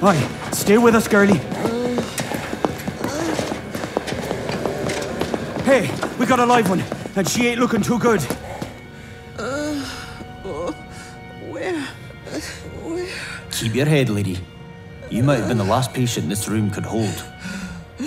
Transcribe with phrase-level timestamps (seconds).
[0.00, 1.38] Aye, stay with us, girlie.
[5.64, 6.84] Hey, we got a live one,
[7.16, 8.22] and she ain't looking too good.
[11.50, 11.82] Where?
[12.84, 13.08] Where?
[13.50, 14.38] Keep your head, lady.
[15.10, 17.24] You might have been the last patient this room could hold.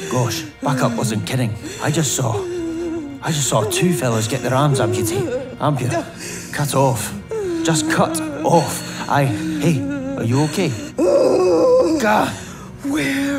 [0.10, 1.54] Gosh, backup wasn't kidding.
[1.82, 2.42] I just saw.
[3.22, 5.58] I just saw two fellas get their arms amputated.
[5.60, 6.06] Amputated.
[6.54, 7.14] Cut off.
[7.64, 9.10] Just cut off.
[9.10, 9.26] I.
[9.26, 9.82] Hey,
[10.18, 10.72] are you okay?
[12.02, 12.26] Gah!
[12.90, 13.31] Where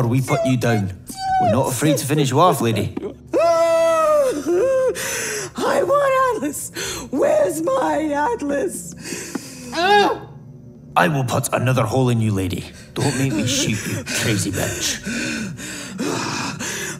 [0.00, 0.92] before we put you down.
[1.42, 2.96] We're not afraid to finish you off, lady.
[5.56, 6.70] I want Atlas.
[7.10, 8.94] Where's my Atlas?
[10.96, 12.64] I will put another hole in you, lady.
[12.94, 15.00] Don't make me shoot you, crazy bitch.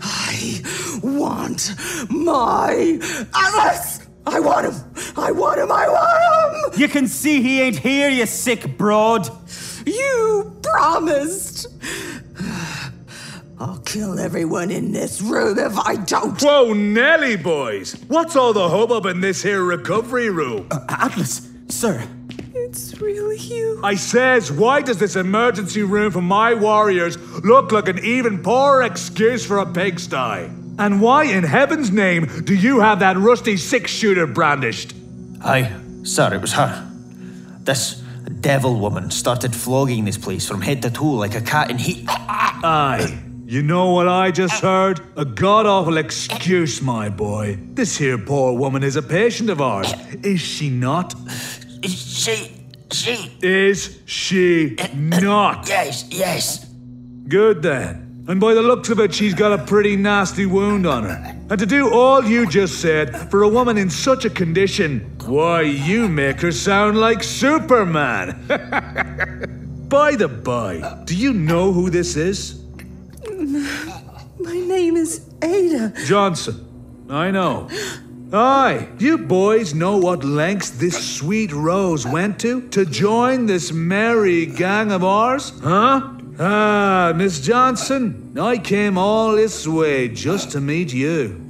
[0.02, 0.62] I
[1.02, 1.75] want
[2.10, 2.98] my
[3.34, 4.00] Atlas.
[4.26, 4.75] I want him.
[5.16, 5.72] I want him.
[5.72, 6.80] I want him.
[6.80, 9.28] You can see he ain't here, you sick broad.
[9.86, 11.50] You promised.
[13.90, 16.40] I'll kill everyone in this room if I don't.
[16.40, 17.94] Whoa, Nelly boys!
[18.06, 20.68] What's all the hubbub in this here recovery room?
[20.70, 22.06] Uh, Atlas, sir.
[22.54, 23.80] It's really you.
[23.82, 28.82] I says, why does this emergency room for my warriors look like an even poorer
[28.82, 30.48] excuse for a pigsty?
[30.78, 34.94] And why in heaven's name do you have that rusty six-shooter brandished?
[35.42, 35.74] Aye,
[36.04, 36.88] sir, it was her.
[37.62, 38.00] This
[38.40, 42.04] devil woman started flogging this place from head to toe like a cat in heat.
[42.08, 43.24] Aye.
[43.50, 45.00] You know what I just heard?
[45.16, 47.59] A god awful excuse, my boy.
[47.72, 51.16] This here poor woman is a patient of ours, is she not?
[51.83, 52.65] She.
[52.93, 53.37] She.
[53.43, 55.69] Is she not?
[55.69, 56.65] Yes, yes.
[57.27, 58.25] Good then.
[58.28, 61.37] And by the looks of it, she's got a pretty nasty wound on her.
[61.50, 65.62] And to do all you just said for a woman in such a condition, why,
[65.62, 68.47] you make her sound like Superman.
[69.88, 72.59] by the by, do you know who this is?
[73.40, 75.94] My name is Ada.
[76.04, 77.06] Johnson.
[77.08, 77.68] I know.
[78.32, 84.44] Aye, you boys know what lengths this sweet Rose went to to join this merry
[84.44, 85.52] gang of ours?
[85.62, 86.16] Huh?
[86.38, 91.40] Ah, Miss Johnson, I came all this way just to meet you.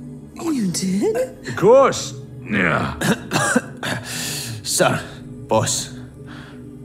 [0.40, 1.48] You did?
[1.48, 2.14] Of course.
[2.48, 2.98] Yeah.
[4.62, 5.04] Sir,
[5.48, 5.98] boss.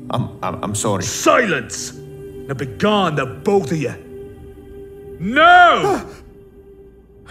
[0.09, 1.03] I'm, I'm, I'm sorry.
[1.03, 1.93] Silence!
[1.93, 4.04] Now begone, the both of you.
[5.19, 6.09] No!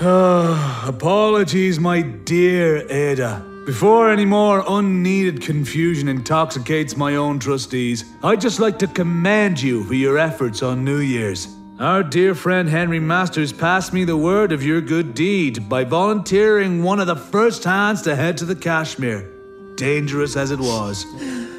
[0.00, 3.45] Ah, Apologies, my dear Ada.
[3.65, 9.84] Before any more unneeded confusion intoxicates my own trustees, I'd just like to commend you
[9.84, 11.47] for your efforts on New Year's.
[11.78, 16.83] Our dear friend Henry Masters passed me the word of your good deed by volunteering
[16.83, 19.31] one of the first hands to head to the Kashmir,
[19.77, 21.07] dangerous as it was.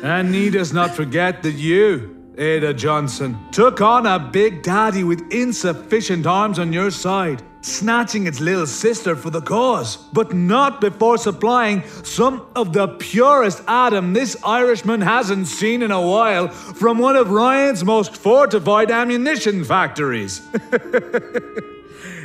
[0.04, 5.22] And need us not forget that you, Ada Johnson, took on a big daddy with
[5.32, 11.18] insufficient arms on your side, snatching its little sister for the cause, but not before
[11.18, 17.16] supplying some of the purest Adam this Irishman hasn't seen in a while from one
[17.16, 20.42] of Ryan's most fortified ammunition factories.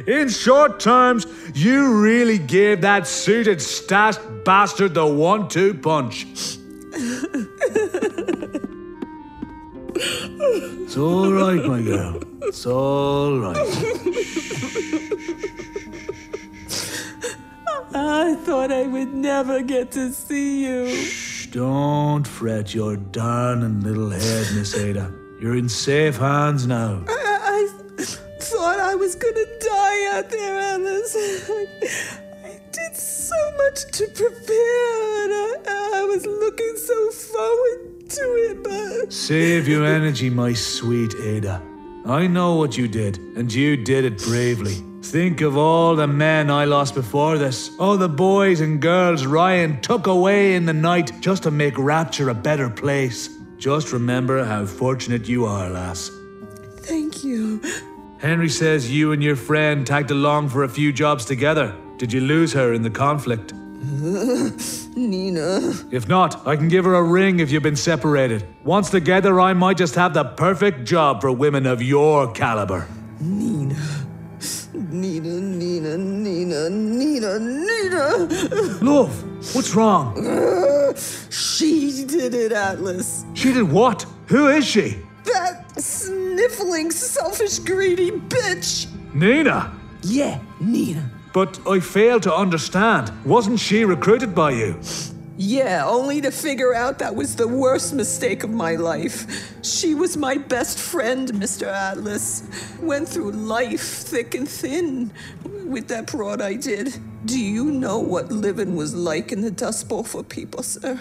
[0.06, 6.26] In short terms, you really gave that suited stashed bastard the one two punch.
[10.02, 12.22] It's all right, my girl.
[12.42, 13.56] It's all right.
[17.92, 20.88] I thought I would never get to see you.
[20.88, 25.12] Shh, don't fret your darling little head, Miss Ada.
[25.38, 27.04] You're in safe hands now.
[27.06, 27.68] I,
[27.98, 28.04] I
[28.40, 31.14] thought I was gonna die out there, Atlas.
[31.16, 31.66] I,
[32.44, 35.56] I did so much to prepare, and I,
[35.96, 39.12] I was looking so forward to it, but.
[39.12, 41.62] Save your energy, my sweet Ada.
[42.04, 44.76] I know what you did, and you did it bravely.
[45.02, 47.70] Think of all the men I lost before this.
[47.78, 52.28] All the boys and girls Ryan took away in the night just to make Rapture
[52.28, 53.28] a better place.
[53.58, 56.10] Just remember how fortunate you are, lass.
[56.76, 57.60] Thank you.
[58.18, 61.74] Henry says you and your friend tagged along for a few jobs together.
[61.96, 63.52] Did you lose her in the conflict?
[64.96, 65.72] Nina.
[65.90, 68.46] If not, I can give her a ring if you've been separated.
[68.62, 72.86] Once together, I might just have the perfect job for women of your caliber.
[73.20, 73.76] Nina.
[74.74, 78.28] Nina, Nina, Nina, Nina, Nina.
[78.82, 80.14] Love, what's wrong?
[81.30, 83.24] She did it, Atlas.
[83.32, 84.04] She did what?
[84.26, 84.98] Who is she?
[85.24, 88.88] That sniffling, selfish, greedy bitch.
[89.14, 89.72] Nina.
[90.02, 91.10] Yeah, Nina.
[91.32, 93.12] But I fail to understand.
[93.24, 94.80] Wasn't she recruited by you?
[95.42, 99.54] Yeah, only to figure out that was the worst mistake of my life.
[99.64, 101.66] She was my best friend, Mr.
[101.66, 102.42] Atlas.
[102.82, 105.12] Went through life thick and thin
[105.64, 107.00] with that broad I did.
[107.24, 111.00] Do you know what living was like in the Dust Bowl for people, sir?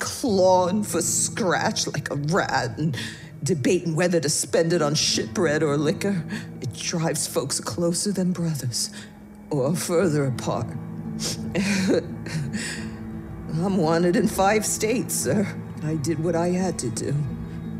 [0.00, 2.94] Clawing for scratch like a rat and
[3.42, 6.24] debating whether to spend it on shit bread or liquor.
[6.60, 8.90] It drives folks closer than brothers
[9.50, 10.66] or further apart.
[13.54, 15.46] I'm wanted in five states, sir.
[15.82, 17.14] I did what I had to do.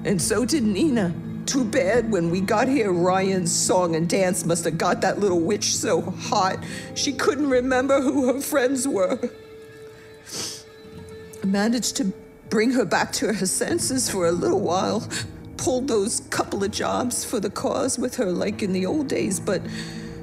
[0.04, 1.14] And so did Nina.
[1.46, 5.40] Too bad when we got here, Ryan's song and dance must have got that little
[5.40, 6.58] witch so hot
[6.94, 9.18] she couldn't remember who her friends were.
[11.42, 12.12] I managed to
[12.50, 15.08] bring her back to her senses for a little while.
[15.56, 19.40] Pulled those couple of jobs for the cause with her like in the old days,
[19.40, 19.62] but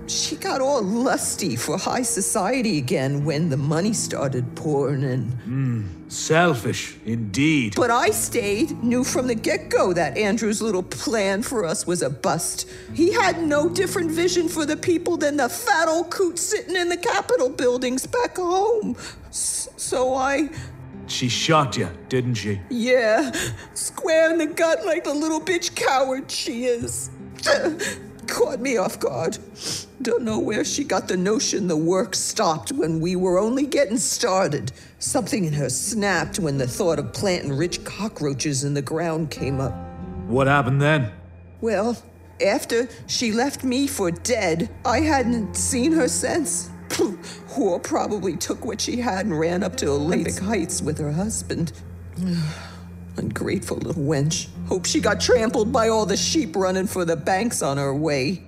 [0.07, 5.23] she got all lusty for high society again when the money started pouring in.
[5.31, 7.73] Hmm, selfish, indeed.
[7.75, 12.01] But I stayed, knew from the get go that Andrew's little plan for us was
[12.01, 12.69] a bust.
[12.93, 16.89] He had no different vision for the people than the fat old coot sitting in
[16.89, 18.95] the Capitol buildings back home.
[19.29, 20.49] S- so I,
[21.07, 22.61] She shot you, didn't she?
[22.69, 23.31] yeah,
[23.73, 27.09] square in the gut like the little bitch coward she is.
[28.27, 29.38] Caught me off guard.
[30.01, 33.98] Don't know where she got the notion the work stopped when we were only getting
[33.98, 34.72] started.
[35.00, 39.60] Something in her snapped when the thought of planting rich cockroaches in the ground came
[39.60, 39.74] up.
[40.27, 41.12] What happened then?
[41.62, 41.98] Well,
[42.45, 46.69] after she left me for dead, I hadn't seen her since.
[46.89, 51.74] Whore probably took what she had and ran up to Olympus Heights with her husband.
[53.17, 54.47] Ungrateful little wench.
[54.67, 58.41] Hope she got trampled by all the sheep running for the banks on her way.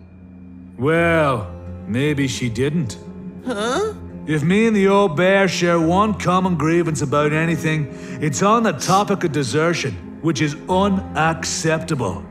[0.78, 1.52] Well,
[1.88, 2.98] maybe she didn't.
[3.46, 3.94] Huh?
[4.28, 7.88] If me and the old bear share one common grievance about anything,
[8.22, 12.25] it's on the topic of desertion, which is unacceptable.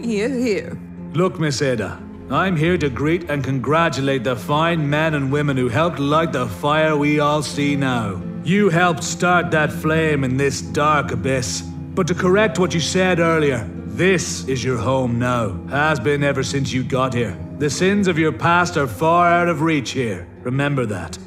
[0.00, 0.76] Here, here.
[1.12, 5.68] Look, Miss Ada, I'm here to greet and congratulate the fine men and women who
[5.68, 8.20] helped light the fire we all see now.
[8.48, 11.60] You helped start that flame in this dark abyss.
[11.60, 15.52] But to correct what you said earlier, this is your home now.
[15.68, 17.38] Has been ever since you got here.
[17.58, 20.26] The sins of your past are far out of reach here.
[20.44, 21.18] Remember that.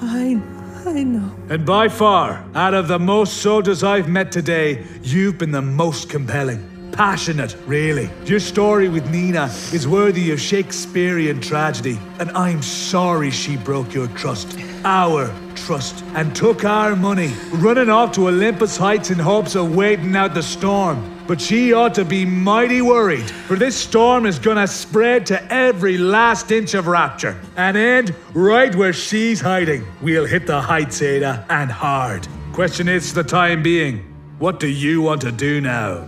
[0.00, 0.40] I,
[0.86, 1.34] I know.
[1.48, 6.08] And by far, out of the most soldiers I've met today, you've been the most
[6.08, 6.69] compelling.
[6.92, 8.10] Passionate, really.
[8.24, 14.08] Your story with Nina is worthy of Shakespearean tragedy, and I'm sorry she broke your
[14.08, 14.58] trust.
[14.84, 16.04] Our trust.
[16.14, 20.42] And took our money, running off to Olympus Heights in hopes of waiting out the
[20.42, 21.18] storm.
[21.26, 25.96] But she ought to be mighty worried, for this storm is gonna spread to every
[25.96, 29.86] last inch of rapture and end right where she's hiding.
[30.02, 32.26] We'll hit the heights, Ada, and hard.
[32.52, 34.04] Question is, for the time being,
[34.38, 36.04] what do you want to do now?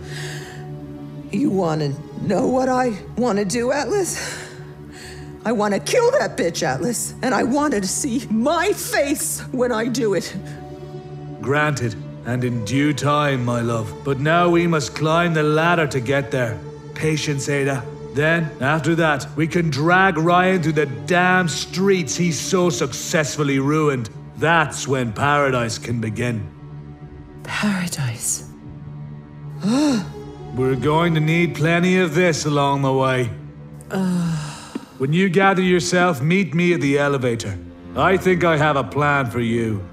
[1.33, 4.39] You want to know what I want to do, Atlas?
[5.43, 9.71] I want to kill that bitch, Atlas, and I wanted to see my face when
[9.71, 10.35] I do it.
[11.41, 11.95] Granted,
[12.27, 13.91] and in due time, my love.
[14.05, 16.59] But now we must climb the ladder to get there.
[16.93, 17.83] Patience, Ada.
[18.13, 24.11] Then, after that, we can drag Ryan through the damn streets he so successfully ruined.
[24.37, 26.47] That's when paradise can begin.
[27.43, 28.47] Paradise.
[30.55, 33.31] We're going to need plenty of this along the way.
[34.99, 37.57] when you gather yourself, meet me at the elevator.
[37.95, 39.83] I think I have a plan for you.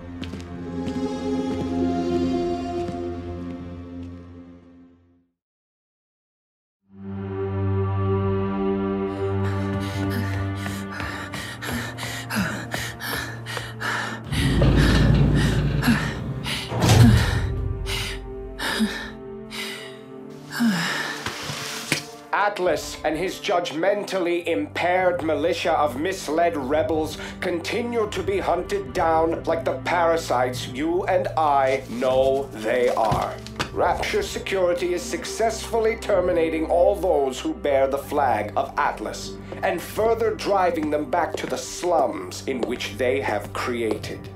[23.21, 30.69] His judgmentally impaired militia of misled rebels continue to be hunted down like the parasites
[30.69, 33.37] you and I know they are.
[33.75, 40.35] Rapture Security is successfully terminating all those who bear the flag of Atlas and further
[40.35, 44.31] driving them back to the slums in which they have created.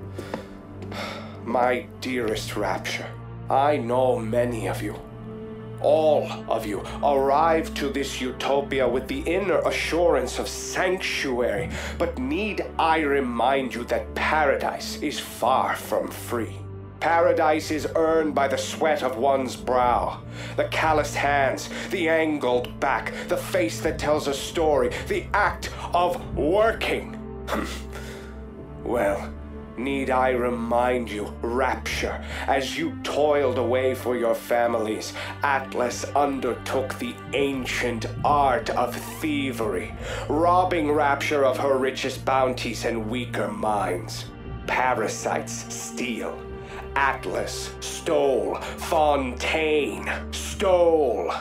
[1.47, 3.09] My dearest Rapture,
[3.49, 4.95] I know many of you.
[5.85, 12.64] All of you arrive to this utopia with the inner assurance of sanctuary, but need
[12.79, 16.57] I remind you that paradise is far from free.
[17.00, 20.23] Paradise is earned by the sweat of one's brow,
[20.57, 26.35] the calloused hands, the angled back, the face that tells a story, the act of
[26.35, 27.14] working.
[28.85, 29.31] well,
[29.76, 35.12] Need I remind you, Rapture, as you toiled away for your families,
[35.43, 39.93] Atlas undertook the ancient art of thievery,
[40.28, 44.26] robbing Rapture of her richest bounties and weaker minds.
[44.69, 46.38] Parasites steal.
[46.95, 48.54] Atlas stole.
[48.78, 51.33] Fontaine stole.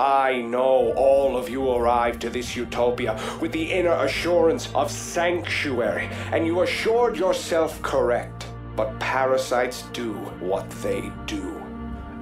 [0.00, 6.08] I know all of you arrived to this utopia with the inner assurance of sanctuary,
[6.32, 8.46] and you assured yourself correct.
[8.76, 11.54] But parasites do what they do.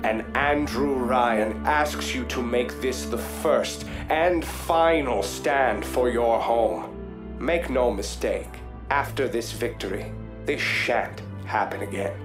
[0.02, 6.40] And Andrew Ryan asks you to make this the first and final stand for your
[6.40, 6.96] home.
[7.38, 8.50] Make no mistake,
[8.90, 10.10] after this victory,
[10.46, 12.18] this shan't happen again.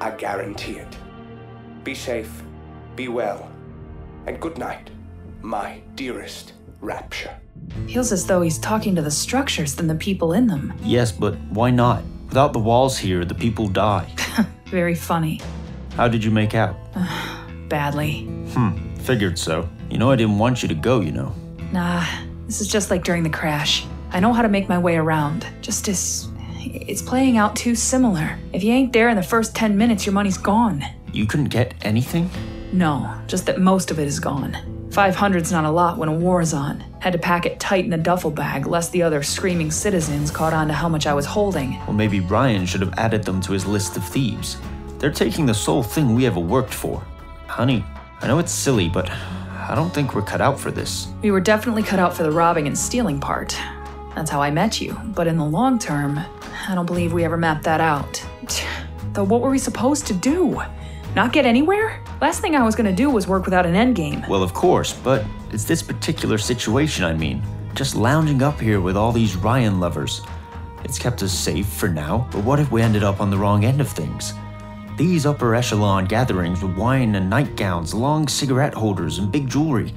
[0.00, 0.96] I guarantee it.
[1.84, 2.42] Be safe,
[2.96, 3.52] be well
[4.28, 4.90] and good night,
[5.40, 7.34] my dearest Rapture.
[7.88, 10.72] Feels as though he's talking to the structures than the people in them.
[10.82, 12.04] Yes, but why not?
[12.28, 14.08] Without the walls here, the people die.
[14.66, 15.40] Very funny.
[15.96, 16.76] How did you make out?
[17.68, 18.22] Badly.
[18.52, 19.68] Hmm, figured so.
[19.90, 21.34] You know I didn't want you to go, you know.
[21.72, 22.06] Nah,
[22.46, 23.86] this is just like during the crash.
[24.10, 25.46] I know how to make my way around.
[25.62, 26.28] Just as.
[26.60, 28.38] It's playing out too similar.
[28.52, 30.84] If you ain't there in the first 10 minutes, your money's gone.
[31.12, 32.30] You couldn't get anything?
[32.72, 34.56] No, just that most of it is gone.
[34.90, 36.80] 500's not a lot when a war is on.
[37.00, 40.52] Had to pack it tight in a duffel bag, lest the other screaming citizens caught
[40.52, 41.78] on to how much I was holding.
[41.80, 44.56] Well, maybe Ryan should have added them to his list of thieves.
[44.98, 47.00] They're taking the sole thing we ever worked for.
[47.46, 47.84] Honey,
[48.20, 51.08] I know it's silly, but I don't think we're cut out for this.
[51.22, 53.56] We were definitely cut out for the robbing and stealing part.
[54.14, 54.98] That's how I met you.
[55.14, 56.18] But in the long term,
[56.68, 58.24] I don't believe we ever mapped that out.
[59.12, 60.60] Though, what were we supposed to do?
[61.18, 62.00] Not get anywhere?
[62.20, 64.28] Last thing I was gonna do was work without an endgame.
[64.28, 67.42] Well, of course, but it's this particular situation, I mean.
[67.74, 70.22] Just lounging up here with all these Ryan lovers.
[70.84, 73.64] It's kept us safe for now, but what if we ended up on the wrong
[73.64, 74.32] end of things?
[74.96, 79.92] These upper echelon gatherings with wine and nightgowns, long cigarette holders, and big jewelry.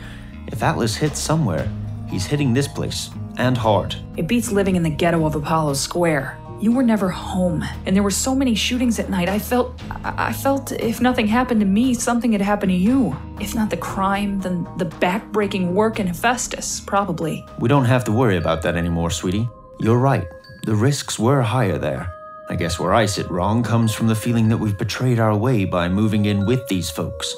[0.47, 1.71] If Atlas hits somewhere,
[2.09, 3.95] he's hitting this place, and hard.
[4.17, 6.39] It beats living in the ghetto of Apollo Square.
[6.61, 9.27] You were never home, and there were so many shootings at night.
[9.27, 13.17] I felt, I felt if nothing happened to me, something had happened to you.
[13.39, 17.43] If not the crime, then the back-breaking work in Hephaestus, probably.
[17.57, 19.49] We don't have to worry about that anymore, sweetie.
[19.79, 20.27] You're right.
[20.63, 22.13] The risks were higher there.
[22.47, 25.65] I guess where I sit wrong comes from the feeling that we've betrayed our way
[25.65, 27.33] by moving in with these folks.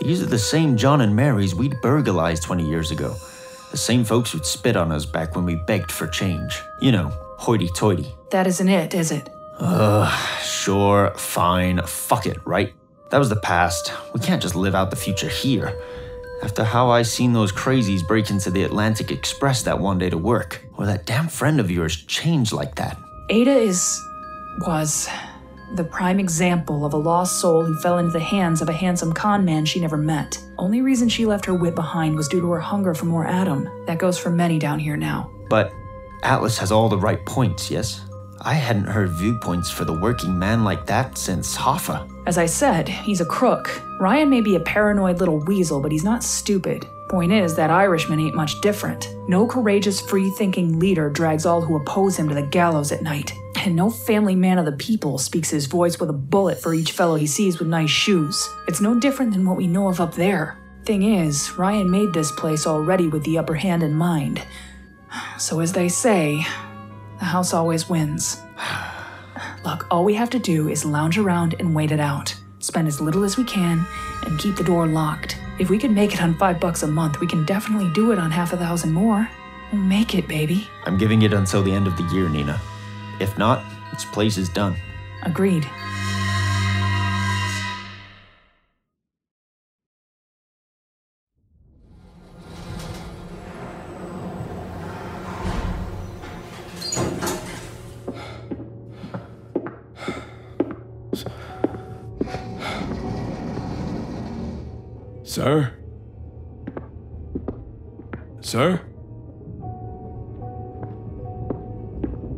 [0.00, 3.16] These are the same John and Marys we'd burglarized 20 years ago.
[3.70, 6.60] The same folks who'd spit on us back when we begged for change.
[6.82, 8.14] You know, hoity toity.
[8.30, 9.28] That isn't it, is it?
[9.58, 12.72] Ugh, sure, fine, fuck it, right?
[13.10, 13.92] That was the past.
[14.14, 15.74] We can't just live out the future here.
[16.42, 20.16] After how I seen those crazies break into the Atlantic Express that one day to
[20.16, 22.96] work, or that damn friend of yours change like that.
[23.28, 24.00] Ada is.
[24.66, 25.08] was.
[25.76, 29.12] the prime example of a lost soul who fell into the hands of a handsome
[29.12, 30.38] con man she never met.
[30.58, 33.68] Only reason she left her wit behind was due to her hunger for more Adam.
[33.86, 35.30] That goes for many down here now.
[35.48, 35.72] But
[36.22, 38.04] Atlas has all the right points, yes?
[38.42, 42.08] I hadn't heard viewpoints for the working man like that since Hoffa.
[42.26, 43.82] As I said, he's a crook.
[44.00, 46.86] Ryan may be a paranoid little weasel, but he's not stupid.
[47.10, 49.14] Point is, that Irishman ain't much different.
[49.28, 53.32] No courageous, free thinking leader drags all who oppose him to the gallows at night.
[53.56, 56.92] And no family man of the people speaks his voice with a bullet for each
[56.92, 58.48] fellow he sees with nice shoes.
[58.68, 60.56] It's no different than what we know of up there.
[60.84, 64.42] Thing is, Ryan made this place already with the upper hand in mind.
[65.38, 66.46] So, as they say,
[67.20, 68.42] the house always wins.
[69.64, 72.34] Look, all we have to do is lounge around and wait it out.
[72.58, 73.86] Spend as little as we can
[74.26, 75.38] and keep the door locked.
[75.58, 78.18] If we can make it on five bucks a month, we can definitely do it
[78.18, 79.28] on half a thousand more.
[79.70, 80.68] We'll make it, baby.
[80.84, 82.60] I'm giving it until the end of the year, Nina.
[83.20, 83.62] If not,
[83.92, 84.76] this place is done.
[85.22, 85.68] Agreed.
[105.40, 105.72] Sir?
[108.42, 108.80] Sir?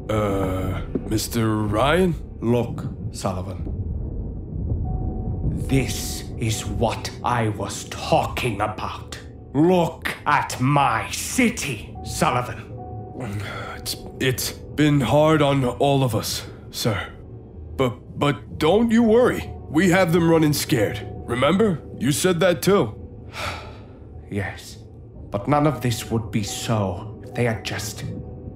[0.08, 1.68] Uh, Mr.
[1.68, 2.14] Ryan?
[2.40, 3.58] Look, Sullivan.
[5.66, 9.18] This is what I was talking about.
[9.52, 12.70] Look at my city, Sullivan.
[13.78, 17.12] It's it's been hard on all of us, sir.
[17.76, 19.50] But but don't you worry.
[19.68, 21.11] We have them running scared.
[21.24, 21.80] Remember?
[21.98, 22.98] You said that too.
[24.30, 24.78] Yes,
[25.30, 28.04] but none of this would be so if they had just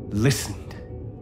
[0.09, 0.75] listened.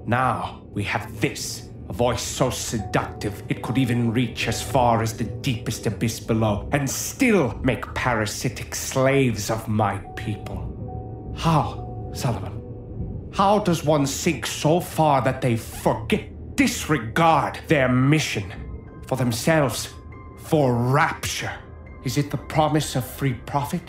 [0.06, 5.16] Now we have this a voice so seductive it could even reach as far as
[5.16, 11.34] the deepest abyss below and still make parasitic slaves of my people.
[11.36, 12.60] How, Sullivan?
[13.32, 18.52] How does one sink so far that they forget, disregard their mission
[19.08, 19.92] for themselves,
[20.44, 21.52] for rapture?
[22.04, 23.82] Is it the promise of free profit?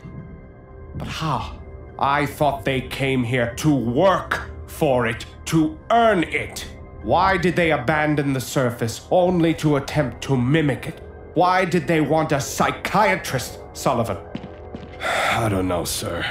[0.95, 1.59] But how?
[1.99, 6.65] I thought they came here to work for it, to earn it.
[7.03, 11.01] Why did they abandon the surface only to attempt to mimic it?
[11.33, 14.17] Why did they want a psychiatrist, Sullivan?
[15.01, 16.25] I don't know, sir.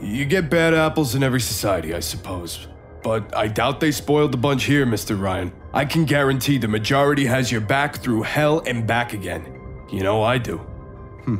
[0.00, 2.68] You get bad apples in every society, I suppose.
[3.02, 5.20] But I doubt they spoiled the bunch here, Mr.
[5.20, 5.52] Ryan.
[5.72, 9.55] I can guarantee the majority has your back through hell and back again.
[9.90, 10.58] You know I do.
[11.24, 11.36] Hmm.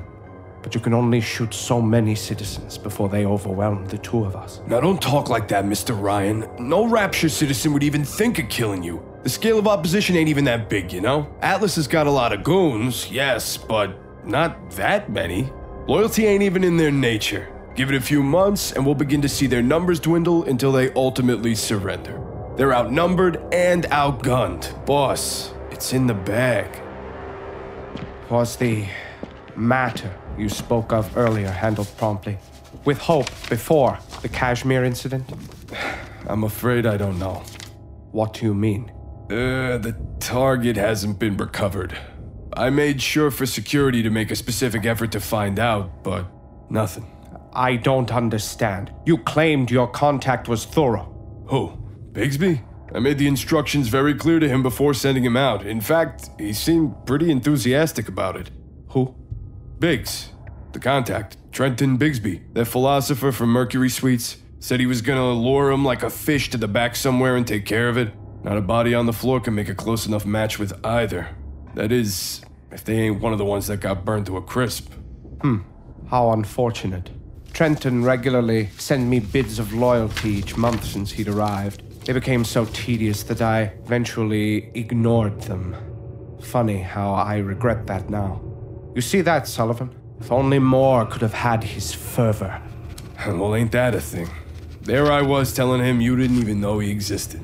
[0.63, 4.61] But you can only shoot so many citizens before they overwhelm the two of us.
[4.67, 6.01] Now don't talk like that, Mr.
[6.01, 6.49] Ryan.
[6.59, 9.03] No Rapture citizen would even think of killing you.
[9.23, 11.29] The scale of opposition ain't even that big, you know?
[11.41, 15.53] Atlas has got a lot of goons, yes, but not that many.
[15.89, 17.53] Loyalty ain't even in their nature.
[17.75, 20.93] Give it a few months, and we'll begin to see their numbers dwindle until they
[20.95, 22.23] ultimately surrender.
[22.57, 24.87] They're outnumbered and outgunned.
[24.87, 26.86] Boss, it's in the bag.
[28.31, 28.87] Was the
[29.55, 32.39] matter you spoke of earlier handled promptly?
[32.85, 35.25] With hope before the Kashmir incident?
[36.29, 37.45] I'm afraid I don't know.
[38.11, 38.91] What do you mean?
[39.31, 41.97] Uh, the target hasn't been recovered.
[42.57, 46.27] I made sure for security to make a specific effort to find out, but
[46.69, 47.07] nothing.
[47.53, 48.93] I don't understand.
[49.05, 51.13] You claimed your contact was thorough.
[51.49, 51.73] Who?
[52.13, 52.63] Bigsby?
[52.95, 55.67] I made the instructions very clear to him before sending him out.
[55.67, 58.51] In fact, he seemed pretty enthusiastic about it.
[58.89, 59.15] Who?
[59.79, 60.31] Biggs,
[60.73, 65.85] the contact, Trenton Bigsby, that philosopher from Mercury Suites, said he was gonna lure him
[65.85, 68.13] like a fish to the back somewhere and take care of it.
[68.43, 71.29] Not a body on the floor can make a close enough match with either.
[71.75, 74.93] That is, if they ain't one of the ones that got burned to a crisp.
[75.41, 75.59] Hmm,
[76.09, 77.11] how unfortunate.
[77.53, 81.83] Trenton regularly sent me bids of loyalty each month since he'd arrived.
[82.07, 85.75] They became so tedious that I eventually ignored them.
[86.41, 88.41] Funny how I regret that now.
[88.95, 89.91] You see that, Sullivan?
[90.21, 92.63] If only Moore could have had his fervor.
[93.27, 94.29] Well, ain't that a thing?
[94.83, 97.43] There I was telling him you didn't even know he existed.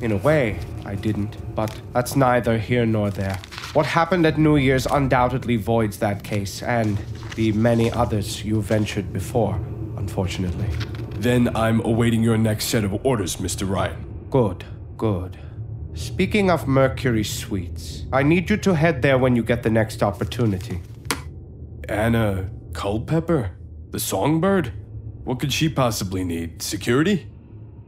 [0.00, 3.38] In a way, I didn't, but that's neither here nor there.
[3.74, 6.98] What happened at New Year's undoubtedly voids that case, and
[7.36, 9.54] the many others you ventured before,
[9.96, 10.89] unfortunately.
[11.20, 13.68] Then I'm awaiting your next set of orders, Mr.
[13.68, 14.26] Ryan.
[14.30, 14.64] Good,
[14.96, 15.38] good.
[15.92, 20.02] Speaking of Mercury Suites, I need you to head there when you get the next
[20.02, 20.80] opportunity.
[21.90, 23.50] Anna Culpepper?
[23.90, 24.72] The songbird?
[25.24, 26.62] What could she possibly need?
[26.62, 27.28] Security?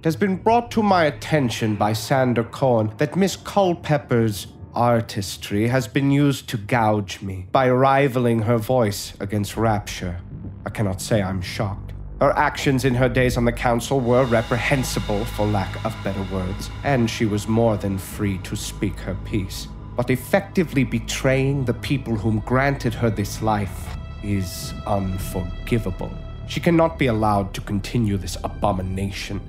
[0.01, 5.89] It has been brought to my attention by Sander Cohen that Miss Culpepper's artistry has
[5.89, 10.21] been used to gouge me by rivaling her voice against Rapture.
[10.67, 11.82] I cannot say I'm shocked.
[12.23, 16.71] Her actions in her days on the council were reprehensible, for lack of better words,
[16.85, 19.67] and she was more than free to speak her piece.
[19.97, 26.13] But effectively betraying the people whom granted her this life is unforgivable.
[26.47, 29.41] She cannot be allowed to continue this abomination.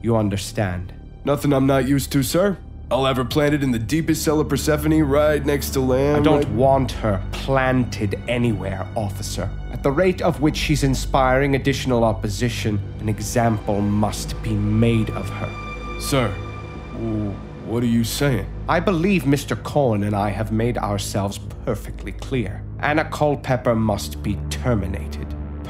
[0.00, 0.94] You understand?
[1.24, 2.56] Nothing I'm not used to, sir.
[2.90, 6.16] I'll have her planted in the deepest cell of Persephone, right next to Lamb.
[6.16, 9.48] I don't right- want her planted anywhere, officer.
[9.72, 15.28] At the rate of which she's inspiring additional opposition, an example must be made of
[15.28, 15.48] her.
[15.98, 16.30] Sir,
[16.92, 17.32] w-
[17.66, 18.46] what are you saying?
[18.68, 19.60] I believe Mr.
[19.62, 22.62] Cohen and I have made ourselves perfectly clear.
[22.80, 25.26] Anna Culpepper must be terminated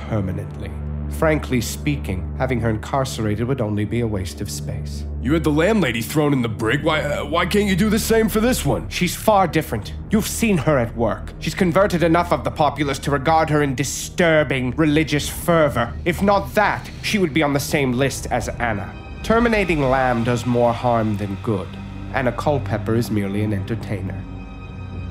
[0.08, 0.70] permanently.
[1.10, 5.04] Frankly speaking, having her incarcerated would only be a waste of space.
[5.24, 6.84] You had the landlady thrown in the brig.
[6.84, 8.90] Why, uh, why can't you do the same for this one?
[8.90, 9.94] She's far different.
[10.10, 11.32] You've seen her at work.
[11.38, 15.94] She's converted enough of the populace to regard her in disturbing religious fervor.
[16.04, 18.94] If not that, she would be on the same list as Anna.
[19.22, 21.68] Terminating Lamb does more harm than good.
[22.12, 24.20] Anna Culpepper is merely an entertainer.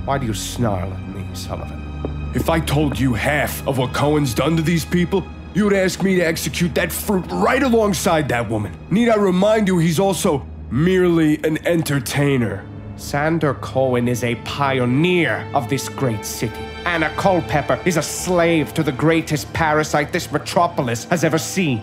[0.05, 2.31] Why do you snarl at me, Sullivan?
[2.35, 6.01] If I told you half of what Cohen's done to these people, you would ask
[6.01, 8.75] me to execute that fruit right alongside that woman.
[8.89, 12.65] Need I remind you, he's also merely an entertainer.
[12.95, 16.61] Sander Cohen is a pioneer of this great city.
[16.85, 21.79] Anna Culpepper is a slave to the greatest parasite this metropolis has ever seen.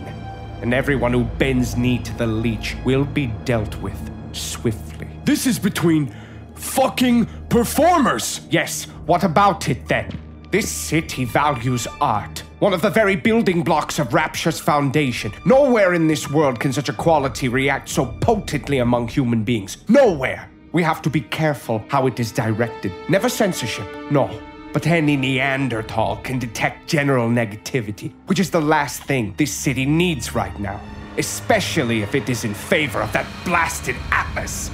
[0.63, 3.99] And everyone who bends knee to the leech will be dealt with
[4.35, 5.09] swiftly.
[5.25, 6.15] This is between
[6.55, 8.41] fucking performers.
[8.51, 10.19] Yes, what about it then?
[10.51, 15.33] This city values art, one of the very building blocks of Rapture's foundation.
[15.47, 19.79] Nowhere in this world can such a quality react so potently among human beings.
[19.89, 20.51] Nowhere!
[20.73, 22.93] We have to be careful how it is directed.
[23.09, 24.31] Never censorship, no.
[24.75, 30.35] But any Neanderthal can detect general negativity, which is the last thing this city needs
[30.35, 30.81] right now.
[31.17, 34.71] Especially if it is in favor of that blasted Atlas.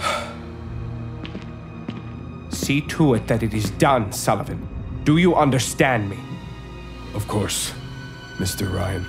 [2.50, 4.68] See to it that it is done, Sullivan.
[5.04, 6.18] Do you understand me?
[7.14, 7.72] Of course,
[8.38, 8.72] Mr.
[8.72, 9.06] Ryan.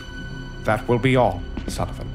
[0.63, 2.12] That will be all, Sullivan.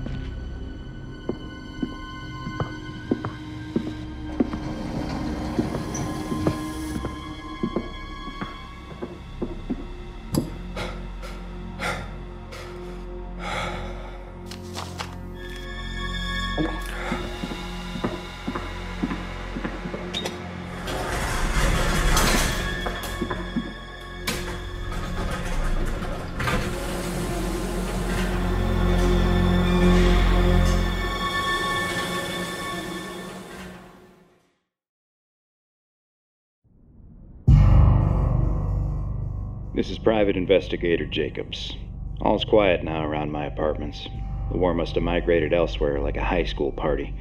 [40.08, 41.76] Private Investigator Jacobs.
[42.22, 44.08] All's quiet now around my apartments.
[44.50, 47.14] The war must have migrated elsewhere like a high school party.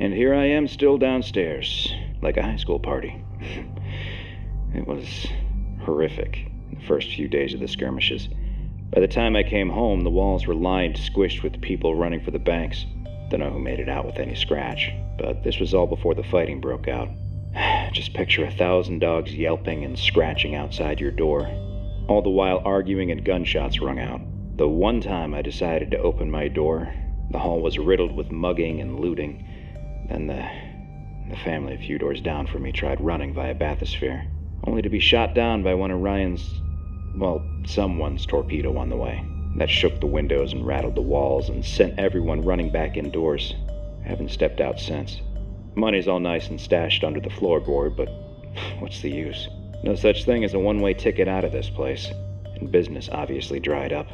[0.00, 3.24] And here I am still downstairs, like a high school party.
[4.74, 5.28] it was
[5.84, 8.28] horrific in the first few days of the skirmishes.
[8.92, 12.32] By the time I came home, the walls were lined, squished with people running for
[12.32, 12.84] the banks.
[13.30, 16.24] Don't know who made it out with any scratch, but this was all before the
[16.24, 17.10] fighting broke out.
[17.92, 21.48] Just picture a thousand dogs yelping and scratching outside your door,
[22.06, 24.20] all the while arguing and gunshots rung out.
[24.56, 26.92] The one time I decided to open my door,
[27.30, 29.46] the hall was riddled with mugging and looting.
[30.08, 30.46] Then the
[31.30, 34.26] the family a few doors down from me tried running via bathysphere,
[34.66, 36.60] only to be shot down by one of Ryan's
[37.16, 39.24] well, someone's torpedo on the way.
[39.56, 43.54] That shook the windows and rattled the walls and sent everyone running back indoors.
[44.04, 45.20] I haven't stepped out since.
[45.76, 48.08] Money's all nice and stashed under the floorboard, but
[48.80, 49.48] what's the use?
[49.84, 52.10] No such thing as a one way ticket out of this place.
[52.56, 54.06] And business obviously dried up.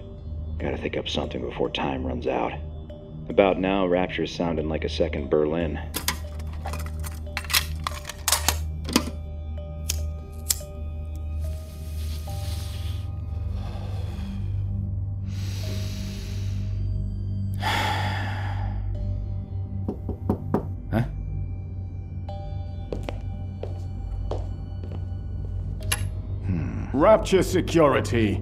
[0.58, 2.52] Gotta think up something before time runs out.
[3.28, 5.78] About now, Rapture's sounding like a second Berlin.
[27.10, 28.40] Rapture Security.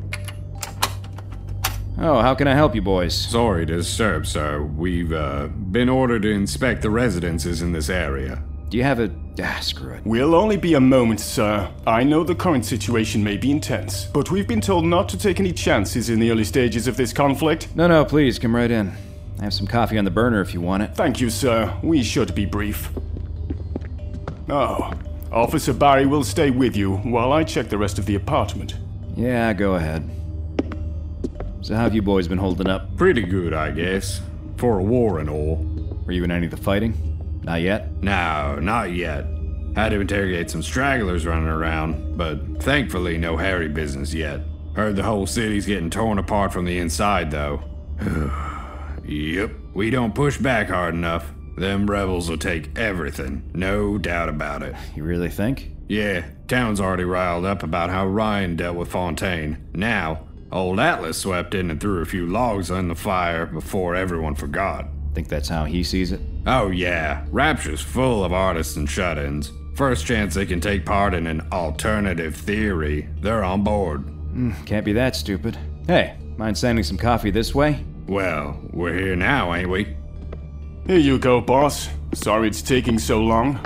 [1.96, 3.14] Oh, how can I help you boys?
[3.14, 4.61] Sorry to disturb, sir.
[4.61, 8.42] We've uh, been ordered to inspect the residences in this area.
[8.68, 9.11] Do you have a.
[9.42, 10.04] Ah, screw it.
[10.04, 11.70] We'll only be a moment, sir.
[11.87, 15.40] I know the current situation may be intense, but we've been told not to take
[15.40, 17.74] any chances in the early stages of this conflict.
[17.74, 18.92] No, no, please, come right in.
[19.40, 20.94] I have some coffee on the burner if you want it.
[20.94, 21.74] Thank you, sir.
[21.83, 22.90] We should be brief.
[24.50, 24.92] Oh,
[25.32, 28.76] Officer Barry will stay with you while I check the rest of the apartment.
[29.14, 30.08] Yeah, go ahead.
[31.60, 32.96] So, how have you boys been holding up?
[32.96, 34.22] Pretty good, I guess.
[34.56, 35.56] For a war and all.
[36.06, 36.94] Were you in any of the fighting?
[37.42, 38.02] Not yet?
[38.02, 39.26] No, not yet.
[39.74, 44.40] Had to interrogate some stragglers running around, but thankfully no hairy business yet.
[44.74, 47.62] Heard the whole city's getting torn apart from the inside, though.
[49.04, 51.30] yep, we don't push back hard enough.
[51.58, 54.76] Them rebels will take everything, no doubt about it.
[54.94, 55.72] You really think?
[55.88, 59.66] Yeah, town's already riled up about how Ryan dealt with Fontaine.
[59.74, 60.20] Now,
[60.52, 64.86] old Atlas swept in and threw a few logs on the fire before everyone forgot.
[65.14, 66.20] Think that's how he sees it?
[66.46, 67.24] Oh, yeah.
[67.30, 69.50] Rapture's full of artists and shut ins.
[69.74, 74.04] First chance they can take part in an alternative theory, they're on board.
[74.32, 75.58] Mm, can't be that stupid.
[75.88, 77.84] Hey, mind sending some coffee this way?
[78.06, 79.96] Well, we're here now, ain't we?
[80.88, 81.90] Here you go, boss.
[82.14, 83.61] Sorry it's taking so long.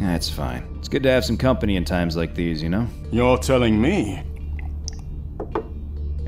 [0.00, 0.66] That's fine.
[0.80, 2.88] It's good to have some company in times like these, you know?
[3.12, 4.20] You're telling me.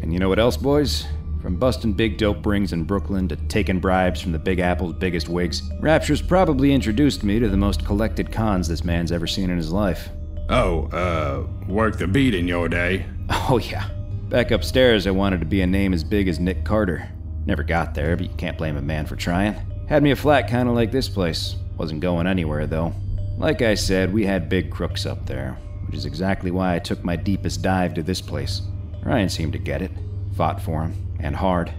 [0.00, 1.08] And you know what else, boys?
[1.42, 5.28] From busting big dope rings in Brooklyn to taking bribes from the Big Apple's biggest
[5.28, 9.56] wigs, Rapture's probably introduced me to the most collected cons this man's ever seen in
[9.56, 10.08] his life.
[10.50, 13.06] Oh, uh, work the beat in your day.
[13.48, 13.88] Oh, yeah.
[14.28, 17.08] Back upstairs, I wanted to be a name as big as Nick Carter.
[17.46, 19.54] Never got there, but you can't blame a man for trying.
[19.88, 21.54] Had me a flat kind of like this place.
[21.78, 22.92] Wasn't going anywhere, though.
[23.38, 25.56] Like I said, we had big crooks up there,
[25.86, 28.62] which is exactly why I took my deepest dive to this place.
[29.02, 29.92] Ryan seemed to get it.
[30.36, 31.72] Fought for him, and hard.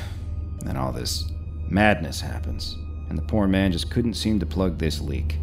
[0.60, 1.30] then all this
[1.68, 2.76] madness happens,
[3.08, 5.36] and the poor man just couldn't seem to plug this leak.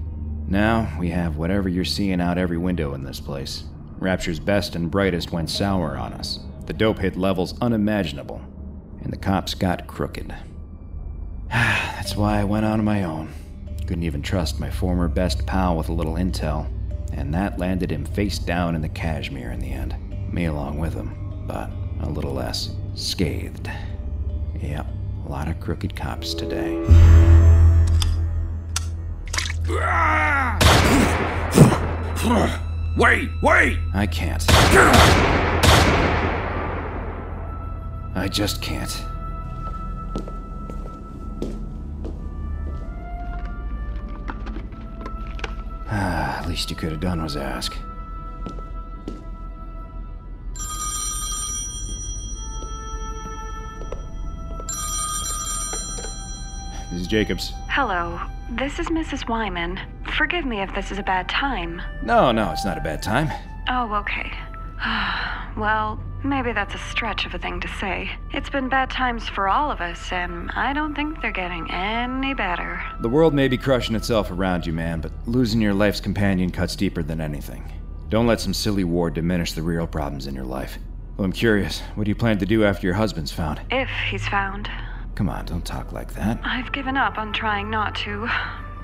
[0.47, 3.65] Now we have whatever you're seeing out every window in this place.
[3.99, 6.39] Rapture's best and brightest went sour on us.
[6.65, 8.41] The dope hit levels unimaginable,
[9.03, 10.33] and the cops got crooked.
[11.49, 13.33] That's why I went on my own.
[13.87, 16.67] Couldn't even trust my former best pal with a little intel,
[17.11, 19.95] and that landed him face down in the Kashmir in the end.
[20.31, 23.69] Me along with him, but a little less scathed.
[24.61, 24.85] Yep,
[25.25, 26.75] a lot of crooked cops today.
[32.97, 33.77] Wait, wait!
[33.93, 35.35] I can't.
[38.19, 39.05] I just can't.
[45.89, 47.77] Ah, least you could have done was ask.
[56.91, 57.53] This is Jacobs.
[57.69, 58.19] Hello,
[58.51, 59.29] this is Mrs.
[59.29, 59.79] Wyman.
[60.17, 61.81] Forgive me if this is a bad time.
[62.03, 63.31] No, no, it's not a bad time.
[63.69, 64.29] Oh, okay.
[65.57, 68.11] well, maybe that's a stretch of a thing to say.
[68.31, 72.33] It's been bad times for all of us, and I don't think they're getting any
[72.33, 72.81] better.
[73.01, 76.75] The world may be crushing itself around you, man, but losing your life's companion cuts
[76.75, 77.71] deeper than anything.
[78.09, 80.77] Don't let some silly war diminish the real problems in your life.
[81.17, 83.61] Well, I'm curious, what do you plan to do after your husband's found?
[83.69, 84.69] If he's found.
[85.15, 86.39] Come on, don't talk like that.
[86.43, 88.27] I've given up on trying not to.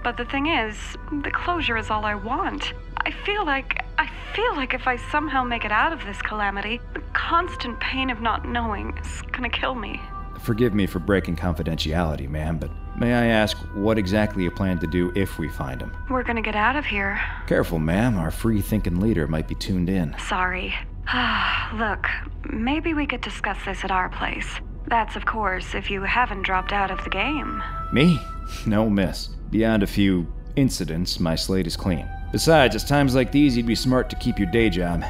[0.03, 0.75] But the thing is,
[1.23, 2.73] the closure is all I want.
[3.05, 6.81] I feel like I feel like if I somehow make it out of this calamity,
[6.93, 10.01] the constant pain of not knowing is gonna kill me.
[10.41, 14.87] Forgive me for breaking confidentiality, ma'am, but may I ask what exactly you plan to
[14.87, 15.95] do if we find him?
[16.09, 17.19] We're gonna get out of here.
[17.47, 18.17] Careful, ma'am.
[18.17, 20.15] Our free thinking leader might be tuned in.
[20.19, 20.73] Sorry.
[21.75, 22.07] Look,
[22.51, 24.49] maybe we could discuss this at our place.
[24.87, 27.61] That's, of course, if you haven't dropped out of the game.
[27.91, 28.19] Me?
[28.67, 29.29] No, miss.
[29.49, 32.07] Beyond a few incidents, my slate is clean.
[32.35, 35.05] Besides, it's times like these you'd be smart to keep your day job.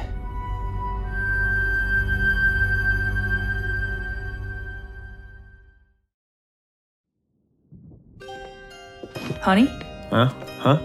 [9.40, 9.66] Honey?
[10.08, 10.32] Huh?
[10.60, 10.78] Huh?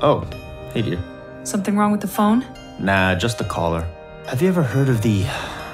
[0.00, 0.26] Oh,
[0.72, 0.98] hey dear.
[1.42, 2.46] Something wrong with the phone?
[2.80, 3.86] Nah, just the caller.
[4.26, 5.26] Have you ever heard of the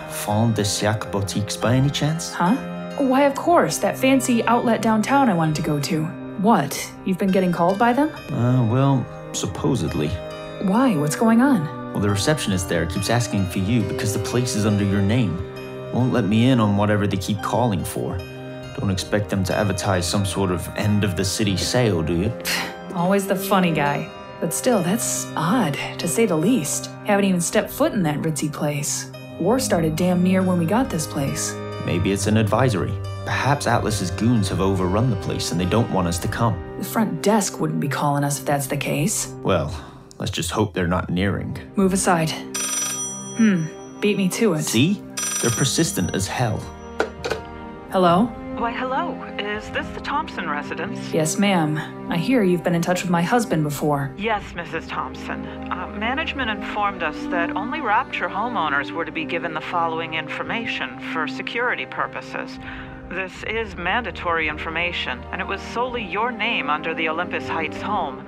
[0.08, 2.34] Fond de Siècle boutiques by any chance?
[2.34, 2.56] Huh?
[2.98, 6.04] Why, of course, that fancy outlet downtown I wanted to go to.
[6.42, 6.92] What?
[7.04, 8.08] You've been getting called by them?
[8.32, 10.08] Uh, well, supposedly.
[10.62, 10.96] Why?
[10.96, 11.92] What's going on?
[11.92, 15.36] Well, the receptionist there keeps asking for you because the place is under your name.
[15.92, 18.16] Won't let me in on whatever they keep calling for.
[18.78, 22.32] Don't expect them to advertise some sort of end of the city sale, do you?
[22.94, 24.08] Always the funny guy.
[24.40, 26.90] But still, that's odd, to say the least.
[27.04, 29.10] Haven't even stepped foot in that ritzy place.
[29.38, 31.54] War started damn near when we got this place.
[31.84, 32.92] Maybe it's an advisory.
[33.24, 36.54] Perhaps Atlas's goons have overrun the place and they don't want us to come.
[36.80, 39.26] The front desk wouldn't be calling us if that's the case.
[39.42, 39.70] Well,
[40.18, 41.58] let's just hope they're not nearing.
[41.76, 42.30] Move aside.
[43.36, 43.66] Hmm,
[44.00, 44.62] beat me to it.
[44.62, 45.02] See?
[45.42, 46.56] They're persistent as hell.
[47.92, 48.24] Hello?
[48.56, 49.12] Why, hello.
[49.38, 51.12] Is this the Thompson residence?
[51.12, 51.76] Yes, ma'am.
[52.10, 54.14] I hear you've been in touch with my husband before.
[54.16, 54.88] Yes, Mrs.
[54.88, 55.44] Thompson.
[55.70, 60.98] Uh, management informed us that only Rapture homeowners were to be given the following information
[61.12, 62.58] for security purposes.
[63.10, 68.20] This is mandatory information, and it was solely your name under the Olympus Heights home.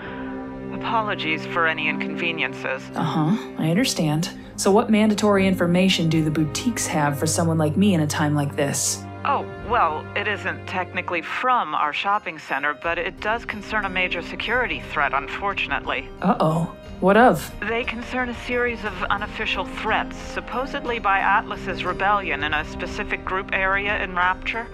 [0.75, 2.83] Apologies for any inconveniences.
[2.93, 4.37] Uh huh, I understand.
[4.57, 8.35] So, what mandatory information do the boutiques have for someone like me in a time
[8.35, 9.05] like this?
[9.25, 14.21] Oh, well, it isn't technically from our shopping center, but it does concern a major
[14.21, 16.09] security threat, unfortunately.
[16.21, 16.77] Uh oh.
[17.03, 17.53] What of?
[17.69, 23.51] They concern a series of unofficial threats, supposedly by Atlas's rebellion in a specific group
[23.53, 24.69] area in Rapture.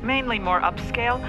[0.00, 1.20] Mainly more upscale.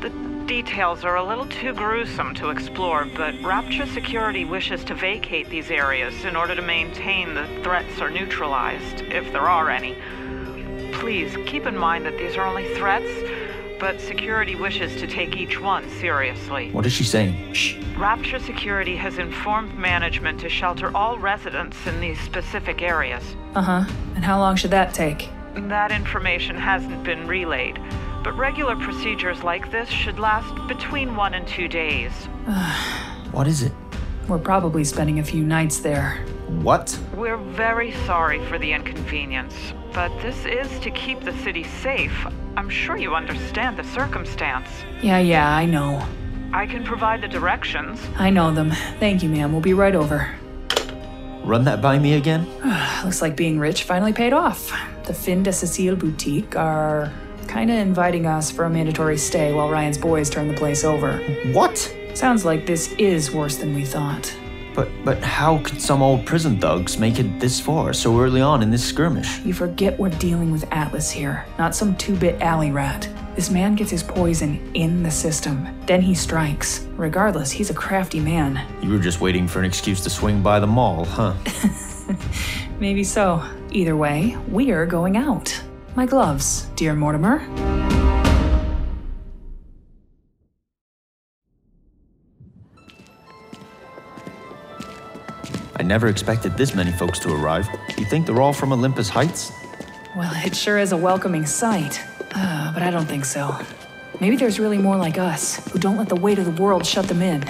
[0.00, 0.10] The
[0.48, 5.70] details are a little too gruesome to explore, but Rapture Security wishes to vacate these
[5.70, 9.96] areas in order to maintain the threats are neutralized, if there are any.
[10.94, 13.08] Please keep in mind that these are only threats,
[13.78, 16.70] but security wishes to take each one seriously.
[16.72, 17.52] What is she saying?
[17.52, 17.76] Shh.
[17.96, 23.22] Rapture Security has informed management to shelter all residents in these specific areas.
[23.54, 23.84] Uh huh.
[24.14, 25.28] And how long should that take?
[25.54, 27.80] That information hasn't been relayed,
[28.22, 32.12] but regular procedures like this should last between one and two days.
[33.32, 33.72] what is it?
[34.28, 36.24] We're probably spending a few nights there.
[36.62, 36.98] What?
[37.14, 39.54] We're very sorry for the inconvenience,
[39.96, 42.26] but this is to keep the city safe.
[42.58, 44.68] I'm sure you understand the circumstance.
[45.00, 46.06] Yeah, yeah, I know.
[46.52, 47.98] I can provide the directions.
[48.18, 48.72] I know them.
[49.00, 49.52] Thank you, ma'am.
[49.52, 50.34] We'll be right over.
[51.44, 52.46] Run that by me again?
[53.04, 54.70] Looks like being rich finally paid off.
[55.06, 57.10] The Fin de Siècle Boutique are
[57.48, 61.16] kinda inviting us for a mandatory stay while Ryan's boys turn the place over.
[61.52, 61.78] What?
[62.12, 64.30] Sounds like this is worse than we thought.
[64.76, 68.62] But but how could some old prison thugs make it this far so early on
[68.62, 69.40] in this skirmish?
[69.40, 73.08] You forget we're dealing with Atlas here, not some two bit alley rat.
[73.34, 76.86] This man gets his poison in the system, then he strikes.
[76.96, 78.66] Regardless, he's a crafty man.
[78.82, 81.34] You were just waiting for an excuse to swing by the mall, huh?
[82.78, 83.42] Maybe so.
[83.72, 85.58] Either way, we're going out.
[85.94, 87.95] My gloves, dear Mortimer.
[95.86, 97.66] Never expected this many folks to arrive.
[97.96, 99.52] You think they're all from Olympus Heights?
[100.16, 102.00] Well, it sure is a welcoming sight.
[102.34, 103.56] Uh, but I don't think so.
[104.20, 107.06] Maybe there's really more like us, who don't let the weight of the world shut
[107.06, 107.42] them in.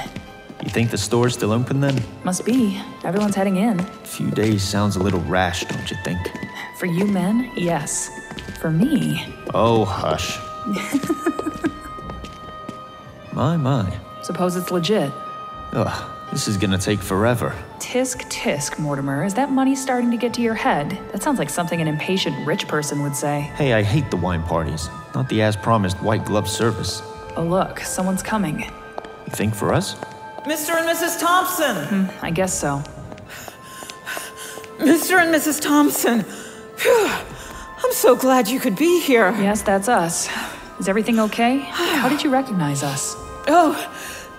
[0.63, 2.03] You think the store's still open then?
[2.25, 2.81] Must be.
[3.05, 3.79] Everyone's heading in.
[3.79, 6.19] A few days sounds a little rash, don't you think?
[6.79, 8.11] For you men, yes.
[8.61, 10.39] For me, Oh, hush.
[13.33, 13.97] my, my.
[14.23, 15.13] suppose it's legit.
[15.73, 17.55] Ugh, this is gonna take forever.
[17.79, 19.25] Tisk tisk, Mortimer.
[19.25, 20.99] Is that money starting to get to your head?
[21.13, 23.41] That sounds like something an impatient rich person would say.
[23.57, 24.89] Hey, I hate the wine parties.
[25.15, 27.03] Not the as promised white glove service.
[27.37, 28.61] Oh, look, someone's coming.
[28.61, 29.95] You think for us?
[30.45, 30.77] Mr.
[30.77, 31.19] and Mrs.
[31.21, 32.07] Thompson!
[32.07, 32.83] Hmm, I guess so.
[34.79, 35.21] Mr.
[35.23, 35.61] and Mrs.
[35.61, 36.23] Thompson!
[36.77, 37.09] Phew.
[37.09, 39.31] I'm so glad you could be here.
[39.39, 40.29] Yes, that's us.
[40.79, 41.59] Is everything okay?
[41.59, 43.15] How did you recognize us?
[43.49, 43.75] Oh,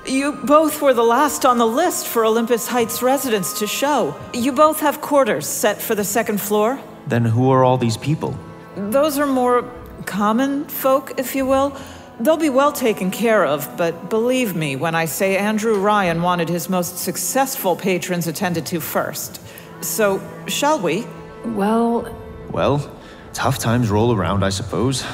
[0.07, 4.15] you both were the last on the list for Olympus Heights residents to show.
[4.33, 6.79] You both have quarters set for the second floor.
[7.07, 8.37] Then who are all these people?
[8.75, 9.69] Those are more
[10.05, 11.75] common folk, if you will.
[12.19, 16.49] They'll be well taken care of, but believe me when I say Andrew Ryan wanted
[16.49, 19.39] his most successful patrons attended to first.
[19.81, 21.05] So, shall we?
[21.45, 22.15] Well,
[22.49, 22.89] Well,
[23.33, 25.05] tough times roll around, I suppose.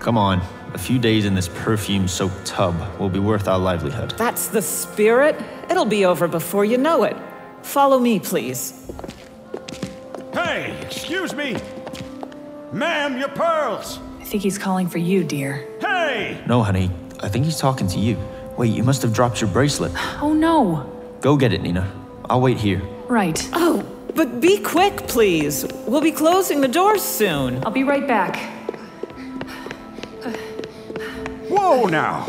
[0.00, 0.40] Come on,
[0.74, 4.12] a few days in this perfume soaked tub will be worth our livelihood.
[4.16, 5.36] That's the spirit.
[5.68, 7.16] It'll be over before you know it.
[7.62, 8.90] Follow me, please.
[10.32, 11.56] Hey, excuse me.
[12.72, 13.98] Ma'am, your pearls.
[14.20, 15.66] I think he's calling for you, dear.
[15.80, 16.42] Hey!
[16.46, 18.16] No, honey, I think he's talking to you.
[18.56, 19.92] Wait, you must have dropped your bracelet.
[20.22, 20.86] Oh no!
[21.20, 21.90] Go get it, Nina.
[22.28, 22.80] I'll wait here.
[23.08, 23.48] Right.
[23.54, 25.66] Oh, but be quick, please.
[25.86, 27.64] We'll be closing the doors soon.
[27.64, 28.59] I'll be right back.
[31.60, 32.22] Whoa now!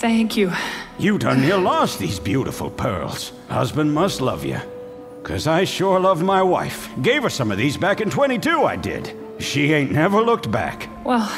[0.00, 0.50] Thank you.
[0.98, 3.32] You done near lost these beautiful pearls.
[3.48, 4.58] Husband must love you.
[5.22, 6.88] Cause I sure love my wife.
[7.02, 9.14] Gave her some of these back in 22, I did.
[9.38, 10.88] She ain't never looked back.
[11.04, 11.30] Well,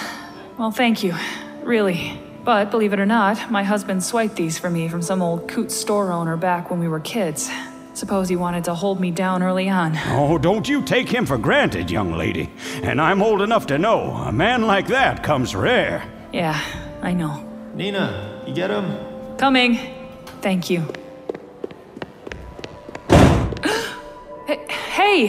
[0.57, 1.15] well, thank you.
[1.63, 2.19] Really.
[2.45, 5.73] But believe it or not, my husband swiped these for me from some old coot
[5.73, 7.51] store owner back when we were kids.
[7.95, 9.99] Suppose he wanted to hold me down early on.
[10.11, 12.51] Oh, don't you take him for granted, young lady.
[12.83, 16.09] And I'm old enough to know a man like that comes rare.
[16.37, 16.61] Yeah,
[17.01, 17.43] I know.
[17.73, 18.93] Nina, you get him?
[19.39, 19.79] Coming.
[20.43, 20.85] Thank you.
[24.47, 25.27] Hey- hey!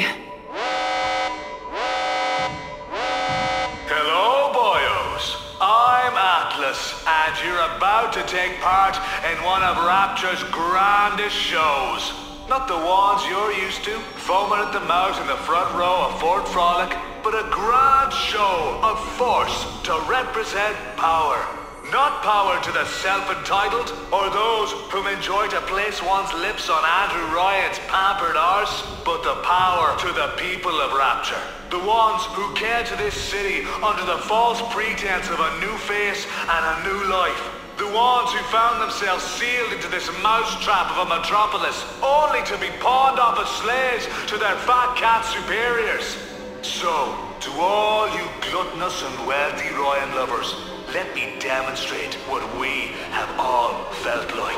[3.87, 5.25] Hello, boyos.
[5.61, 8.97] I'm Atlas, and you're about to take part
[9.31, 12.26] in one of Rapture's grandest shows.
[12.49, 16.17] Not the ones you're used to, foaming at the mouth in the front row of
[16.21, 21.43] Fort Frolic, but a grand show of force to represent power.
[21.91, 27.35] Not power to the self-entitled, or those whom enjoy to place one's lips on Andrew
[27.35, 31.43] Ryan's pampered arse, but the power to the people of Rapture.
[31.69, 36.25] The ones who came to this city under the false pretense of a new face
[36.47, 37.56] and a new life.
[37.77, 42.73] The ones who found themselves sealed into this mousetrap of a metropolis, only to be
[42.81, 46.17] pawned off as slaves to their fat cat superiors.
[46.63, 50.55] So, to all you gluttonous and wealthy Ryan lovers,
[50.91, 54.57] let me demonstrate what we have all felt like.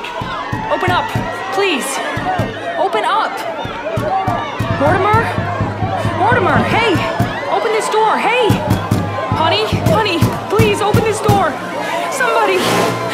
[0.71, 1.03] Open up!
[1.51, 1.83] Please!
[2.79, 3.35] Open up!
[4.79, 5.19] Mortimer?
[6.23, 6.95] Mortimer, hey!
[7.51, 8.47] Open this door, hey!
[9.35, 11.51] Honey, honey, please open this door!
[12.15, 13.08] Somebody!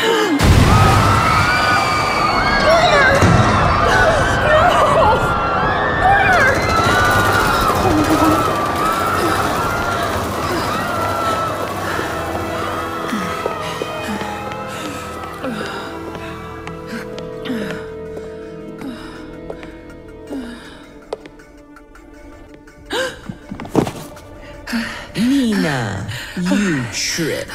[26.95, 27.51] Tripped.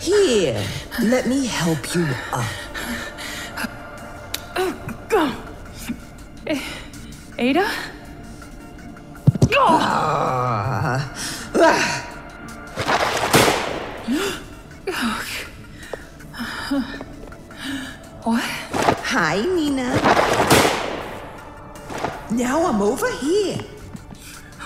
[0.00, 0.64] Here,
[1.02, 2.48] let me help you up.
[7.38, 7.66] Ada?
[9.54, 11.12] Ah.
[18.24, 18.44] What?
[19.12, 19.92] Hi, Nina.
[22.30, 23.58] Now I'm over here.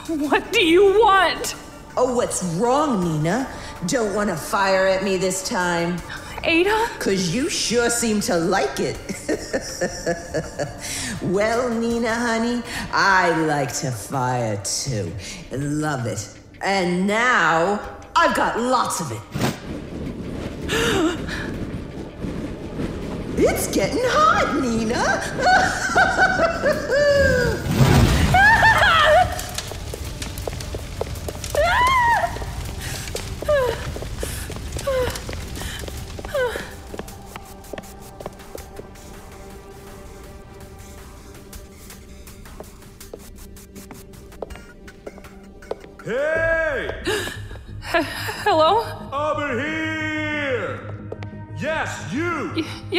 [0.07, 1.57] What do you want?
[1.99, 3.49] Oh, what's wrong, Nina?
[3.87, 5.97] Don't want to fire at me this time.
[6.45, 6.91] Ada?
[6.99, 8.99] Cause you sure seem to like it.
[11.23, 15.11] well, Nina, honey, I like to fire too.
[15.51, 16.29] Love it.
[16.61, 17.81] And now
[18.15, 19.21] I've got lots of it.
[23.39, 25.23] It's getting hot, Nina.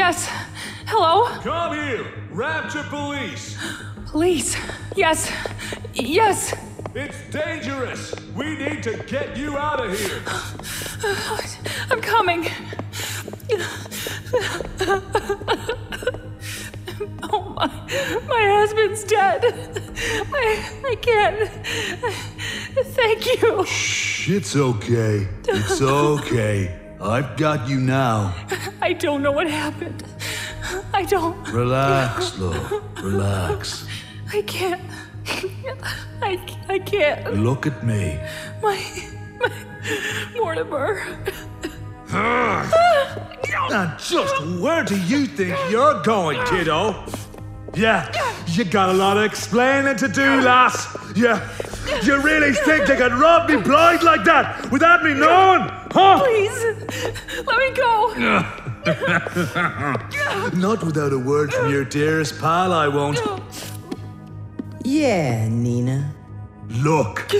[0.08, 0.30] Yes.
[0.86, 1.26] Hello?
[1.42, 2.08] Come here!
[2.32, 3.58] Rapture Police!
[4.06, 4.56] Police.
[4.96, 5.30] Yes.
[5.94, 6.56] Yes.
[6.96, 8.16] It's dangerous!
[8.34, 10.22] We need to get you out of here!
[11.92, 12.48] I'm coming.
[17.30, 17.68] Oh my,
[18.28, 19.44] my husband's dead.
[20.34, 21.50] I, I can't.
[22.96, 23.66] Thank you.
[24.36, 25.28] It's okay.
[25.48, 26.87] It's okay.
[27.00, 28.34] I've got you now.
[28.82, 30.04] I don't know what happened.
[30.94, 31.38] I don't.
[31.52, 33.04] Relax, love.
[33.04, 33.86] Relax.
[34.34, 34.82] I can't.
[36.22, 37.36] I, I can't.
[37.36, 38.20] Look at me.
[38.62, 38.84] My,
[39.40, 39.52] my
[40.36, 41.04] Mortimer.
[42.10, 42.68] Ah!
[43.70, 47.06] Now, just where do you think you're going, kiddo?
[47.74, 48.10] Yeah,
[48.48, 50.88] you got a lot of explaining to do, lass.
[51.16, 51.48] Yeah,
[52.04, 55.70] you really think they could rob me blind like that without me knowing?
[55.92, 56.24] Huh?
[56.24, 56.64] Please,
[57.46, 58.14] let me go.
[60.58, 63.20] Not without a word from your dearest pal, I won't.
[64.84, 66.14] Yeah, Nina.
[66.70, 67.30] Look.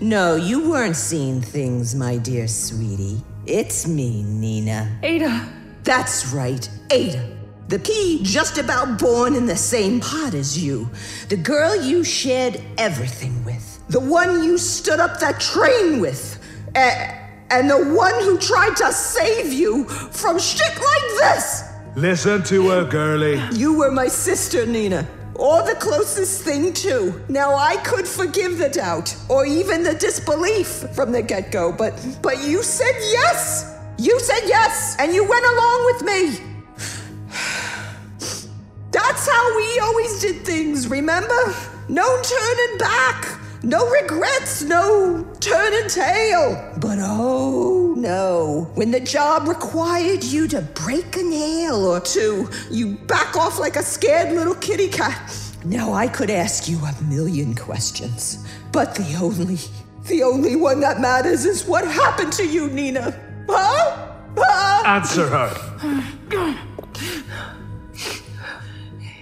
[0.00, 3.22] no, you weren't seeing things, my dear sweetie.
[3.46, 4.98] It's me, Nina.
[5.02, 5.48] Ada.
[5.88, 7.24] That's right, Ada.
[7.68, 10.90] The key just about born in the same pot as you.
[11.30, 13.82] The girl you shared everything with.
[13.88, 16.44] The one you stood up that train with.
[16.74, 21.64] And the one who tried to save you from shit like this.
[21.96, 23.40] Listen to her, girlie.
[23.54, 25.08] You were my sister, Nina.
[25.36, 27.18] Or the closest thing, to.
[27.30, 31.94] Now, I could forgive the doubt, or even the disbelief from the get go, but,
[32.20, 33.77] but you said yes!
[33.98, 36.38] You said yes, and you went along with me!
[38.92, 41.54] That's how we always did things, remember?
[41.88, 43.38] No turning back!
[43.64, 46.72] No regrets, no turning tail.
[46.76, 52.94] But oh no, when the job required you to break a nail or two, you
[53.08, 55.34] back off like a scared little kitty cat.
[55.64, 59.58] Now I could ask you a million questions, but the only,
[60.04, 63.27] the only one that matters is what happened to you, Nina.
[63.48, 64.08] Huh?
[64.36, 64.82] Huh?
[64.86, 65.50] Answer her.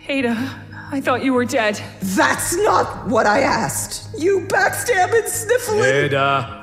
[0.09, 0.37] Ada,
[0.93, 1.81] I thought you were dead.
[2.01, 4.09] That's not what I asked.
[4.18, 5.81] You backstabbing, sniffling.
[5.81, 6.62] Ada.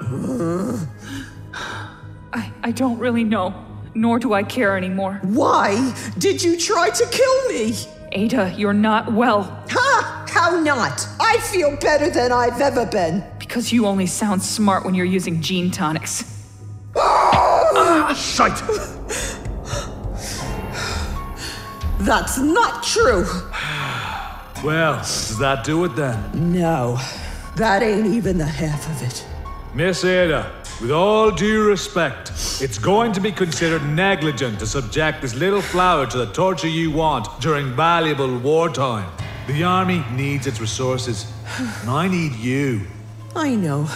[2.34, 3.54] I, I don't really know,
[3.94, 5.20] nor do I care anymore.
[5.24, 7.76] Why did you try to kill me?
[8.14, 9.44] Ada, you're not well.
[9.70, 10.26] Ha!
[10.30, 11.08] How not?
[11.20, 13.24] I feel better than I've ever been.
[13.40, 16.43] Because you only sound smart when you're using gene tonics.
[18.14, 18.58] Shite!
[22.00, 23.26] That's not true.
[24.64, 26.54] Well, does that do it then?
[26.54, 26.98] No,
[27.58, 29.26] that ain't even the half of it.
[29.74, 35.36] Miss Ada, with all due respect, it's going to be considered negligent to subject this
[35.36, 39.12] little flower to the torture you want during valuable wartime.
[39.48, 41.30] The army needs its resources,
[41.82, 42.84] and I need you.
[43.36, 43.90] I know.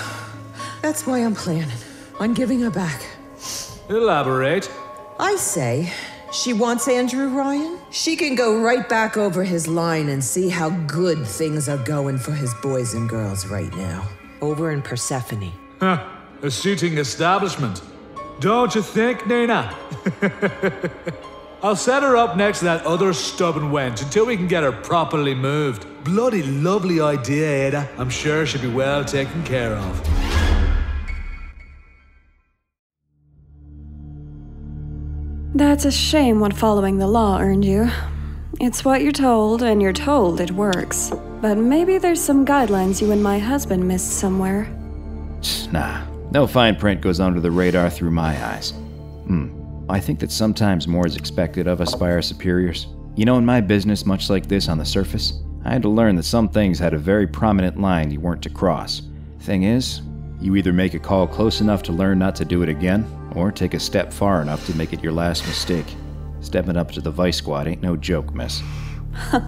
[0.81, 1.77] That's why I'm planning
[2.19, 3.06] on giving her back.
[3.89, 4.69] Elaborate.
[5.19, 5.91] I say,
[6.31, 7.79] she wants Andrew Ryan.
[7.89, 12.17] She can go right back over his line and see how good things are going
[12.17, 14.07] for his boys and girls right now.
[14.41, 15.51] Over in Persephone.
[15.79, 16.05] Huh,
[16.41, 17.81] a suiting establishment.
[18.39, 19.75] Don't you think, Nina?
[21.63, 24.71] I'll set her up next to that other stubborn wench until we can get her
[24.71, 25.87] properly moved.
[26.03, 27.89] bloody lovely idea, Ada.
[27.97, 30.26] I'm sure she'll be well taken care of.
[35.57, 37.89] That's a shame what following the law earned you.
[38.61, 41.11] It's what you're told, and you're told it works.
[41.41, 44.69] But maybe there's some guidelines you and my husband missed somewhere.
[45.71, 48.69] Nah, no fine print goes under the radar through my eyes.
[49.25, 49.49] Hmm.
[49.89, 52.85] I think that sometimes more is expected of us by our superiors.
[53.15, 56.17] You know, in my business, much like this on the surface, I had to learn
[56.17, 59.01] that some things had a very prominent line you weren't to cross.
[59.39, 60.03] Thing is,
[60.39, 63.51] you either make a call close enough to learn not to do it again, or
[63.51, 65.87] take a step far enough to make it your last mistake.
[66.41, 68.61] Stepping up to the vice squad ain't no joke, miss.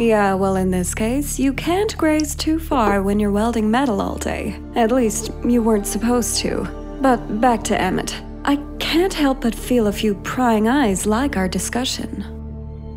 [0.00, 4.16] Yeah, well, in this case, you can't graze too far when you're welding metal all
[4.16, 4.58] day.
[4.74, 6.64] At least, you weren't supposed to.
[7.02, 8.18] But back to Emmett.
[8.46, 12.24] I can't help but feel a few prying eyes like our discussion.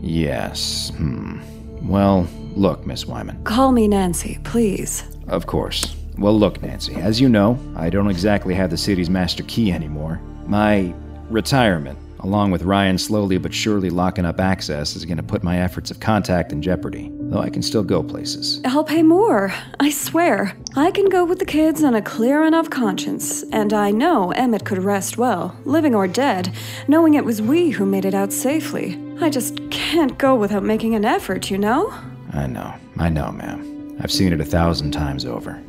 [0.01, 1.41] Yes, hmm.
[1.85, 3.43] Well, look, Miss Wyman.
[3.43, 5.03] Call me Nancy, please.
[5.27, 5.93] Of course.
[6.17, 10.21] Well, look, Nancy, as you know, I don't exactly have the city's master key anymore.
[10.45, 10.93] My
[11.29, 15.59] retirement, along with Ryan slowly but surely locking up access, is going to put my
[15.59, 18.61] efforts of contact in jeopardy, though I can still go places.
[18.63, 19.53] I'll pay more.
[19.79, 20.55] I swear.
[20.75, 24.65] I can go with the kids on a clear enough conscience, and I know Emmett
[24.65, 26.53] could rest well, living or dead,
[26.87, 28.99] knowing it was we who made it out safely.
[29.19, 31.93] I just can't go without making an effort, you know?
[32.31, 33.97] I know, I know, ma'am.
[33.99, 35.61] I've seen it a thousand times over.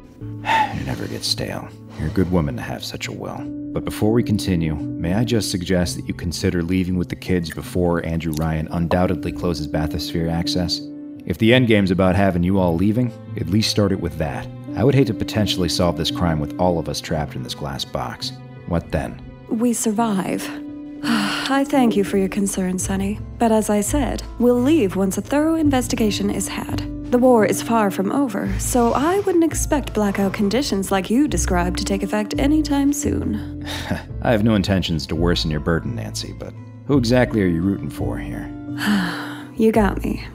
[0.44, 1.68] It never gets stale.
[1.98, 3.38] You're a good woman to have such a will.
[3.72, 7.50] But before we continue, may I just suggest that you consider leaving with the kids
[7.50, 10.80] before Andrew Ryan undoubtedly closes bathysphere access?
[11.26, 14.46] If the endgame's about having you all leaving, at least start it with that.
[14.76, 17.54] I would hate to potentially solve this crime with all of us trapped in this
[17.54, 18.32] glass box.
[18.66, 19.20] What then?
[19.48, 20.48] We survive.
[21.02, 23.18] I thank you for your concern, Sonny.
[23.38, 26.93] But as I said, we'll leave once a thorough investigation is had.
[27.14, 31.78] The war is far from over, so I wouldn't expect blackout conditions like you described
[31.78, 33.64] to take effect anytime soon.
[34.22, 36.52] I have no intentions to worsen your burden, Nancy, but
[36.86, 38.50] who exactly are you rooting for here?
[39.54, 40.26] you got me.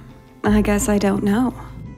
[0.45, 1.53] I guess I don't know.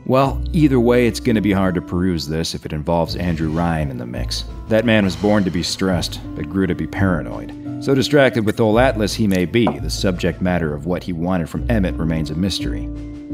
[0.08, 3.52] Well, either way, it's going to be hard to peruse this if it involves Andrew
[3.52, 4.46] Ryan in the mix.
[4.68, 7.84] That man was born to be stressed, but grew to be paranoid.
[7.84, 11.50] So distracted with old Atlas he may be, the subject matter of what he wanted
[11.50, 12.90] from Emmett remains a mystery.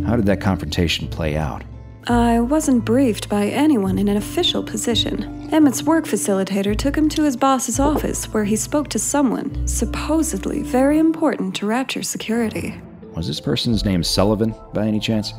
[0.05, 1.63] How did that confrontation play out?
[2.07, 5.49] I wasn't briefed by anyone in an official position.
[5.51, 10.61] Emmett's work facilitator took him to his boss's office where he spoke to someone, supposedly
[10.61, 12.79] very important to Rapture security.
[13.13, 15.33] Was this person's name Sullivan, by any chance?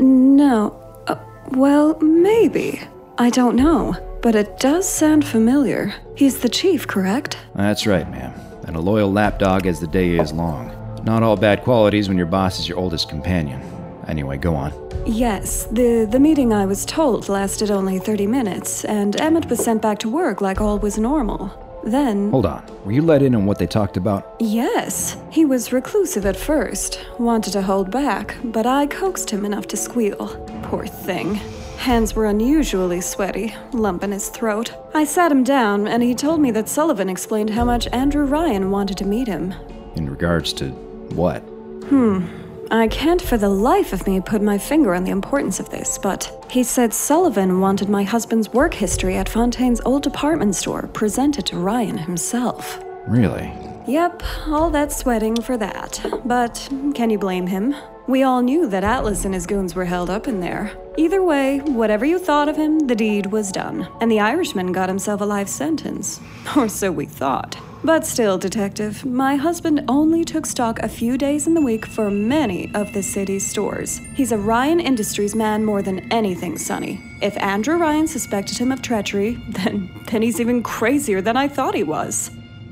[0.00, 0.80] No.
[1.06, 1.16] Uh,
[1.50, 2.80] well, maybe.
[3.18, 3.94] I don't know.
[4.22, 5.94] But it does sound familiar.
[6.16, 7.36] He's the chief, correct?
[7.54, 8.32] That's right, ma'am.
[8.66, 10.72] And a loyal lapdog as the day is long.
[11.04, 13.60] Not all bad qualities when your boss is your oldest companion.
[14.08, 14.72] Anyway, go on.
[15.06, 19.82] Yes, the, the meeting I was told lasted only 30 minutes, and Emmett was sent
[19.82, 21.52] back to work like all was normal.
[21.84, 22.30] Then.
[22.30, 22.64] Hold on.
[22.84, 24.36] Were you let in on what they talked about?
[24.40, 25.18] Yes.
[25.30, 29.76] He was reclusive at first, wanted to hold back, but I coaxed him enough to
[29.76, 30.28] squeal.
[30.62, 31.34] Poor thing.
[31.76, 34.72] Hands were unusually sweaty, lump in his throat.
[34.94, 38.70] I sat him down, and he told me that Sullivan explained how much Andrew Ryan
[38.70, 39.52] wanted to meet him.
[39.94, 41.40] In regards to what?
[41.88, 42.24] Hmm.
[42.70, 45.98] I can't for the life of me put my finger on the importance of this,
[45.98, 51.46] but he said Sullivan wanted my husband's work history at Fontaine's old department store presented
[51.46, 52.82] to Ryan himself.
[53.06, 53.52] Really?
[53.86, 56.04] Yep, all that sweating for that.
[56.24, 57.74] But can you blame him?
[58.06, 60.72] We all knew that Atlas and his goons were held up in there.
[60.96, 64.88] Either way, whatever you thought of him, the deed was done, and the Irishman got
[64.88, 66.20] himself a life sentence.
[66.56, 67.56] Or so we thought.
[67.84, 72.10] But still, Detective, my husband only took stock a few days in the week for
[72.10, 74.00] many of the city's stores.
[74.14, 77.02] He's a Ryan Industries man more than anything, Sonny.
[77.20, 81.74] If Andrew Ryan suspected him of treachery, then, then he's even crazier than I thought
[81.74, 82.30] he was.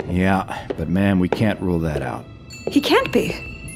[0.09, 2.25] Yeah, but ma'am, we can't rule that out.
[2.69, 3.29] He can't be.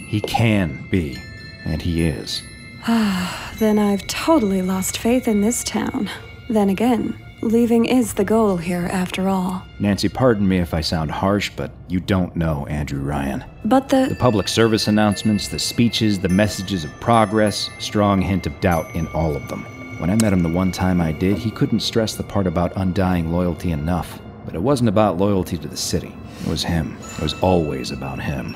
[0.09, 1.19] He can be,
[1.67, 2.43] and he is.
[2.89, 6.09] Ah, then I've totally lost faith in this town.
[6.49, 9.63] Then again, leaving is the goal here after all.
[9.79, 13.45] Nancy, pardon me if I sound harsh, but you don't know Andrew Ryan.
[13.65, 14.07] But the.
[14.09, 19.07] The public service announcements, the speeches, the messages of progress, strong hint of doubt in
[19.09, 19.65] all of them.
[19.99, 22.77] When I met him the one time I did, he couldn't stress the part about
[22.77, 24.21] undying loyalty enough.
[24.45, 26.15] But it wasn't about loyalty to the city.
[26.43, 26.97] It was him.
[27.17, 28.55] It was always about him.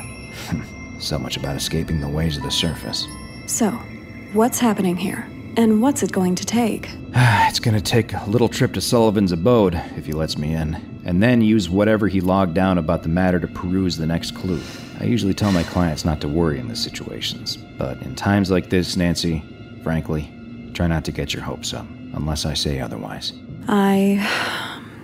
[1.00, 3.06] so much about escaping the ways of the surface.
[3.46, 3.70] So,
[4.32, 5.26] what's happening here?
[5.56, 6.90] And what's it going to take?
[7.14, 11.22] it's gonna take a little trip to Sullivan's abode, if he lets me in, and
[11.22, 14.60] then use whatever he logged down about the matter to peruse the next clue.
[15.00, 18.70] I usually tell my clients not to worry in these situations, but in times like
[18.70, 19.42] this, Nancy,
[19.82, 20.30] frankly,
[20.74, 23.32] Try not to get your hopes up, unless I say otherwise.
[23.68, 24.18] I.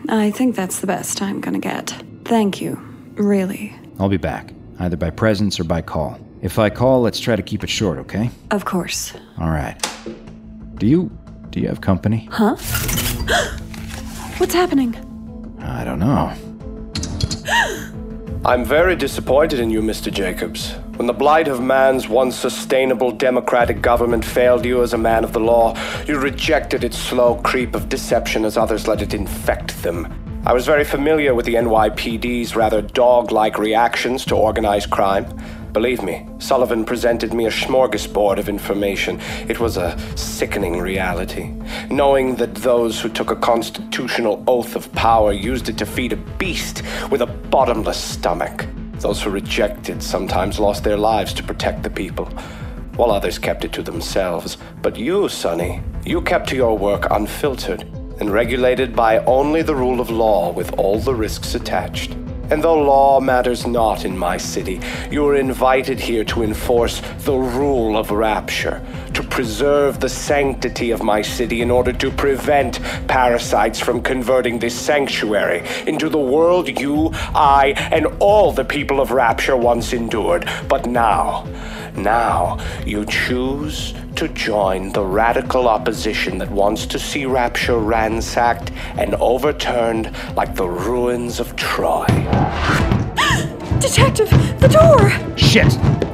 [0.09, 1.90] I think that's the best I'm gonna get.
[2.24, 2.80] Thank you.
[3.14, 3.74] Really.
[3.99, 6.18] I'll be back, either by presence or by call.
[6.42, 8.30] If I call, let's try to keep it short, okay?
[8.51, 9.14] Of course.
[9.38, 9.76] All right.
[10.79, 11.11] Do you.
[11.51, 12.29] do you have company?
[12.31, 12.57] Huh?
[14.37, 14.95] What's happening?
[15.61, 16.33] I don't know.
[18.45, 20.12] I'm very disappointed in you, Mr.
[20.12, 20.72] Jacobs.
[20.97, 25.33] When the blight of man's once sustainable democratic government failed you as a man of
[25.33, 25.74] the law,
[26.07, 30.07] you rejected its slow creep of deception as others let it infect them.
[30.47, 35.27] I was very familiar with the NYPD's rather dog like reactions to organized crime.
[35.77, 39.20] Believe me, Sullivan presented me a smorgasbord of information.
[39.47, 41.53] It was a sickening reality.
[41.91, 46.22] Knowing that those who took a constitutional oath of power used it to feed a
[46.39, 48.64] beast with a bottomless stomach.
[49.01, 52.24] Those who rejected sometimes lost their lives to protect the people,
[52.97, 54.57] while others kept it to themselves.
[54.81, 57.83] But you, Sonny, you kept your work unfiltered
[58.18, 62.16] and regulated by only the rule of law with all the risks attached.
[62.49, 64.80] And though law matters not in my city,
[65.11, 68.80] you are invited here to enforce the rule of rapture,
[69.17, 74.79] to preserve the sanctity of my city in order to prevent parasites from converting this
[74.79, 80.47] sanctuary into the world you, I, and all the people of rapture once endured.
[80.69, 81.47] But now,
[81.97, 89.14] now, you choose to join the radical opposition that wants to see Rapture ransacked and
[89.14, 92.05] overturned like the ruins of Troy.
[93.81, 94.29] Detective,
[94.61, 95.11] the door!
[95.39, 96.05] Shit!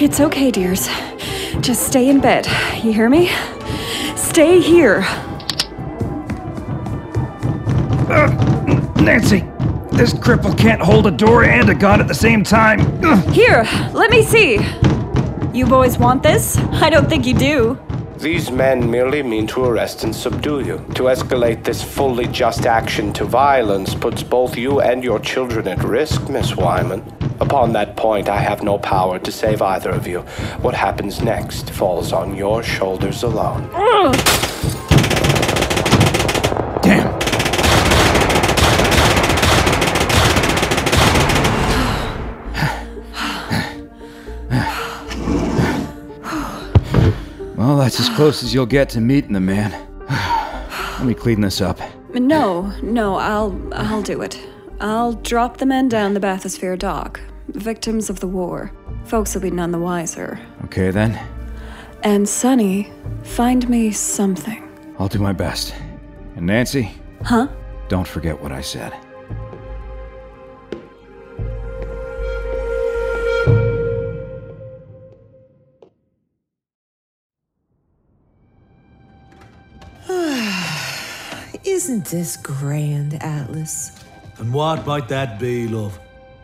[0.00, 0.86] It's okay, dears.
[1.60, 2.46] Just stay in bed.
[2.84, 3.30] You hear me?
[4.14, 5.00] Stay here.
[8.08, 8.28] Uh,
[9.00, 9.40] Nancy,
[9.90, 12.78] this cripple can't hold a door and a gun at the same time.
[13.32, 14.60] Here, let me see.
[15.52, 16.56] You boys want this?
[16.56, 17.78] I don't think you do.
[18.18, 20.78] These men merely mean to arrest and subdue you.
[20.96, 25.84] To escalate this fully just action to violence puts both you and your children at
[25.84, 27.04] risk, Miss Wyman.
[27.38, 30.22] Upon that point, I have no power to save either of you.
[30.62, 33.68] What happens next falls on your shoulders alone.
[33.68, 34.77] Mm.
[47.88, 49.70] That's as close as you'll get to meeting the man.
[50.98, 51.80] Let me clean this up.
[52.12, 54.38] No, no, I'll I'll do it.
[54.78, 57.18] I'll drop the men down the bathysphere dock.
[57.48, 58.70] Victims of the war.
[59.04, 60.38] Folks will be none the wiser.
[60.66, 61.18] Okay then,
[62.02, 64.62] And Sonny, find me something.
[64.98, 65.74] I'll do my best.
[66.36, 66.92] And Nancy,
[67.24, 67.48] Huh?
[67.88, 68.92] don't forget what I said.
[81.88, 83.92] Isn't this grand, Atlas?
[84.36, 85.98] And what might that be, love?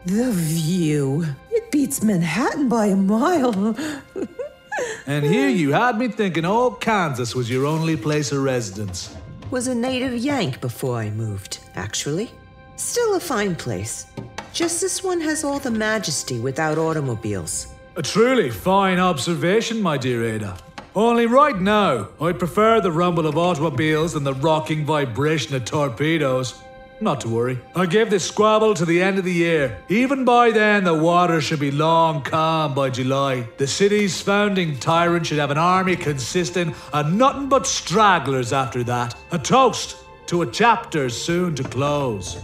[0.06, 1.26] The view.
[1.50, 3.76] It beats Manhattan by a mile.
[5.06, 9.14] And here you had me thinking old Kansas was your only place of residence.
[9.50, 12.30] Was a native Yank before I moved, actually.
[12.76, 14.06] Still a fine place.
[14.54, 17.66] Just this one has all the majesty without automobiles.
[17.96, 20.56] A truly fine observation, my dear Ada.
[20.96, 26.54] Only right now, I prefer the rumble of automobiles and the rocking vibration of torpedoes.
[27.00, 27.58] Not to worry.
[27.74, 29.76] I give this squabble to the end of the year.
[29.88, 33.48] Even by then, the water should be long calm by July.
[33.56, 39.16] The city's founding tyrant should have an army consisting of nothing but stragglers after that.
[39.32, 42.38] A toast to a chapter soon to close.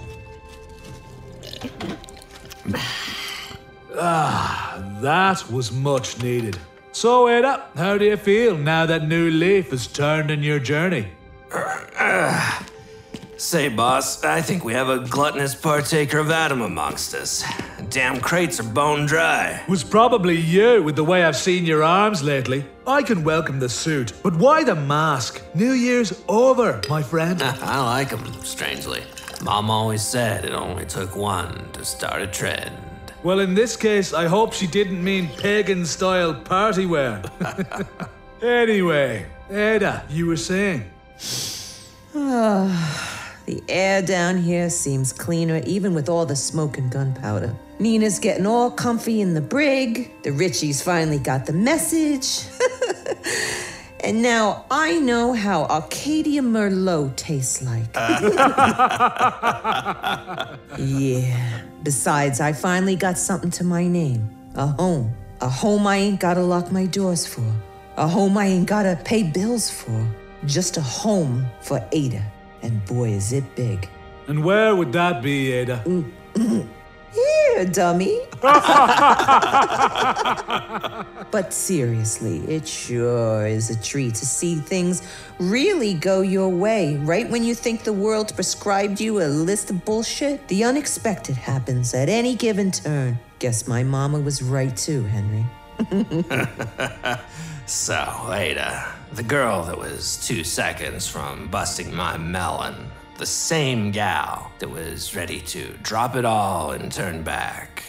[4.02, 6.56] Ah, that was much needed.
[6.92, 11.08] So, Ada, how do you feel now that new leaf has turned in your journey?
[13.36, 17.42] Say, boss, I think we have a gluttonous partaker of Adam amongst us.
[17.88, 19.62] Damn crates are bone dry.
[19.68, 22.66] Was probably you with the way I've seen your arms lately.
[22.86, 25.42] I can welcome the suit, but why the mask?
[25.54, 27.40] New Year's over, my friend.
[27.42, 29.02] I like 'em, strangely.
[29.42, 32.76] Mom always said it only took one to start a trend.
[33.22, 37.22] Well, in this case, I hope she didn't mean pagan style party wear.
[38.42, 40.90] anyway, Ada, you were saying.
[42.14, 47.54] Ah, the air down here seems cleaner even with all the smoke and gunpowder.
[47.78, 50.10] Nina's getting all comfy in the brig.
[50.22, 52.46] The Richies finally got the message.
[54.02, 57.94] and now I know how Arcadia Merlot tastes like.
[60.78, 61.62] yeah.
[61.82, 65.14] Besides, I finally got something to my name A home.
[65.40, 67.44] A home I ain't gotta lock my doors for.
[67.96, 70.06] A home I ain't gotta pay bills for.
[70.46, 72.22] Just a home for Ada.
[72.62, 73.88] And boy, is it big.
[74.28, 75.82] And where would that be, Ada?
[75.86, 76.68] Mm, mm.
[77.60, 78.20] Here, dummy.
[81.30, 85.02] but seriously, it sure is a treat to see things
[85.38, 86.96] really go your way.
[86.96, 91.92] Right when you think the world prescribed you a list of bullshit, the unexpected happens
[91.92, 93.18] at any given turn.
[93.40, 95.44] Guess my mama was right too, Henry.
[97.66, 102.88] so, Ada, the girl that was two seconds from busting my melon,
[103.20, 107.82] the same gal that was ready to drop it all and turn back.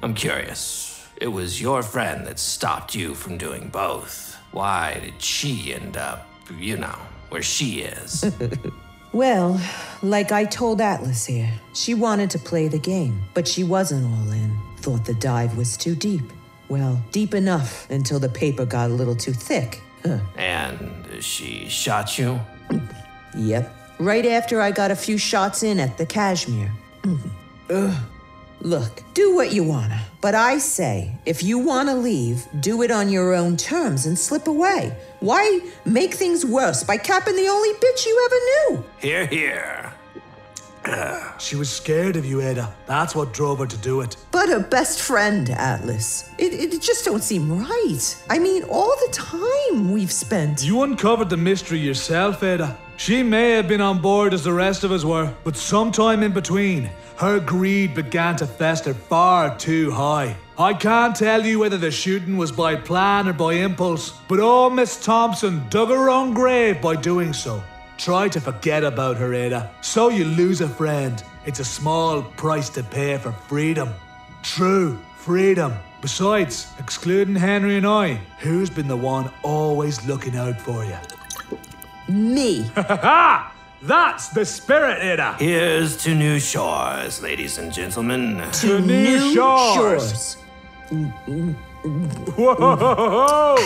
[0.00, 1.04] I'm curious.
[1.16, 4.38] It was your friend that stopped you from doing both.
[4.52, 6.96] Why did she end up, you know,
[7.30, 8.24] where she is?
[9.12, 9.60] Well,
[10.02, 14.32] like I told Atlas here, she wanted to play the game, but she wasn't all
[14.32, 14.58] in.
[14.78, 16.32] Thought the dive was too deep.
[16.68, 19.80] Well, deep enough until the paper got a little too thick.
[20.04, 20.18] Huh.
[20.36, 22.40] and she shot you?
[23.36, 23.83] Yep.
[23.98, 26.70] Right after I got a few shots in at the Kashmir.
[27.02, 27.28] Mm-hmm.
[27.70, 28.04] Ugh.
[28.60, 30.00] Look, do what you wanna.
[30.20, 34.48] But I say, if you wanna leave, do it on your own terms and slip
[34.48, 34.96] away.
[35.20, 38.84] Why make things worse by capping the only bitch you ever knew?
[39.00, 39.93] Here, here.
[41.38, 42.72] She was scared of you, Ada.
[42.86, 44.16] That's what drove her to do it.
[44.30, 46.30] But a best friend, Atlas.
[46.38, 48.24] It, it just don't seem right.
[48.30, 50.64] I mean, all the time we've spent.
[50.64, 52.76] You uncovered the mystery yourself, Ada.
[52.96, 56.32] She may have been on board as the rest of us were, but sometime in
[56.32, 60.36] between, her greed began to fester far too high.
[60.56, 64.74] I can't tell you whether the shooting was by plan or by impulse, but old
[64.74, 67.60] Miss Thompson dug her own grave by doing so.
[67.98, 69.70] Try to forget about her, Ada.
[69.80, 71.22] So you lose a friend.
[71.46, 73.90] It's a small price to pay for freedom.
[74.42, 75.74] True, freedom.
[76.00, 80.98] Besides, excluding Henry and I, who's been the one always looking out for you?
[82.08, 82.62] Me.
[82.74, 83.54] Ha ha!
[83.80, 85.36] That's the spirit, Ada.
[85.38, 88.42] Here's to new shores, ladies and gentlemen.
[88.60, 90.36] To new shores.
[92.36, 93.56] Whoa!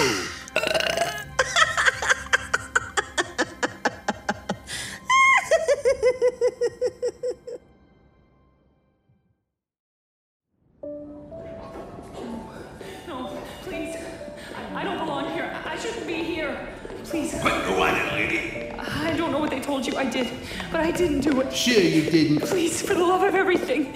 [20.70, 21.52] But I didn't do it.
[21.52, 22.40] Sure you didn't.
[22.42, 23.94] Please, for the love of everything,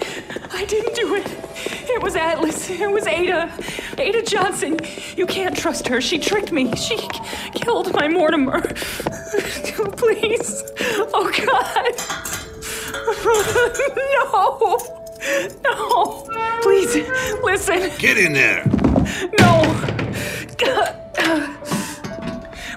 [0.51, 1.25] I didn't do it.
[1.89, 2.69] It was Atlas.
[2.69, 3.51] It was Ada.
[3.97, 4.79] Ada Johnson.
[5.15, 6.01] You can't trust her.
[6.01, 6.73] She tricked me.
[6.75, 7.19] She k-
[7.53, 8.61] killed my Mortimer.
[9.97, 10.63] Please.
[11.13, 11.93] Oh, God.
[15.63, 15.63] no.
[15.63, 16.59] No.
[16.61, 16.95] Please,
[17.43, 17.91] listen.
[17.99, 18.65] Get in there.
[19.39, 19.61] No.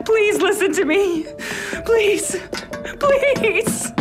[0.04, 1.26] Please listen to me.
[1.84, 2.36] Please.
[2.94, 3.92] Please.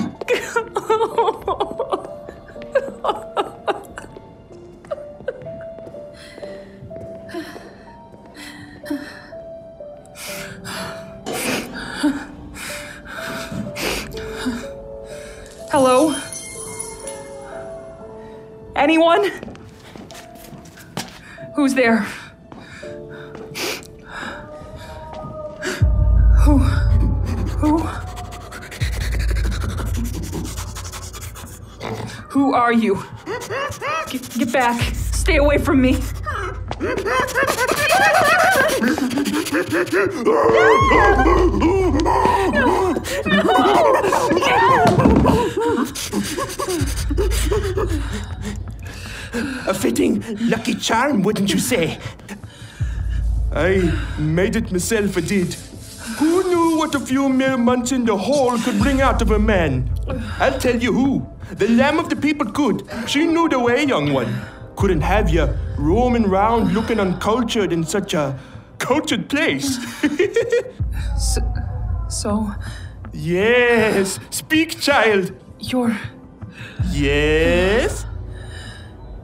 [15.71, 16.15] Hello?
[18.75, 19.31] Anyone?
[21.55, 22.05] Who's there?
[26.43, 26.57] Who?
[26.59, 28.14] Who?
[32.35, 33.01] Who are you?
[34.11, 34.93] Get, get back.
[34.93, 35.93] Stay away from me.
[49.65, 51.97] A fitting lucky charm, wouldn't you say?
[53.53, 55.53] I made it myself, I did.
[56.17, 59.39] Who knew what a few mere months in the hole could bring out of a
[59.39, 59.89] man?
[60.37, 61.34] I'll tell you who.
[61.51, 62.87] The Lamb of the People could.
[63.07, 64.33] She knew the way, young one.
[64.75, 68.37] Couldn't have you roaming round looking uncultured in such a
[68.77, 69.79] cultured place.
[72.07, 72.51] So,
[73.11, 75.33] yes, speak, child.
[75.59, 75.97] you're.
[76.91, 78.05] Yes?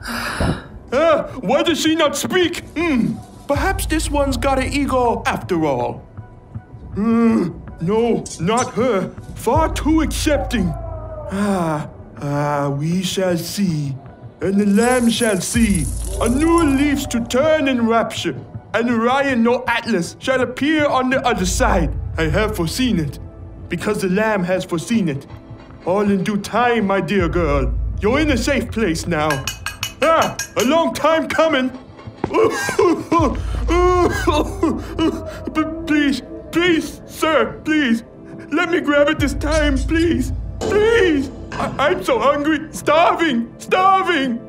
[0.03, 2.63] Ah, why does she not speak?
[2.76, 3.13] Hmm.
[3.47, 5.99] Perhaps this one's got an ego after all.
[6.95, 7.49] Hmm.
[7.82, 9.09] No, not her.
[9.36, 10.69] Far too accepting.
[11.32, 11.88] Ah,
[12.22, 13.95] ah, we shall see.
[14.41, 15.86] And the lamb shall see.
[16.22, 18.36] A new leaf to turn in rapture.
[18.74, 21.93] And Orion no Atlas shall appear on the other side.
[22.17, 23.19] I have foreseen it.
[23.69, 25.28] Because the lamb has foreseen it.
[25.86, 27.74] All in due time, my dear girl.
[27.99, 29.43] You're in a safe place now.
[30.01, 31.69] Ah, a long time coming.
[35.86, 38.03] Please, please, sir, please.
[38.51, 40.32] Let me grab it this time, please.
[40.59, 41.30] Please.
[41.52, 42.60] I- I'm so hungry.
[42.72, 43.54] Starving.
[43.58, 44.39] Starving.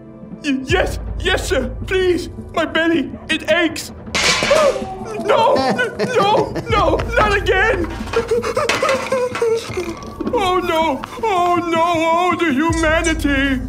[0.44, 1.70] Y- yes, yes, sir.
[1.86, 2.28] Please.
[2.54, 3.92] My belly, it aches.
[5.24, 7.86] No, no, no, not again.
[10.34, 13.60] Oh no, oh no, oh the humanity.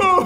[0.00, 0.24] Oh,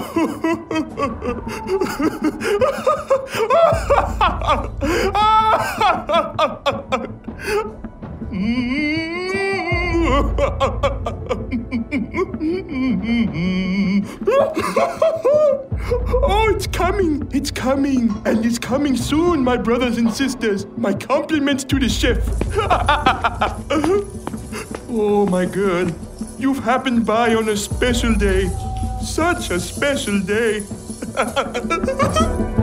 [17.65, 18.13] coming!
[18.25, 20.67] And it's coming soon, my brothers and sisters!
[20.77, 22.19] My compliments to the chef!
[24.87, 25.89] oh, my girl.
[26.37, 28.51] You've happened by on a special day.
[29.01, 30.61] Such a special day.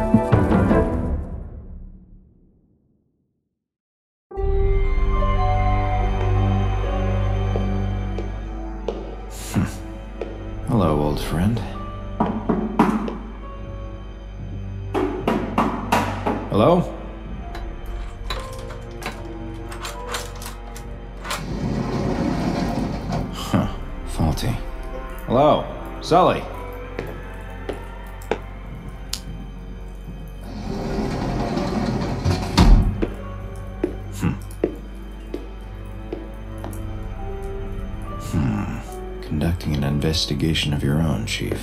[40.52, 41.61] investigation of your own, Chief.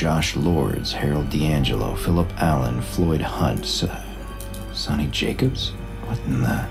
[0.00, 3.84] Josh Lords, Harold D'Angelo, Philip Allen, Floyd Hunt, S-
[4.72, 5.72] Sonny Jacobs?
[6.06, 6.66] What in the.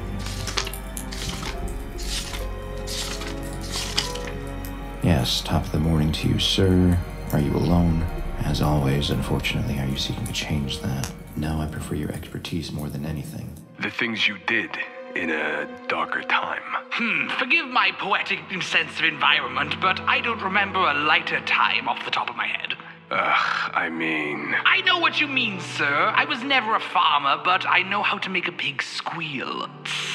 [5.04, 6.98] Yes, top of the morning to you, sir.
[7.32, 8.02] Are you alone?
[8.40, 11.12] As always, unfortunately, are you seeking to change that?
[11.36, 13.54] No, I prefer your expertise more than anything.
[13.80, 14.72] The things you did
[15.16, 16.64] in a darker time.
[16.90, 22.04] Hmm, forgive my poetic sense of environment, but I don't remember a lighter time off
[22.04, 22.74] the top of my head.
[23.12, 24.56] Ugh, I mean.
[24.66, 26.14] I know what you mean, sir.
[26.16, 29.68] I was never a farmer, but I know how to make a pig squeal.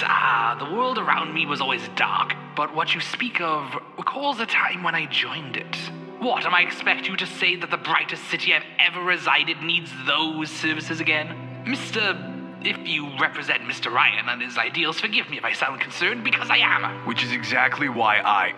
[0.03, 4.47] Ah, the world around me was always dark, but what you speak of recalls a
[4.47, 5.76] time when I joined it.
[6.20, 9.90] What, am I expect you to say that the brightest city I've ever resided needs
[10.07, 11.64] those services again?
[11.66, 12.30] Mr.
[12.64, 13.92] If you represent Mr.
[13.92, 17.07] Ryan and his ideals, forgive me if I sound concerned, because I am.
[17.07, 18.55] Which is exactly why I.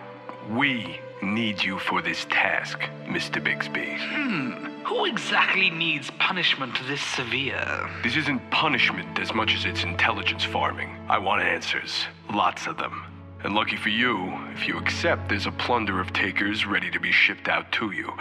[0.49, 3.43] We need you for this task, Mr.
[3.43, 3.97] Bigsby.
[3.99, 7.89] Hmm, who exactly needs punishment this severe?
[8.03, 10.95] This isn't punishment as much as it's intelligence farming.
[11.09, 12.05] I want answers.
[12.33, 13.03] Lots of them.
[13.43, 17.11] And lucky for you, if you accept, there's a plunder of takers ready to be
[17.11, 18.11] shipped out to you.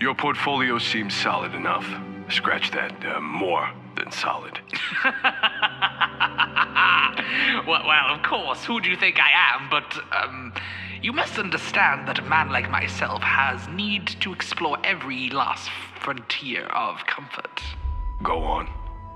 [0.00, 1.86] Your portfolio seems solid enough.
[2.30, 4.58] Scratch that, uh, more than solid.
[7.66, 9.68] well, well, of course, who do you think I am?
[9.68, 10.52] But, um,
[11.04, 15.68] you must understand that a man like myself has need to explore every last
[16.00, 17.60] frontier of comfort.
[18.22, 18.70] Go on.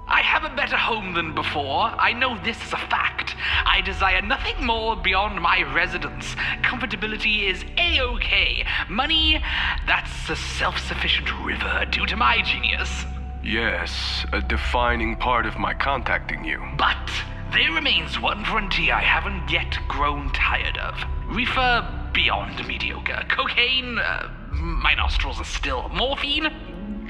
[0.07, 1.84] I have a better home than before.
[1.99, 3.34] I know this is a fact.
[3.64, 6.34] I desire nothing more beyond my residence.
[6.61, 8.66] Comfortability is a okay.
[8.91, 9.43] Money,
[9.86, 13.07] that's a self sufficient river due to my genius.
[13.43, 16.62] Yes, a defining part of my contacting you.
[16.76, 17.11] But
[17.51, 21.17] there remains one frontier I haven't yet grown tired of.
[21.29, 23.24] Reefer beyond mediocre.
[23.29, 25.89] Cocaine, uh, my nostrils are still.
[25.91, 26.49] Morphine,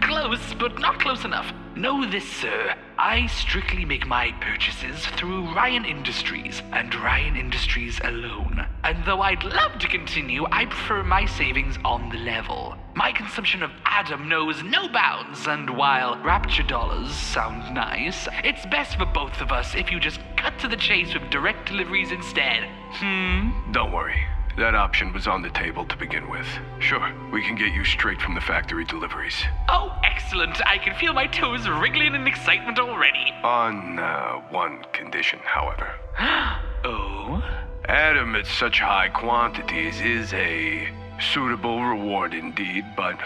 [0.02, 1.52] close, but not close enough.
[1.78, 2.74] Know this, sir.
[2.98, 8.66] I strictly make my purchases through Ryan Industries, and Ryan Industries alone.
[8.82, 12.76] And though I'd love to continue, I prefer my savings on the level.
[12.96, 18.98] My consumption of Adam knows no bounds, and while Rapture dollars sound nice, it's best
[18.98, 22.68] for both of us if you just cut to the chase with direct deliveries instead.
[22.94, 23.70] Hmm?
[23.70, 24.26] Don't worry.
[24.58, 26.46] That option was on the table to begin with.
[26.80, 29.44] Sure, we can get you straight from the factory deliveries.
[29.68, 30.60] Oh, excellent.
[30.66, 33.32] I can feel my toes wriggling in excitement already.
[33.44, 35.94] On uh, one condition, however.
[36.84, 37.40] oh?
[37.84, 40.88] Adam at such high quantities is a
[41.32, 43.16] suitable reward indeed, but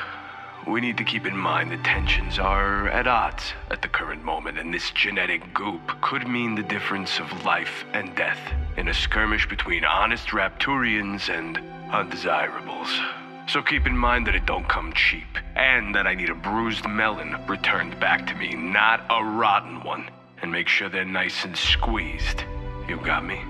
[0.66, 4.58] we need to keep in mind the tensions are at odds at the current moment,
[4.58, 8.38] and this genetic goop could mean the difference of life and death
[8.76, 11.58] in a skirmish between honest Rapturians and
[11.92, 12.88] undesirables.
[13.48, 16.86] So keep in mind that it don't come cheap, and that I need a bruised
[16.88, 20.08] melon returned back to me, not a rotten one.
[20.40, 22.44] And make sure they're nice and squeezed.
[22.88, 23.40] You got me?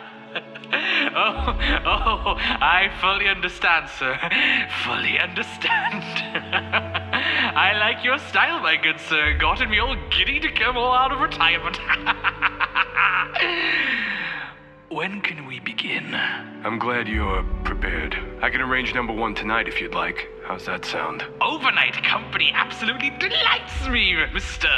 [1.18, 1.56] Oh,
[1.86, 4.18] oh, I fully understand, sir.
[4.84, 6.02] Fully understand.
[7.56, 9.34] I like your style, my good sir.
[9.38, 11.78] Gotten me all giddy to come all out of retirement.
[14.88, 16.14] when can we begin?
[16.14, 18.14] I'm glad you're prepared.
[18.42, 20.28] I can arrange number one tonight if you'd like.
[20.44, 21.24] How's that sound?
[21.40, 24.68] Overnight company absolutely delights me, Mr.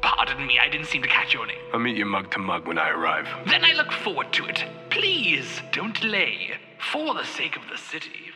[0.00, 1.58] Pardon me, I didn't seem to catch your name.
[1.72, 3.26] I'll meet you mug to mug when I arrive.
[3.46, 4.64] Then I look forward to it.
[4.90, 6.52] Please don't delay.
[6.78, 8.32] For the sake of the city.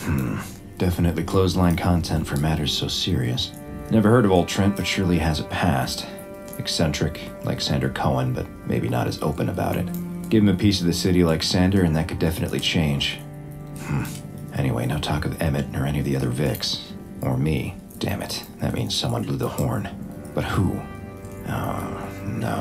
[0.00, 0.38] Hmm.
[0.78, 3.52] Definitely clothesline content for matters so serious.
[3.90, 6.06] Never heard of old Trent, but surely has a past.
[6.58, 9.86] Eccentric, like Sander Cohen, but maybe not as open about it.
[10.28, 13.20] Give him a piece of the city like Sander, and that could definitely change.
[13.80, 14.04] Hmm.
[14.54, 16.80] Anyway, no talk of Emmett or any of the other Vics.
[17.22, 17.74] Or me.
[18.02, 18.42] Damn it.
[18.58, 19.88] That means someone blew the horn.
[20.34, 20.72] But who?
[21.46, 22.56] Oh, no.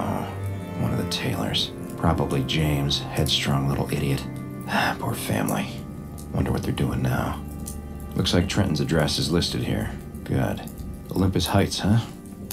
[0.79, 1.71] One of the Taylors.
[1.97, 4.23] Probably James, headstrong little idiot.
[4.99, 5.67] Poor family.
[6.31, 7.41] Wonder what they're doing now.
[8.15, 9.91] Looks like Trenton's address is listed here.
[10.25, 10.61] Good.
[11.09, 12.05] Olympus Heights, huh?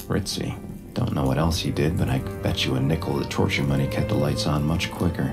[0.07, 0.59] Ritzy.
[0.95, 3.87] Don't know what else he did, but I bet you a nickel the torture money
[3.87, 5.31] kept the lights on much quicker.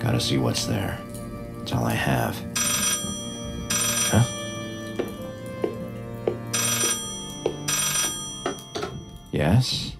[0.00, 0.98] Gotta see what's there.
[1.58, 2.36] That's all I have.
[9.36, 9.94] Yes?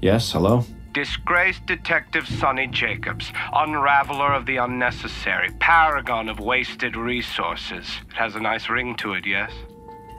[0.00, 0.64] Yes, hello?
[0.94, 7.86] Disgraced Detective Sonny Jacobs, unraveler of the unnecessary, paragon of wasted resources.
[8.08, 9.52] It has a nice ring to it, yes?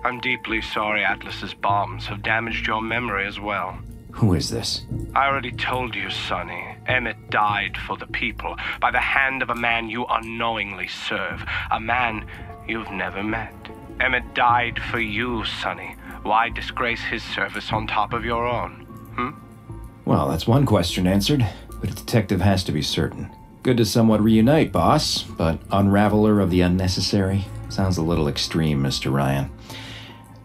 [0.03, 3.76] I'm deeply sorry Atlas's bombs have damaged your memory as well.
[4.12, 4.86] Who is this?
[5.16, 6.78] I already told you, Sonny.
[6.86, 11.80] Emmett died for the people by the hand of a man you unknowingly serve, a
[11.80, 12.28] man
[12.68, 13.56] you've never met.
[13.99, 15.95] Emmett died for you, Sonny.
[16.26, 18.71] Why disgrace his service on top of your own?
[19.15, 20.09] Hmm?
[20.09, 21.47] Well, that's one question answered,
[21.80, 23.30] but a detective has to be certain.
[23.61, 29.13] Good to somewhat reunite, boss, but unraveler of the unnecessary sounds a little extreme, Mr.
[29.13, 29.51] Ryan.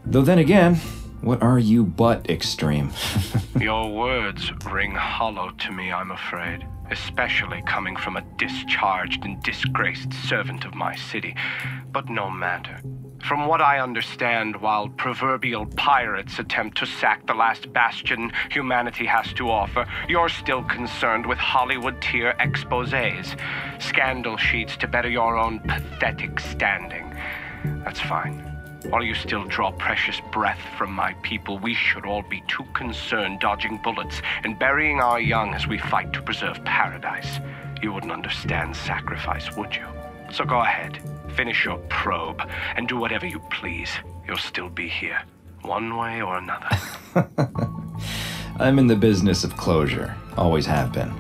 [0.05, 0.75] Though then again,
[1.23, 2.93] what are you but extreme?
[3.59, 10.13] Your words ring hollow to me, I'm afraid, especially coming from a discharged and disgraced
[10.13, 11.35] servant of my city.
[11.91, 12.83] But no matter.
[13.23, 19.33] From what I understand, while proverbial pirates attempt to sack the last bastion humanity has
[19.35, 23.37] to offer, you're still concerned with Hollywood tier exposes,
[23.79, 27.15] scandal sheets to better your own pathetic standing.
[27.85, 28.47] That's fine.
[28.89, 33.39] While you still draw precious breath from my people, we should all be too concerned
[33.41, 37.39] dodging bullets and burying our young as we fight to preserve paradise.
[37.83, 40.00] You wouldn't understand sacrifice, would you?
[40.33, 41.03] So go ahead,
[41.35, 42.41] finish your probe,
[42.77, 43.91] and do whatever you please.
[44.27, 45.21] You'll still be here,
[45.63, 46.69] one way or another.
[48.61, 51.13] I'm in the business of closure, always have been.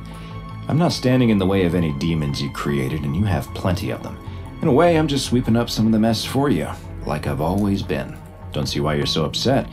[0.68, 3.90] I'm not standing in the way of any demons you created, and you have plenty
[3.90, 4.16] of them.
[4.62, 6.68] In a way, I'm just sweeping up some of the mess for you,
[7.04, 8.16] like I've always been.
[8.52, 9.66] Don't see why you're so upset.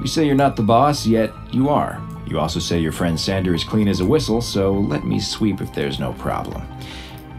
[0.00, 2.00] You say you're not the boss, yet you are.
[2.26, 5.60] You also say your friend Sander is clean as a whistle, so let me sweep
[5.60, 6.62] if there's no problem.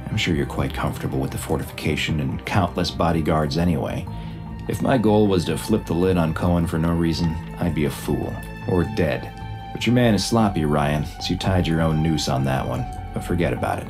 [0.09, 4.07] I'm sure you're quite comfortable with the fortification and countless bodyguards anyway.
[4.67, 7.85] If my goal was to flip the lid on Cohen for no reason, I'd be
[7.85, 8.33] a fool.
[8.67, 9.33] Or dead.
[9.71, 12.85] But your man is sloppy, Ryan, so you tied your own noose on that one.
[13.13, 13.87] But forget about it.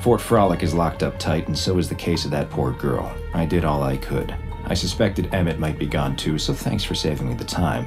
[0.00, 3.14] Fort Frolic is locked up tight, and so is the case of that poor girl.
[3.34, 4.34] I did all I could.
[4.64, 7.86] I suspected Emmett might be gone too, so thanks for saving me the time.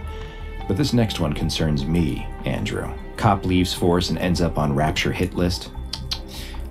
[0.67, 2.93] But this next one concerns me, Andrew.
[3.17, 5.71] Cop leaves force and ends up on Rapture hit list.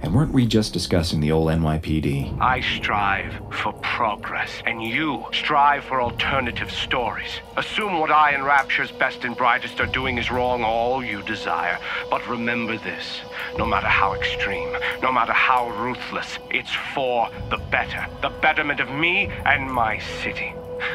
[0.03, 2.41] And weren't we just discussing the old NYPD?
[2.41, 7.31] I strive for progress, and you strive for alternative stories.
[7.57, 11.79] Assume what I and Rapture's best and brightest are doing is wrong, all you desire.
[12.11, 13.21] But remember this
[13.57, 18.91] no matter how extreme, no matter how ruthless, it's for the better, the betterment of
[18.91, 20.53] me and my city.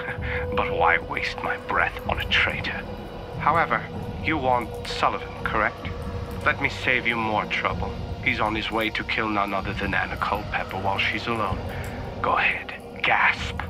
[0.57, 2.83] but why waste my breath on a traitor?
[3.39, 3.81] However,
[4.21, 5.87] you want Sullivan, correct?
[6.45, 7.89] Let me save you more trouble.
[8.27, 11.57] He's on his way to kill none other than Anna Culpepper while she's alone.
[12.21, 13.61] Go ahead, gasp.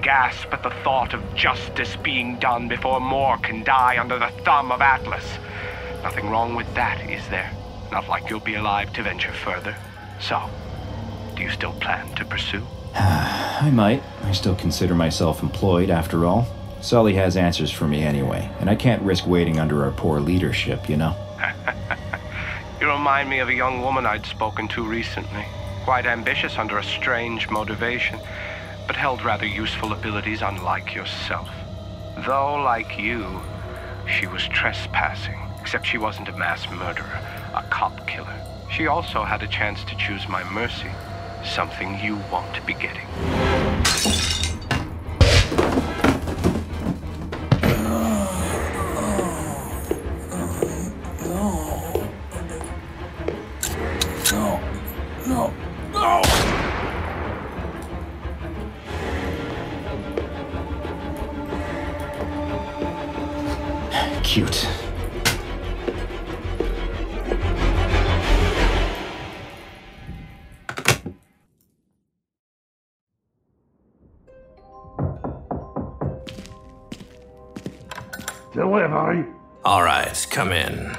[0.00, 4.72] Gasp at the thought of justice being done before more can die under the thumb
[4.72, 5.38] of Atlas.
[6.02, 7.52] Nothing wrong with that, is there?
[7.92, 9.76] Not like you'll be alive to venture further.
[10.18, 10.50] So,
[11.36, 12.66] do you still plan to pursue?
[12.94, 14.02] I might.
[14.24, 16.48] I still consider myself employed, after all.
[16.80, 20.88] Sully has answers for me anyway, and I can't risk waiting under our poor leadership,
[20.88, 21.14] you know?
[22.82, 25.44] You remind me of a young woman I'd spoken to recently.
[25.84, 28.18] Quite ambitious under a strange motivation,
[28.88, 31.48] but held rather useful abilities unlike yourself.
[32.26, 33.40] Though, like you,
[34.08, 37.20] she was trespassing, except she wasn't a mass murderer,
[37.54, 38.34] a cop killer.
[38.68, 40.90] She also had a chance to choose my mercy,
[41.44, 43.06] something you won't be getting.
[80.32, 80.96] Come in.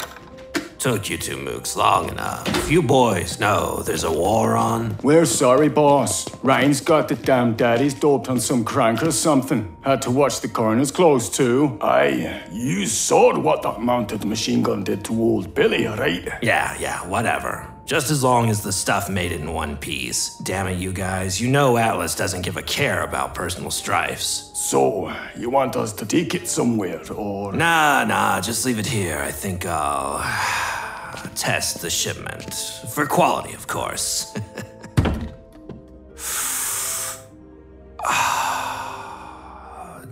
[0.77, 2.69] Took you two mooks long enough.
[2.69, 4.95] You boys know there's a war on.
[5.01, 6.29] We're sorry, boss.
[6.43, 9.75] Ryan's got the damn daddy's doped on some crank or something.
[9.81, 11.79] Had to watch the coroner's close too.
[11.81, 16.29] Aye, you saw what that mounted machine gun did to old Billy, right?
[16.43, 17.72] Yeah, yeah, whatever.
[17.85, 20.37] Just as long as the stuff made it in one piece.
[20.37, 21.41] Damn it, you guys.
[21.41, 24.51] You know Atlas doesn't give a care about personal strifes.
[24.53, 27.51] So, uh, you want us to take it somewhere, or.
[27.51, 29.19] Nah, nah, just leave it here.
[29.19, 30.19] I think I'll
[31.35, 32.53] test the shipment.
[32.93, 34.33] For quality, of course.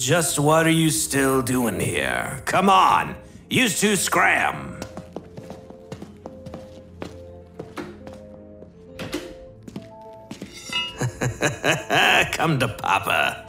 [0.01, 2.41] Just what are you still doing here?
[2.45, 3.15] Come on,
[3.51, 4.81] you two scram.
[12.32, 13.45] Come to Papa.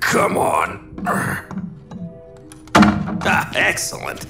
[0.00, 0.94] Come on.
[3.20, 4.24] Ah, excellent.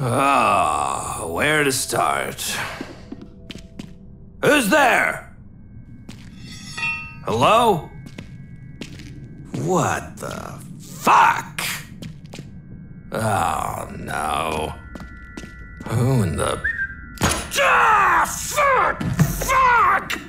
[0.00, 2.42] Ah, where to start?
[4.44, 5.34] Who's there?
[7.24, 7.88] Hello?
[9.62, 11.62] What the fuck?
[13.12, 14.74] Oh no.
[15.88, 16.79] Who in the.
[17.58, 19.02] Ah, fuck!
[19.48, 20.20] Fuck!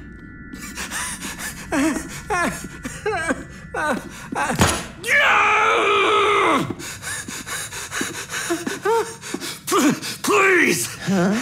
[10.23, 10.87] Please!
[11.01, 11.33] Huh?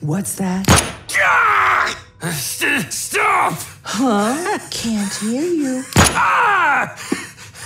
[0.00, 0.66] What's that?
[2.32, 3.54] St- stop!
[3.82, 4.58] Huh?
[4.70, 5.84] Can't hear you.
[5.96, 6.94] Ah!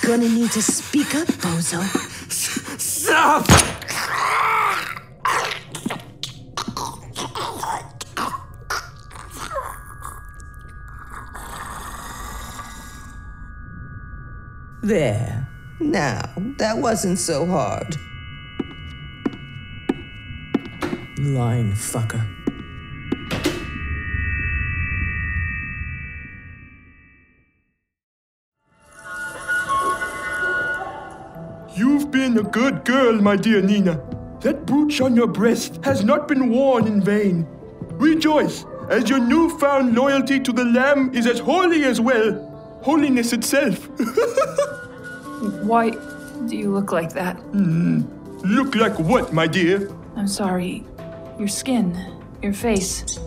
[0.02, 1.82] Gonna need to speak up, Bozo.
[2.78, 3.46] Stop!
[14.82, 15.48] There.
[15.78, 16.22] Now,
[16.58, 17.96] that wasn't so hard.
[21.18, 22.26] Lying fucker.
[31.76, 34.02] You've been a good girl, my dear Nina.
[34.40, 37.46] That brooch on your breast has not been worn in vain.
[37.92, 42.51] Rejoice, as your newfound loyalty to the Lamb is as holy as well.
[42.82, 43.88] Holiness itself.
[45.62, 47.36] Why do you look like that?
[47.36, 48.02] Hmm.
[48.44, 49.90] Look like what, my dear?
[50.16, 50.84] I'm sorry.
[51.38, 51.96] Your skin,
[52.42, 53.18] your face.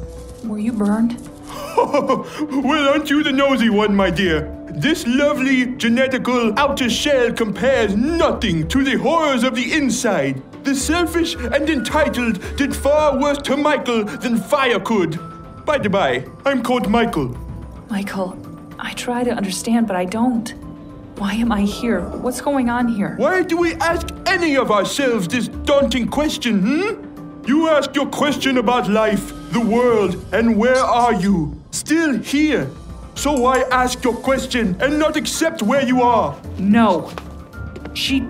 [0.43, 1.17] Were you burned?
[1.77, 4.51] well, aren't you the nosy one, my dear?
[4.69, 10.43] This lovely genetical outer shell compares nothing to the horrors of the inside.
[10.65, 15.17] The selfish and entitled did far worse to Michael than fire could.
[15.65, 17.37] By the by, I'm called Michael.
[17.89, 18.31] Michael,
[18.79, 20.49] I try to understand, but I don't.
[21.17, 22.01] Why am I here?
[22.01, 23.15] What's going on here?
[23.17, 27.45] Why do we ask any of ourselves this daunting question, hmm?
[27.47, 31.61] You ask your question about life, the world, and where are you?
[31.71, 32.69] Still here.
[33.13, 36.35] So why ask your question and not accept where you are?
[36.57, 37.13] No.
[37.93, 38.27] She.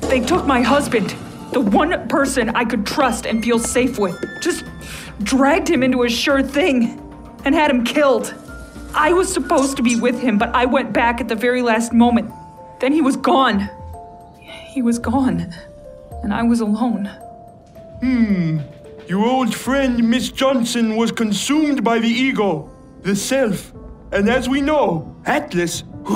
[0.00, 1.14] They took my husband.
[1.52, 4.22] The one person I could trust and feel safe with.
[4.42, 4.66] Just
[5.22, 7.00] dragged him into a sure thing
[7.46, 8.34] and had him killed.
[8.94, 11.92] I was supposed to be with him, but I went back at the very last
[11.92, 12.32] moment.
[12.80, 13.68] Then he was gone.
[14.40, 15.52] He was gone.
[16.22, 17.06] and I was alone.
[18.00, 18.58] Hmm.
[19.06, 22.70] Your old friend, Miss Johnson, was consumed by the ego,
[23.02, 23.72] the self.
[24.12, 25.82] And as we know, Atlas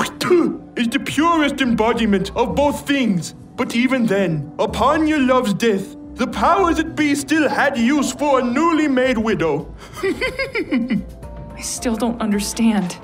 [0.77, 3.35] is the purest embodiment of both things.
[3.57, 8.41] But even then, upon your love's death, the powers that be still had use for
[8.41, 9.73] a newly made widow.
[11.63, 12.99] I still don't understand.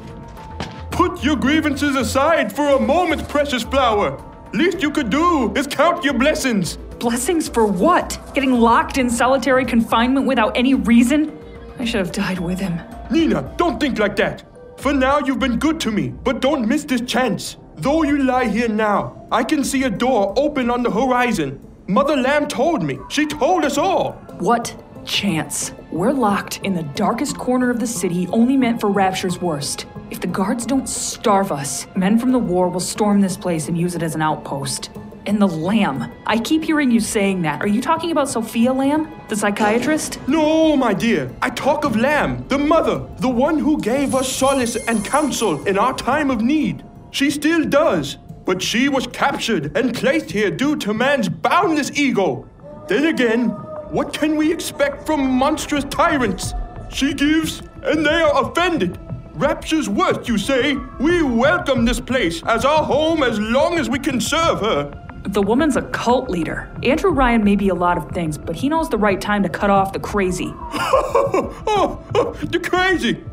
[0.91, 4.21] Put your grievances aside for a moment, precious flower.
[4.53, 6.77] Least you could do is count your blessings.
[6.99, 8.19] Blessings for what?
[8.35, 11.39] Getting locked in solitary confinement without any reason?
[11.79, 12.81] I should have died with him.
[13.13, 14.43] Nina, don't think like that.
[14.81, 17.59] For now, you've been good to me, but don't miss this chance.
[17.77, 21.65] Though you lie here now, I can see a door open on the horizon.
[21.87, 22.99] Mother Lamb told me.
[23.09, 24.15] She told us all.
[24.41, 24.75] What
[25.09, 25.73] chance?
[25.91, 29.87] We're locked in the darkest corner of the city, only meant for Rapture's worst.
[30.11, 33.77] If the guards don't starve us, men from the war will storm this place and
[33.77, 34.91] use it as an outpost.
[35.27, 36.13] And the Lamb.
[36.27, 37.61] I keep hearing you saying that.
[37.61, 40.21] Are you talking about Sophia Lamb, the psychiatrist?
[40.29, 41.35] No, my dear.
[41.43, 45.79] I talk of Lamb, the mother, the one who gave us solace and counsel in
[45.79, 46.85] our time of need.
[47.11, 48.19] She still does.
[48.45, 52.49] But she was captured and placed here due to man's boundless ego.
[52.89, 53.55] Then again,
[53.91, 56.53] what can we expect from monstrous tyrants?
[56.91, 58.99] She gives, and they are offended.
[59.33, 60.77] Rapture's worst, you say?
[60.99, 65.05] We welcome this place as our home as long as we can serve her.
[65.23, 66.71] The woman's a cult leader.
[66.83, 69.49] Andrew Ryan may be a lot of things, but he knows the right time to
[69.49, 70.53] cut off the crazy.
[70.73, 73.25] oh, oh, the crazy!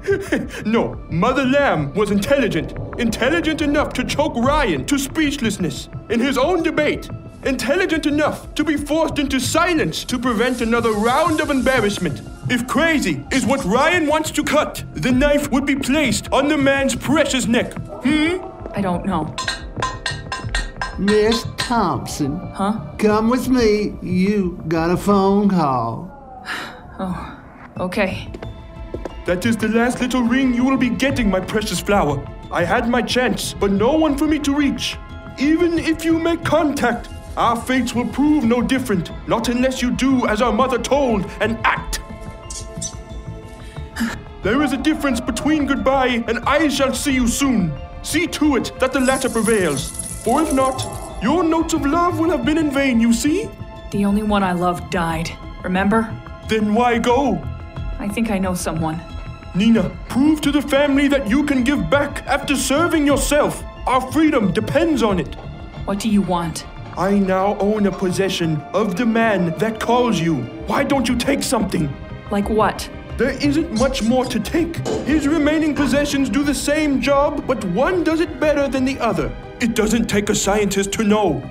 [0.70, 2.74] no, Mother Lamb was intelligent.
[3.00, 7.10] Intelligent enough to choke Ryan to speechlessness in his own debate.
[7.46, 12.24] Intelligent enough to be forced into silence to prevent another round of embarrassment.
[12.50, 16.58] If crazy is what Ryan wants to cut, the knife would be placed on the
[16.58, 17.72] man's precious neck.
[18.04, 18.44] Hmm?
[18.74, 19.36] I don't know.
[20.98, 22.36] Miss Thompson.
[22.54, 22.80] Huh?
[22.98, 23.94] Come with me.
[24.02, 26.12] You got a phone call.
[26.98, 27.40] Oh,
[27.78, 28.32] okay.
[29.26, 32.26] That is the last little ring you will be getting, my precious flower.
[32.54, 34.96] I had my chance, but no one for me to reach.
[35.38, 40.26] Even if you make contact, our fates will prove no different, not unless you do
[40.28, 42.00] as our mother told and act.
[44.42, 47.74] There is a difference between goodbye and I shall see you soon.
[48.04, 49.90] See to it that the latter prevails.
[50.24, 53.50] For if not, your notes of love will have been in vain, you see?
[53.92, 55.32] The only one I loved died.
[55.64, 56.16] Remember?
[56.48, 57.44] Then why go?
[57.98, 59.02] I think I know someone.
[59.56, 63.64] Nina, prove to the family that you can give back after serving yourself.
[63.88, 65.34] Our freedom depends on it.
[65.86, 66.66] What do you want?
[66.98, 70.36] I now own a possession of the man that calls you.
[70.68, 71.94] Why don't you take something?
[72.32, 72.90] Like what?
[73.18, 74.78] There isn't much more to take.
[75.06, 79.30] His remaining possessions do the same job, but one does it better than the other.
[79.60, 81.44] It doesn't take a scientist to know.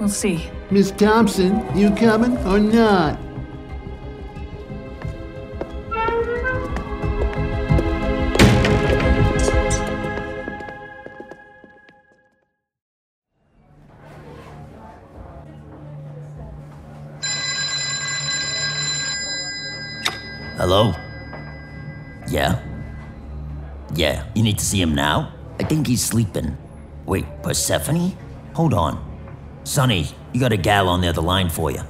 [0.00, 0.48] We'll see.
[0.70, 3.18] Miss Thompson, you coming or not?
[20.70, 20.92] Hello?
[22.28, 22.60] Yeah?
[23.94, 25.32] Yeah, you need to see him now?
[25.58, 26.58] I think he's sleeping.
[27.06, 28.12] Wait, Persephone?
[28.52, 29.02] Hold on.
[29.64, 31.80] Sonny, you got a gal on the other line for you.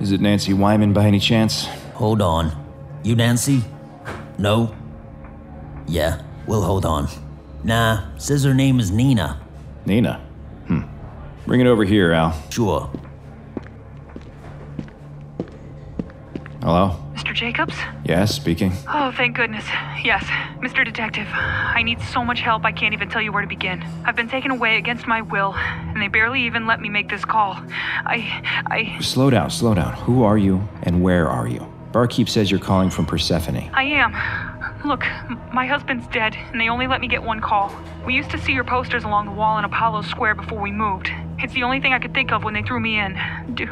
[0.00, 1.66] Is it Nancy Wyman by any chance?
[1.92, 2.56] Hold on.
[3.04, 3.64] You Nancy?
[4.38, 4.74] No?
[5.86, 7.08] Yeah, we'll hold on.
[7.64, 9.42] Nah, says her name is Nina.
[9.84, 10.26] Nina?
[10.68, 10.84] Hmm.
[11.44, 12.32] Bring it over here, Al.
[12.48, 12.90] Sure.
[16.62, 16.96] Hello?
[17.14, 17.34] Mr.
[17.34, 17.74] Jacobs?
[18.04, 18.72] Yes, speaking.
[18.86, 19.64] Oh, thank goodness.
[20.04, 20.22] Yes,
[20.60, 20.84] Mr.
[20.84, 21.26] Detective.
[21.32, 23.82] I need so much help I can't even tell you where to begin.
[24.04, 27.24] I've been taken away against my will, and they barely even let me make this
[27.24, 27.54] call.
[27.56, 28.62] I.
[28.66, 29.00] I.
[29.00, 29.94] Slow down, slow down.
[29.94, 31.66] Who are you and where are you?
[31.90, 33.68] Barkeep says you're calling from Persephone.
[33.74, 34.12] I am.
[34.86, 35.04] Look,
[35.52, 37.74] my husband's dead, and they only let me get one call.
[38.06, 41.10] We used to see your posters along the wall in Apollo Square before we moved.
[41.38, 43.18] It's the only thing I could think of when they threw me in.
[43.54, 43.66] Do.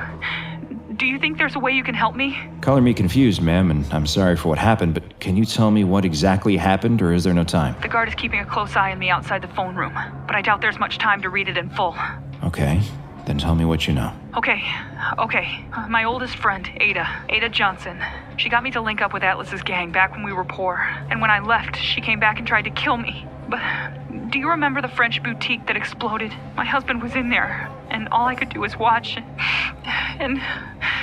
[1.01, 2.39] Do you think there's a way you can help me?
[2.60, 5.82] Color me confused, ma'am, and I'm sorry for what happened, but can you tell me
[5.82, 7.74] what exactly happened, or is there no time?
[7.81, 9.94] The guard is keeping a close eye on me outside the phone room,
[10.27, 11.97] but I doubt there's much time to read it in full.
[12.44, 12.82] Okay,
[13.24, 14.12] then tell me what you know.
[14.36, 14.62] Okay,
[15.18, 15.64] okay.
[15.72, 17.98] Uh, My oldest friend, Ada, Ada Johnson.
[18.36, 20.86] She got me to link up with Atlas's gang back when we were poor.
[21.09, 23.27] And when I left, she came back and tried to kill me.
[23.51, 26.32] But do you remember the French boutique that exploded?
[26.56, 29.18] My husband was in there, and all I could do was watch.
[30.20, 30.39] And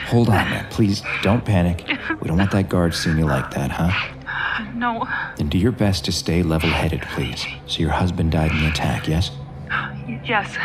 [0.07, 0.65] Hold on, ma'am.
[0.69, 1.83] Please don't panic.
[2.21, 3.91] We don't want that guard seeing you like that, huh?
[4.75, 5.05] no,
[5.35, 7.45] Then do your best to stay level headed, please.
[7.65, 9.31] So your husband died in the attack, yes?
[10.23, 10.55] yes.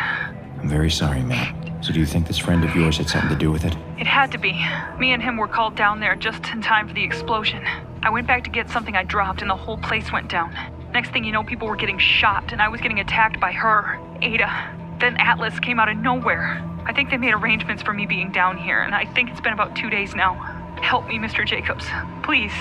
[0.61, 1.83] I'm very sorry, ma'am.
[1.83, 3.75] So do you think this friend of yours had something to do with it?
[3.99, 4.53] It had to be.
[4.99, 7.65] Me and him were called down there just in time for the explosion.
[8.05, 10.55] I went back to get something I dropped, and the whole place went down.
[10.93, 13.99] Next thing you know, people were getting shot, and I was getting attacked by her,
[14.21, 14.97] Ada.
[15.01, 16.63] Then Atlas came out of nowhere.
[16.85, 19.55] I think they made arrangements for me being down here, and I think it's been
[19.55, 20.35] about two days now.
[20.83, 21.47] Help me, Mr.
[21.47, 21.87] Jacobs.
[22.23, 22.53] Please.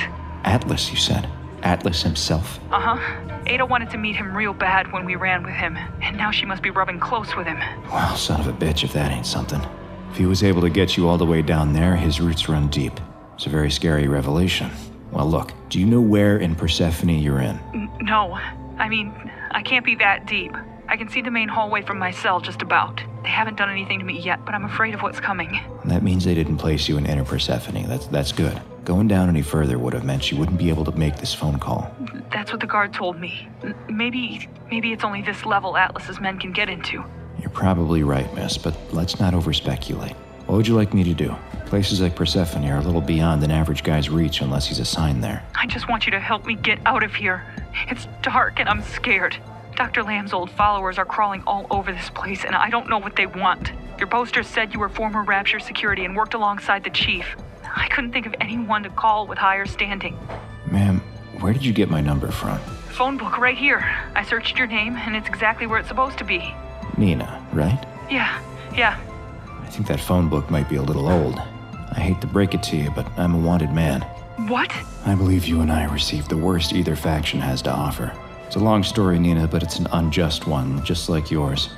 [0.46, 1.30] Atlas, you said.
[1.64, 2.60] Atlas himself.
[2.72, 3.42] Uh huh.
[3.46, 6.46] Ada wanted to meet him real bad when we ran with him, and now she
[6.46, 7.60] must be rubbing close with him.
[7.92, 9.62] Well, son of a bitch, if that ain't something.
[10.12, 12.70] If he was able to get you all the way down there, his roots run
[12.70, 13.00] deep.
[13.36, 14.72] It's a very scary revelation.
[15.12, 17.60] Well, look, do you know where in Persephone you're in?
[18.02, 18.40] No.
[18.78, 19.14] I mean,
[19.52, 20.56] I can't be that deep.
[20.88, 23.02] I can see the main hallway from my cell just about.
[23.24, 25.60] They haven't done anything to me yet, but I'm afraid of what's coming.
[25.86, 27.88] That means they didn't place you in Inner Persephone.
[27.88, 28.60] That's, that's good.
[28.84, 31.60] Going down any further would have meant you wouldn't be able to make this phone
[31.60, 31.94] call.
[32.32, 33.48] That's what the guard told me.
[33.90, 37.04] Maybe, maybe it's only this level Atlas's men can get into.
[37.40, 40.16] You're probably right, miss, but let's not overspeculate.
[40.52, 41.34] What would you like me to do?
[41.68, 45.42] Places like Persephone are a little beyond an average guy's reach unless he's assigned there.
[45.56, 47.46] I just want you to help me get out of here.
[47.88, 49.38] It's dark and I'm scared.
[49.78, 50.04] Dr.
[50.04, 53.28] Lamb's old followers are crawling all over this place, and I don't know what they
[53.28, 53.72] want.
[53.98, 57.38] Your posters said you were former Rapture security and worked alongside the chief.
[57.64, 60.20] I couldn't think of anyone to call with higher standing.
[60.70, 61.00] Ma'am,
[61.40, 62.60] where did you get my number from?
[62.90, 63.90] Phone book right here.
[64.16, 66.54] I searched your name, and it's exactly where it's supposed to be.
[66.98, 67.82] Nina, right?
[68.10, 68.38] Yeah,
[68.76, 69.00] yeah.
[69.72, 71.40] I think that phone book might be a little old.
[71.40, 74.02] I hate to break it to you, but I'm a wanted man.
[74.50, 74.70] What?
[75.06, 78.12] I believe you and I received the worst either faction has to offer.
[78.46, 81.70] It's a long story, Nina, but it's an unjust one, just like yours.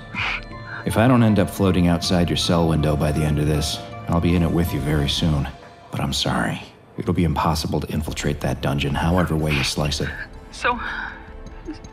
[0.88, 3.78] If I don't end up floating outside your cell window by the end of this,
[4.08, 5.48] I'll be in it with you very soon.
[5.92, 6.64] But I'm sorry.
[6.98, 10.10] It'll be impossible to infiltrate that dungeon, however way you slice it.
[10.50, 10.80] So.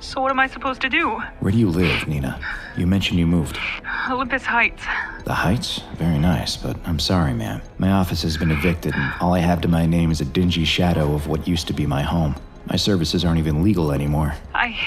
[0.01, 1.20] So, what am I supposed to do?
[1.40, 2.40] Where do you live, Nina?
[2.76, 3.59] You mentioned you moved.
[4.10, 4.82] Olympus Heights.
[5.24, 5.82] The Heights?
[5.97, 7.60] Very nice, but I'm sorry, ma'am.
[7.78, 10.64] My office has been evicted, and all I have to my name is a dingy
[10.64, 12.34] shadow of what used to be my home.
[12.66, 14.34] My services aren't even legal anymore.
[14.55, 14.78] I.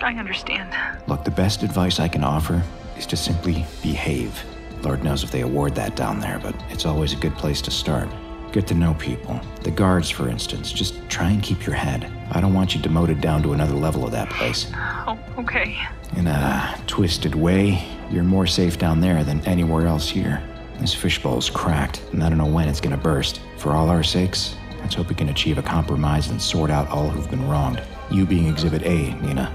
[0.00, 0.74] I understand.
[1.08, 2.62] Look, the best advice I can offer
[2.96, 4.42] is to simply behave.
[4.82, 7.70] Lord knows if they award that down there, but it's always a good place to
[7.70, 8.08] start.
[8.52, 9.40] Get to know people.
[9.62, 10.72] The guards, for instance.
[10.72, 12.10] Just try and keep your head.
[12.32, 14.70] I don't want you demoted down to another level of that place.
[14.74, 15.76] Oh, okay.
[16.16, 20.42] In a twisted way, you're more safe down there than anywhere else here.
[20.80, 23.40] This fishbowl's cracked, and I don't know when it's gonna burst.
[23.58, 27.10] For all our sakes, let's hope we can achieve a compromise and sort out all
[27.10, 27.82] who've been wronged.
[28.10, 29.54] You being Exhibit A, Nina.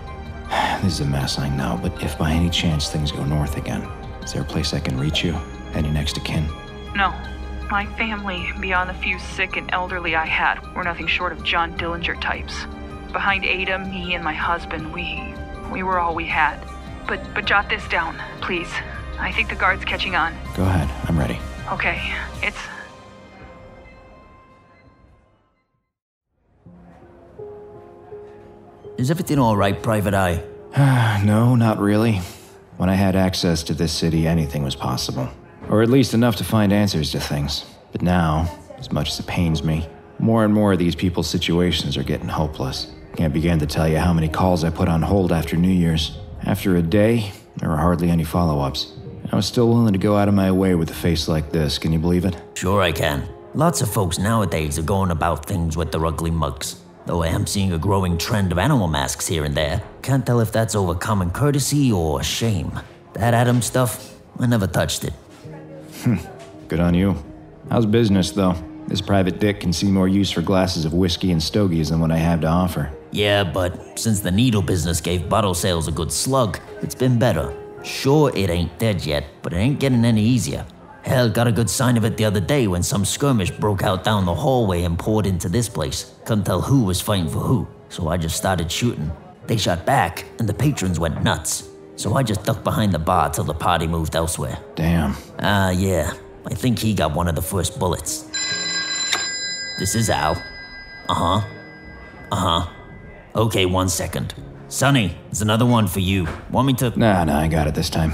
[0.83, 3.83] This is a mess, I know, but if by any chance things go north again,
[4.21, 5.33] is there a place I can reach you?
[5.73, 6.45] Any next of kin?
[6.93, 7.13] No.
[7.73, 11.75] My family, beyond the few sick and elderly I had, were nothing short of John
[11.75, 12.53] Dillinger types.
[13.11, 15.33] Behind Ada, me, and my husband, we.
[15.71, 16.59] we were all we had.
[17.07, 18.71] But, but jot this down, please.
[19.17, 20.35] I think the guard's catching on.
[20.55, 21.39] Go ahead, I'm ready.
[21.71, 21.99] Okay,
[22.43, 22.59] it's.
[28.99, 30.43] Is everything all right, Private Eye?
[31.25, 32.21] no, not really.
[32.77, 35.27] When I had access to this city, anything was possible.
[35.69, 37.65] Or at least enough to find answers to things.
[37.91, 39.87] But now, as much as it pains me,
[40.19, 42.91] more and more of these people's situations are getting hopeless.
[43.15, 46.17] Can't begin to tell you how many calls I put on hold after New Year's.
[46.43, 48.93] After a day, there were hardly any follow ups.
[49.31, 51.77] I was still willing to go out of my way with a face like this,
[51.77, 52.35] can you believe it?
[52.55, 53.27] Sure, I can.
[53.53, 56.81] Lots of folks nowadays are going about things with their ugly mugs.
[57.05, 59.83] Though I am seeing a growing trend of animal masks here and there.
[60.01, 62.79] Can't tell if that's over common courtesy or shame.
[63.13, 65.13] That Adam stuff, I never touched it.
[66.67, 67.15] Good on you.
[67.69, 68.55] How's business, though?
[68.87, 72.11] This private dick can see more use for glasses of whiskey and stogies than what
[72.11, 72.91] I have to offer.
[73.11, 77.55] Yeah, but since the needle business gave bottle sales a good slug, it's been better.
[77.83, 80.65] Sure, it ain't dead yet, but it ain't getting any easier.
[81.03, 84.03] Hell, got a good sign of it the other day when some skirmish broke out
[84.03, 86.13] down the hallway and poured into this place.
[86.25, 89.11] Couldn't tell who was fighting for who, so I just started shooting.
[89.47, 91.69] They shot back, and the patrons went nuts.
[91.95, 94.57] So I just ducked behind the bar till the party moved elsewhere.
[94.75, 95.15] Damn.
[95.39, 96.13] Ah, uh, yeah.
[96.45, 98.23] I think he got one of the first bullets.
[99.79, 100.33] This is Al.
[101.09, 101.47] Uh huh.
[102.31, 102.69] Uh huh.
[103.35, 104.33] Okay, one second.
[104.67, 106.27] Sonny, it's another one for you.
[106.49, 106.97] Want me to.
[106.97, 108.13] Nah, nah, I got it this time.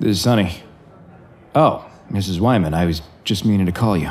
[0.00, 0.62] This is Sonny.
[1.54, 2.40] Oh, Mrs.
[2.40, 4.10] Wyman, I was just meaning to call you.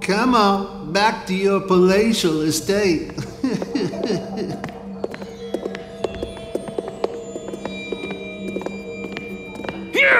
[0.00, 3.12] Come on, back to your palatial estate.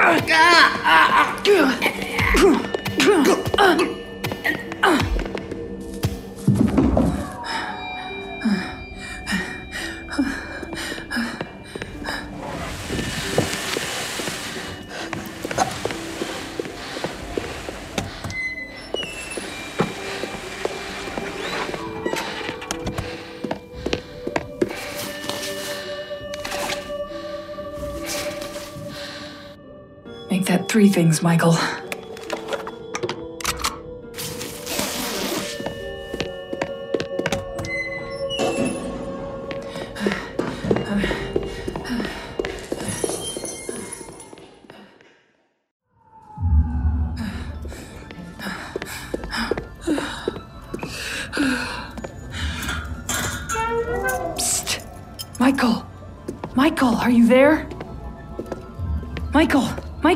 [0.06, 1.42] Ah, ah,
[3.58, 3.94] ah.
[30.84, 31.83] Three things, Michael.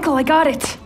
[0.08, 0.78] Michael, I got it!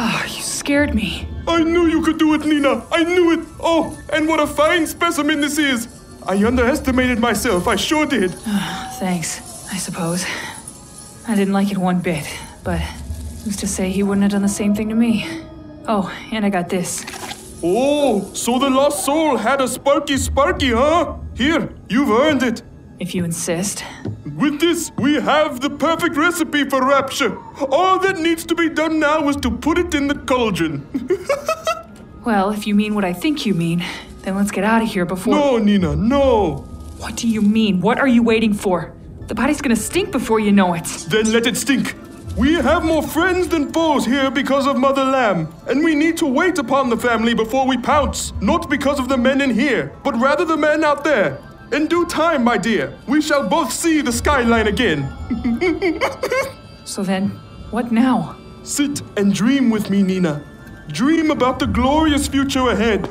[0.00, 1.28] Oh, you scared me.
[1.46, 2.84] I knew you could do it, Nina.
[2.90, 3.46] I knew it.
[3.60, 5.86] Oh, and what a fine specimen this is.
[6.26, 7.68] I underestimated myself.
[7.68, 8.34] I sure did.
[8.44, 9.40] Ah, thanks,
[9.72, 10.26] I suppose.
[11.28, 12.26] I didn't like it one bit,
[12.64, 12.80] but
[13.44, 15.26] who's to say he wouldn't have done the same thing to me?
[15.86, 17.04] Oh, and I got this.
[17.62, 21.18] Oh, so the lost soul had a sparky sparky, huh?
[21.34, 22.62] Here, you've earned it.
[22.98, 23.84] If you insist.
[24.38, 27.36] With this, we have the perfect recipe for rapture.
[27.72, 30.86] All that needs to be done now is to put it in the cauldron.
[32.24, 33.82] Well, if you mean what I think you mean,
[34.20, 35.34] then let's get out of here before.
[35.34, 36.56] No, Nina, no.
[36.98, 37.80] What do you mean?
[37.80, 38.92] What are you waiting for?
[39.28, 40.84] The body's gonna stink before you know it.
[41.08, 41.94] Then let it stink.
[42.36, 46.26] We have more friends than foes here because of Mother Lamb, and we need to
[46.26, 50.14] wait upon the family before we pounce, not because of the men in here, but
[50.20, 51.38] rather the men out there.
[51.70, 55.06] In due time, my dear, we shall both see the skyline again.
[56.88, 57.28] So then,
[57.70, 58.38] what now?
[58.62, 60.42] Sit and dream with me, Nina.
[60.88, 63.06] Dream about the glorious future ahead.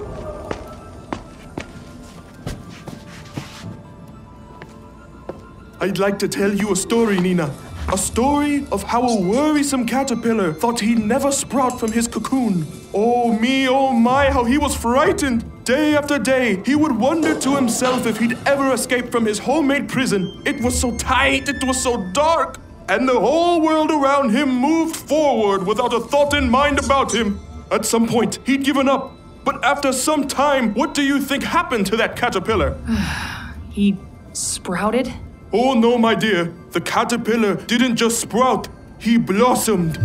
[5.80, 7.54] I'd like to tell you a story, Nina.
[7.94, 12.66] A story of how a worrisome caterpillar thought he'd never sprout from his cocoon.
[12.96, 15.46] Oh me, oh my, how he was frightened.
[15.68, 19.89] Day after day, he would wonder to himself if he'd ever escape from his homemade
[19.89, 20.41] prison.
[20.45, 22.57] It was so tight, it was so dark,
[22.88, 27.41] and the whole world around him moved forward without a thought in mind about him.
[27.69, 29.11] At some point, he'd given up.
[29.44, 32.77] But after some time, what do you think happened to that caterpillar?
[33.69, 33.98] He
[34.31, 35.11] sprouted?
[35.52, 36.45] Oh no, my dear.
[36.72, 38.69] The caterpillar didn't just sprout,
[38.99, 39.99] he blossomed.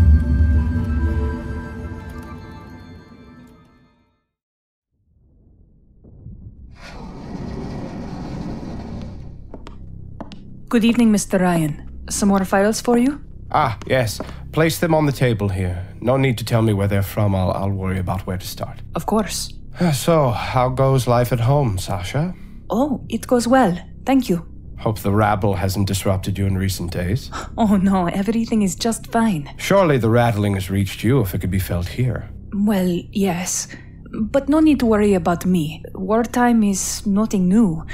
[10.72, 11.38] Good evening, Mr.
[11.38, 11.82] Ryan.
[12.08, 13.20] Some more files for you?
[13.50, 14.22] Ah, yes.
[14.52, 15.86] Place them on the table here.
[16.00, 17.34] No need to tell me where they're from.
[17.34, 18.80] I'll, I'll worry about where to start.
[18.94, 19.52] Of course.
[19.92, 22.34] So, how goes life at home, Sasha?
[22.70, 23.76] Oh, it goes well.
[24.06, 24.46] Thank you.
[24.78, 27.30] Hope the rabble hasn't disrupted you in recent days.
[27.58, 29.52] Oh no, everything is just fine.
[29.58, 32.30] Surely the rattling has reached you if it could be felt here.
[32.54, 33.68] Well, yes.
[34.10, 35.82] But no need to worry about me.
[35.94, 37.84] Wartime is nothing new.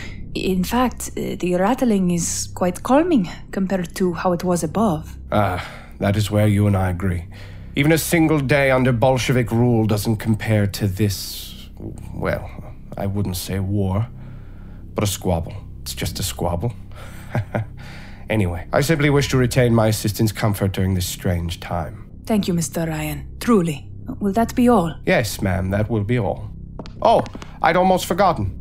[0.44, 5.16] In fact, uh, the rattling is quite calming compared to how it was above.
[5.32, 5.66] Ah,
[5.98, 7.24] that is where you and I agree.
[7.74, 11.68] Even a single day under Bolshevik rule doesn't compare to this.
[12.14, 12.48] Well,
[12.96, 14.06] I wouldn't say war,
[14.94, 15.54] but a squabble.
[15.82, 16.72] It's just a squabble.
[18.30, 22.10] anyway, I simply wish to retain my assistant's comfort during this strange time.
[22.26, 22.86] Thank you, Mr.
[22.88, 23.26] Ryan.
[23.40, 23.90] Truly.
[24.20, 24.94] Will that be all?
[25.04, 26.50] Yes, ma'am, that will be all.
[27.02, 27.24] Oh,
[27.62, 28.57] I'd almost forgotten.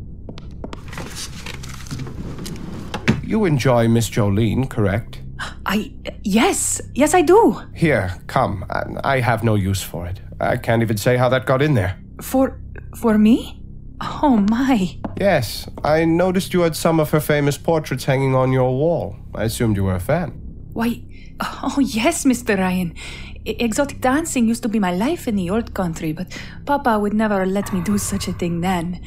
[3.28, 5.20] You enjoy Miss Jolene, correct?
[5.66, 5.92] I.
[6.24, 7.60] Yes, yes, I do.
[7.74, 8.64] Here, come.
[8.70, 10.18] I, I have no use for it.
[10.40, 11.98] I can't even say how that got in there.
[12.22, 12.58] For.
[12.96, 13.62] for me?
[14.00, 14.96] Oh my.
[15.20, 19.16] Yes, I noticed you had some of her famous portraits hanging on your wall.
[19.34, 20.30] I assumed you were a fan.
[20.72, 21.02] Why.
[21.40, 22.56] Oh, yes, Mr.
[22.58, 22.94] Ryan.
[23.44, 26.26] E- Exotic dancing used to be my life in the old country, but
[26.64, 29.00] Papa would never let me do such a thing then.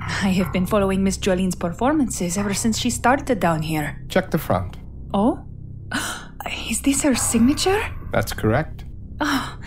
[0.00, 4.02] I have been following Miss Jolene's performances ever since she started down here.
[4.08, 4.76] Check the front.
[5.12, 5.44] Oh?
[6.70, 7.80] Is this her signature?
[8.12, 8.84] That's correct.
[9.20, 9.58] Oh,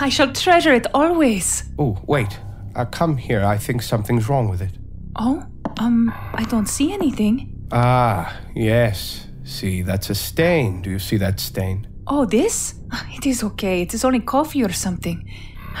[0.00, 1.64] I shall treasure it always.
[1.78, 2.38] Oh, wait.
[2.74, 3.44] Uh, come here.
[3.44, 4.72] I think something's wrong with it.
[5.16, 5.44] Oh?
[5.78, 7.66] Um, I don't see anything.
[7.72, 9.28] Ah, yes.
[9.44, 10.82] See, that's a stain.
[10.82, 11.86] Do you see that stain?
[12.06, 12.74] Oh, this?
[13.14, 13.82] It is okay.
[13.82, 15.30] It is only coffee or something.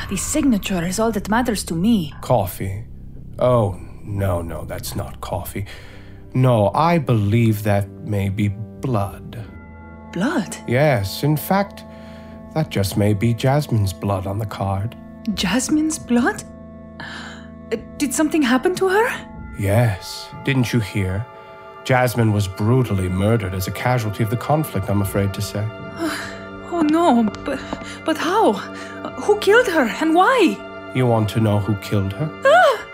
[0.08, 2.14] The signature is all that matters to me.
[2.20, 2.84] Coffee.
[3.38, 5.66] Oh, no, no, that's not coffee.
[6.34, 9.44] No, I believe that may be blood.
[10.12, 10.56] Blood?
[10.66, 11.84] Yes, in fact,
[12.54, 14.96] that just may be Jasmine's blood on the card.
[15.34, 16.42] Jasmine's blood?
[17.98, 19.08] Did something happen to her?
[19.58, 21.26] Yes, didn't you hear?
[21.84, 25.66] Jasmine was brutally murdered as a casualty of the conflict, I'm afraid to say.
[26.68, 27.58] Oh no, but,
[28.04, 28.52] but how?
[29.22, 30.58] Who killed her and why?
[30.96, 32.30] You want to know who killed her?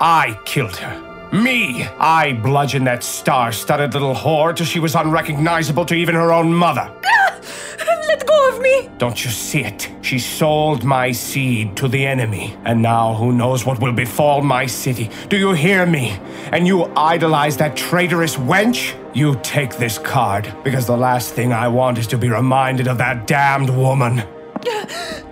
[0.00, 1.30] I killed her.
[1.32, 1.84] Me!
[2.00, 6.52] I bludgeoned that star studded little whore till she was unrecognizable to even her own
[6.52, 6.92] mother.
[7.78, 8.88] horrible of me!
[8.98, 9.88] Don't you see it?
[10.02, 14.66] She sold my seed to the enemy, and now who knows what will befall my
[14.66, 15.08] city?
[15.28, 16.18] Do you hear me?
[16.52, 18.94] And you idolize that traitorous wench?
[19.14, 22.98] You take this card, because the last thing I want is to be reminded of
[22.98, 24.24] that damned woman.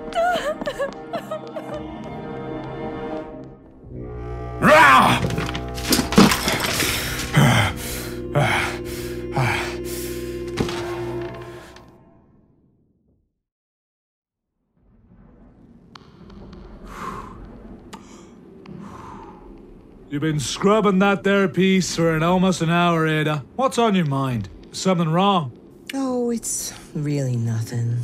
[20.10, 23.44] You've been scrubbing that there piece for an almost an hour, Ada.
[23.56, 24.48] What's on your mind?
[24.72, 25.56] Something wrong?
[25.94, 27.96] Oh, it's really nothing.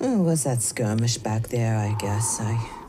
[0.00, 2.40] It was that skirmish back there, I guess.
[2.40, 2.81] I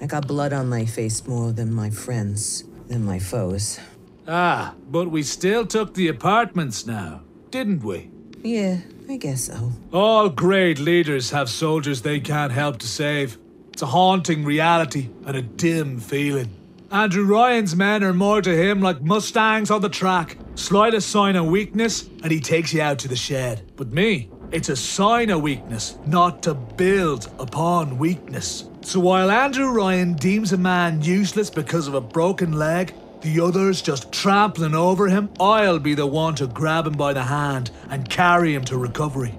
[0.00, 3.80] I got blood on my face more than my friends, than my foes.
[4.28, 8.10] Ah, but we still took the apartments now, didn't we?
[8.42, 8.78] Yeah,
[9.08, 9.72] I guess so.
[9.92, 13.38] All great leaders have soldiers they can't help to save.
[13.72, 16.50] It's a haunting reality and a dim feeling.
[16.90, 20.38] Andrew Ryan's men are more to him like mustangs on the track.
[20.54, 23.70] Slightest sign of weakness, and he takes you out to the shed.
[23.76, 28.64] But me, it's a sign of weakness, not to build upon weakness.
[28.86, 33.82] So while Andrew Ryan deems a man useless because of a broken leg, the others
[33.82, 38.08] just trampling over him, I'll be the one to grab him by the hand and
[38.08, 39.36] carry him to recovery.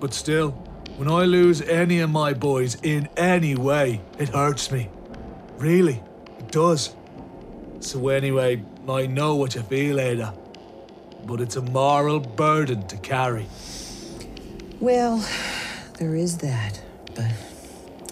[0.00, 0.52] But still,
[0.96, 4.88] when I lose any of my boys in any way, it hurts me.
[5.58, 6.02] Really,
[6.38, 6.96] it does.
[7.80, 10.32] So anyway, I know what you feel, Ada.
[11.26, 13.46] But it's a moral burden to carry.
[14.80, 15.22] Well,
[15.98, 16.80] there is that,
[17.14, 17.30] but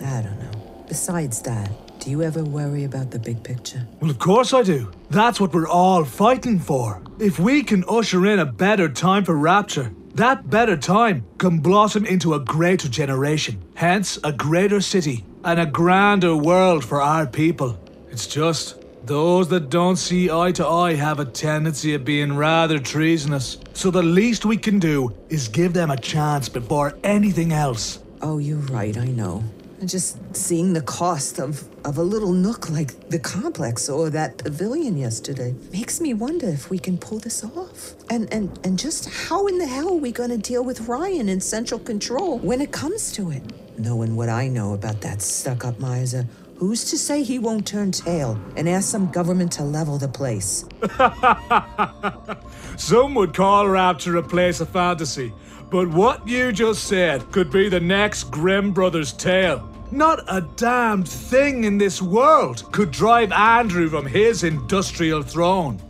[0.05, 0.64] I don't know.
[0.95, 3.85] Besides that, do you ever worry about the big picture?
[3.99, 4.93] Well, of course I do.
[5.11, 7.03] That's what we're all fighting for.
[7.19, 12.07] If we can usher in a better time for Rapture, that better time can blossom
[12.07, 17.77] into a greater generation, hence a greater city and a grander world for our people.
[18.13, 22.79] It's just those that don't see eye to eye have a tendency of being rather
[22.79, 23.59] treasonous.
[23.73, 27.99] So the least we can do is give them a chance before anything else.
[28.23, 29.43] Oh, you're right, I know.
[29.85, 34.97] Just seeing the cost of, of a little nook like the complex or that pavilion
[34.97, 37.95] yesterday makes me wonder if we can pull this off.
[38.09, 41.41] And and and just how in the hell are we gonna deal with Ryan in
[41.41, 43.43] central control when it comes to it?
[43.79, 46.27] Knowing what I know about that stuck-up miser,
[46.57, 50.65] who's to say he won't turn tail and ask some government to level the place?
[52.77, 55.33] Some would call Rapture a place of fantasy,
[55.75, 59.69] but what you just said could be the next Grimm Brothers tale.
[59.91, 65.83] Not a damned thing in this world could drive Andrew from his industrial throne.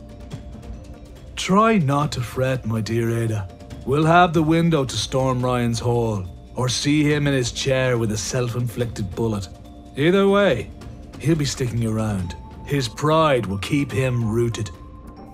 [1.37, 3.47] Try not to fret, my dear Ada.
[3.85, 6.25] We'll have the window to storm Ryan's hall,
[6.55, 9.51] or see him in his chair with a self inflicted bullet.
[9.99, 10.71] Either way,
[11.19, 12.35] he'll be sticking around.
[12.65, 14.71] His pride will keep him rooted.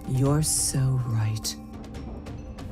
[0.08, 1.54] You're so right.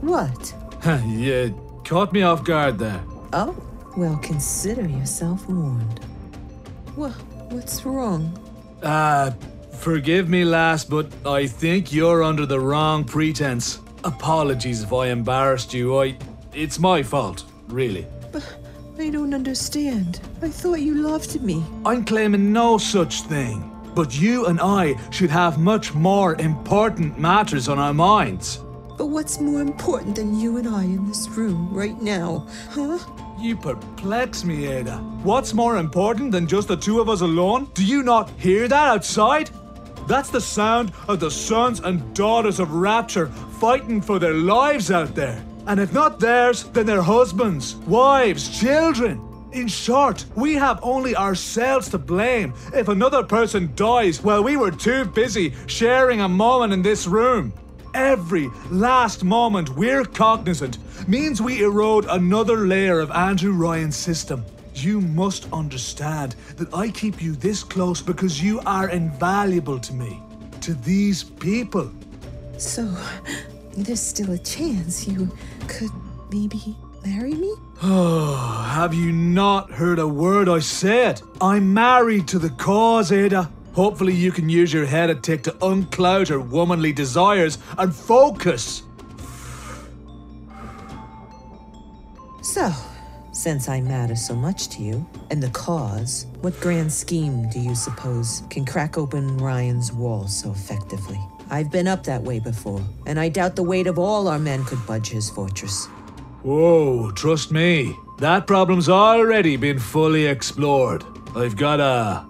[0.00, 0.52] What?
[1.06, 3.02] you caught me off guard there.
[3.32, 3.56] Oh,
[3.97, 6.05] well, consider yourself warned.
[6.97, 7.12] What?
[7.51, 8.39] What's wrong?
[8.82, 9.31] Uh,
[9.73, 13.81] forgive me, lass, but I think you're under the wrong pretense.
[14.05, 15.98] Apologies if I embarrassed you.
[15.98, 16.19] I.
[16.52, 18.06] It's my fault, really.
[18.32, 18.44] But
[18.98, 20.20] I don't understand.
[20.43, 21.65] I thought you loved me.
[21.86, 23.65] I'm claiming no such thing.
[23.94, 28.60] But you and I should have much more important matters on our minds.
[28.99, 32.99] But what's more important than you and I in this room right now, huh?
[33.39, 34.97] You perplex me, Ada.
[35.23, 37.70] What's more important than just the two of us alone?
[37.75, 39.51] Do you not hear that outside?
[40.09, 43.29] That's the sound of the sons and daughters of Rapture
[43.61, 45.45] fighting for their lives out there.
[45.69, 49.23] And if not theirs, then their husbands, wives, children.
[49.53, 54.73] In short, we have only ourselves to blame if another person dies while we were
[54.73, 57.53] too busy sharing a moment in this room.
[57.94, 60.78] Every last moment we're cognizant
[61.09, 64.44] means we erode another layer of Andrew Ryan's system.
[64.74, 70.23] You must understand that I keep you this close because you are invaluable to me,
[70.60, 71.90] to these people.
[72.59, 72.94] So,
[73.77, 75.31] there's still a chance you
[75.66, 75.90] could
[76.31, 77.55] maybe marry me?
[77.82, 81.23] Oh, have you not heard a word I said?
[81.40, 83.51] I'm married to the cause, Ada.
[83.78, 84.84] Hopefully, you can use your
[85.22, 88.82] tick to uncloud your womanly desires and focus.
[92.42, 92.72] So,
[93.30, 97.76] since I matter so much to you, and the cause, what grand scheme do you
[97.76, 101.20] suppose can crack open Ryan's wall so effectively?
[101.48, 104.64] I've been up that way before, and I doubt the weight of all our men
[104.64, 105.86] could budge his fortress.
[106.42, 107.94] Whoa, trust me.
[108.18, 111.05] That problem's already been fully explored.
[111.36, 112.26] I've got a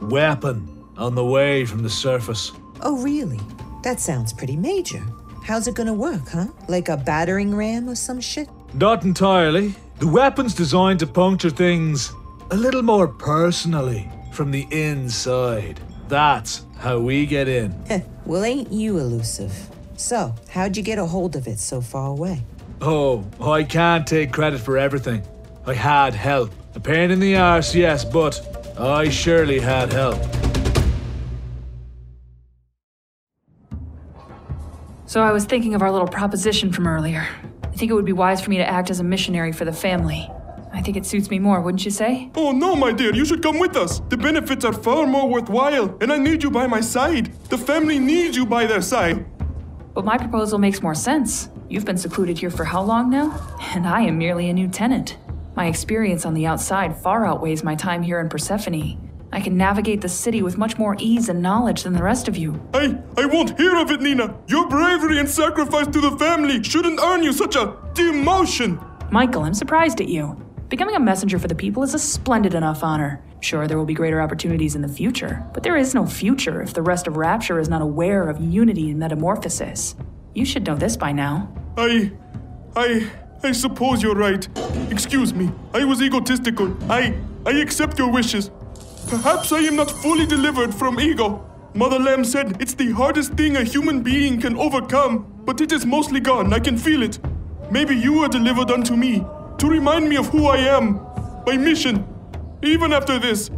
[0.00, 2.52] weapon on the way from the surface.
[2.80, 3.40] Oh, really?
[3.82, 5.02] That sounds pretty major.
[5.44, 6.46] How's it gonna work, huh?
[6.68, 8.48] Like a battering ram or some shit?
[8.74, 9.74] Not entirely.
[9.98, 12.12] The weapon's designed to puncture things
[12.50, 15.80] a little more personally from the inside.
[16.08, 17.74] That's how we get in.
[18.26, 19.52] well, ain't you elusive?
[19.96, 22.44] So, how'd you get a hold of it so far away?
[22.80, 25.22] Oh, I can't take credit for everything.
[25.66, 26.50] I had help.
[26.74, 28.40] A pain in the arse, yes, but
[28.78, 30.18] I surely had help.
[35.12, 37.28] So I was thinking of our little proposition from earlier.
[37.64, 39.72] I think it would be wise for me to act as a missionary for the
[39.72, 40.26] family.
[40.72, 42.30] I think it suits me more, wouldn't you say?
[42.34, 44.00] Oh no, my dear, you should come with us.
[44.08, 47.30] The benefits are far more worthwhile, and I need you by my side.
[47.50, 49.26] The family needs you by their side.
[49.92, 51.50] But my proposal makes more sense.
[51.68, 53.38] You've been secluded here for how long now?
[53.74, 55.18] And I am merely a new tenant.
[55.54, 59.11] My experience on the outside far outweighs my time here in Persephone.
[59.32, 62.36] I can navigate the city with much more ease and knowledge than the rest of
[62.36, 62.60] you.
[62.74, 64.36] I I won't hear of it, Nina.
[64.46, 68.78] Your bravery and sacrifice to the family shouldn't earn you such a demotion.
[69.10, 70.36] Michael, I'm surprised at you.
[70.68, 73.22] Becoming a messenger for the people is a splendid enough honor.
[73.40, 76.74] Sure, there will be greater opportunities in the future, but there is no future if
[76.74, 79.96] the rest of Rapture is not aware of unity and metamorphosis.
[80.34, 81.52] You should know this by now.
[81.76, 82.12] I.
[82.76, 83.10] I.
[83.42, 84.46] I suppose you're right.
[84.90, 85.50] Excuse me.
[85.74, 86.76] I was egotistical.
[86.90, 87.14] I.
[87.44, 88.50] I accept your wishes.
[89.12, 91.44] Perhaps I am not fully delivered from ego.
[91.74, 95.84] Mother Lamb said it's the hardest thing a human being can overcome, but it is
[95.84, 96.50] mostly gone.
[96.54, 97.18] I can feel it.
[97.70, 99.22] Maybe you are delivered unto me
[99.58, 100.98] to remind me of who I am,
[101.46, 102.06] my mission.
[102.62, 103.50] Even after this,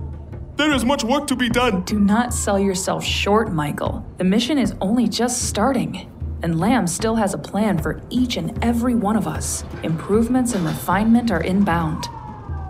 [0.56, 1.82] there is much work to be done.
[1.82, 4.04] Do not sell yourself short, Michael.
[4.18, 6.10] The mission is only just starting.
[6.42, 9.62] And Lamb still has a plan for each and every one of us.
[9.84, 12.08] Improvements and refinement are inbound.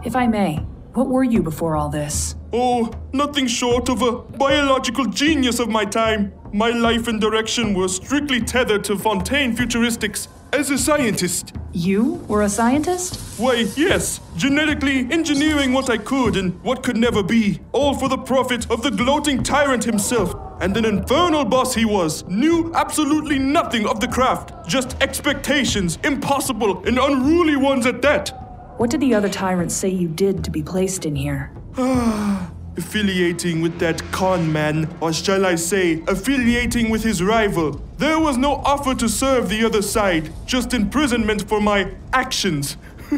[0.04, 0.56] If I may,
[0.92, 2.36] what were you before all this?
[2.56, 6.32] Oh, nothing short of a biological genius of my time.
[6.52, 10.28] My life and direction were strictly tethered to Fontaine futuristics.
[10.52, 11.52] As a scientist.
[11.72, 13.40] You were a scientist?
[13.40, 14.20] Why, yes.
[14.36, 17.58] Genetically engineering what I could and what could never be.
[17.72, 20.32] All for the profit of the gloating tyrant himself.
[20.60, 22.22] And an infernal boss he was.
[22.28, 24.68] Knew absolutely nothing of the craft.
[24.68, 28.28] Just expectations, impossible and unruly ones at that.
[28.76, 31.50] What did the other tyrants say you did to be placed in here?
[32.76, 37.82] affiliating with that con man, or shall I say, affiliating with his rival.
[37.98, 42.76] There was no offer to serve the other side, just imprisonment for my actions.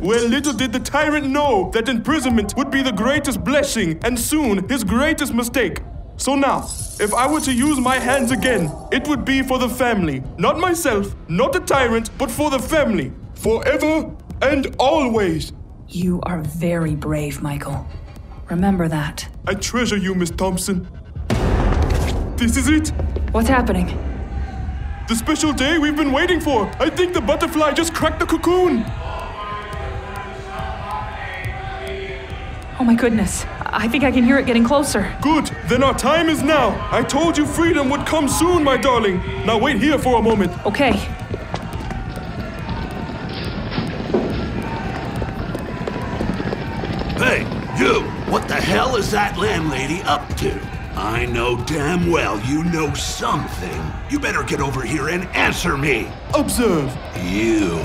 [0.00, 4.66] well, little did the tyrant know that imprisonment would be the greatest blessing and soon
[4.68, 5.80] his greatest mistake.
[6.16, 6.66] So now,
[6.98, 10.22] if I were to use my hands again, it would be for the family.
[10.38, 13.12] Not myself, not the tyrant, but for the family.
[13.34, 14.10] Forever
[14.40, 15.52] and always.
[15.88, 17.86] You are very brave, Michael.
[18.50, 19.28] Remember that.
[19.46, 20.88] I treasure you, Miss Thompson.
[22.36, 22.88] This is it?
[23.32, 23.86] What's happening?
[25.08, 26.70] The special day we've been waiting for.
[26.80, 28.84] I think the butterfly just cracked the cocoon.
[32.78, 33.46] Oh my goodness.
[33.66, 35.16] I think I can hear it getting closer.
[35.22, 35.50] Good.
[35.68, 36.88] Then our time is now.
[36.90, 39.18] I told you freedom would come soon, my darling.
[39.46, 40.52] Now wait here for a moment.
[40.66, 40.92] Okay.
[48.28, 50.52] What the hell is that landlady up to?
[50.96, 53.80] I know damn well you know something.
[54.10, 56.08] You better get over here and answer me.
[56.34, 56.90] Observe.
[57.22, 57.76] You,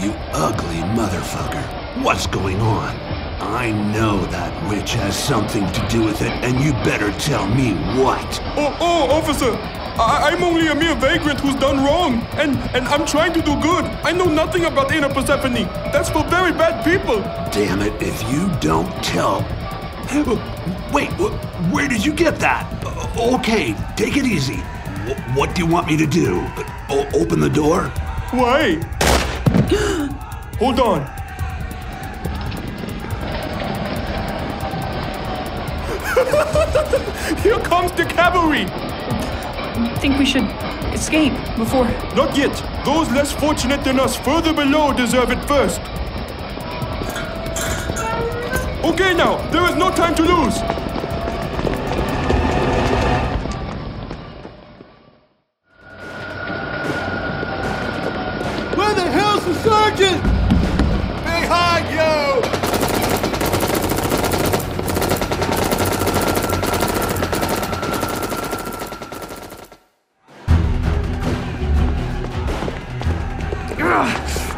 [0.00, 2.02] you ugly motherfucker.
[2.02, 2.96] What's going on?
[3.42, 7.74] I know that witch has something to do with it, and you better tell me
[8.00, 8.40] what.
[8.56, 9.52] Oh, oh, officer!
[9.52, 13.60] I- I'm only a mere vagrant who's done wrong, and and I'm trying to do
[13.60, 13.84] good.
[14.04, 15.64] I know nothing about Inner Persephone.
[15.92, 17.20] That's for very bad people.
[17.52, 17.92] Damn it!
[18.00, 19.44] If you don't tell.
[20.14, 20.36] Uh,
[20.92, 21.30] wait, uh,
[21.72, 22.66] where did you get that?
[22.84, 24.56] Uh, okay, take it easy.
[25.34, 26.40] What do you want me to do?
[26.40, 27.90] Uh, o- open the door?
[28.34, 28.84] Wait!
[30.58, 31.06] Hold on.
[37.42, 38.66] Here comes the cavalry!
[38.68, 40.44] I Think we should
[40.92, 41.86] escape before.
[42.14, 42.52] Not yet.
[42.84, 45.80] Those less fortunate than us further below deserve it first.
[48.84, 50.58] Okay, now, there is no time to lose.
[58.76, 60.22] Where the hell's the sergeant?
[61.22, 62.42] Behind you!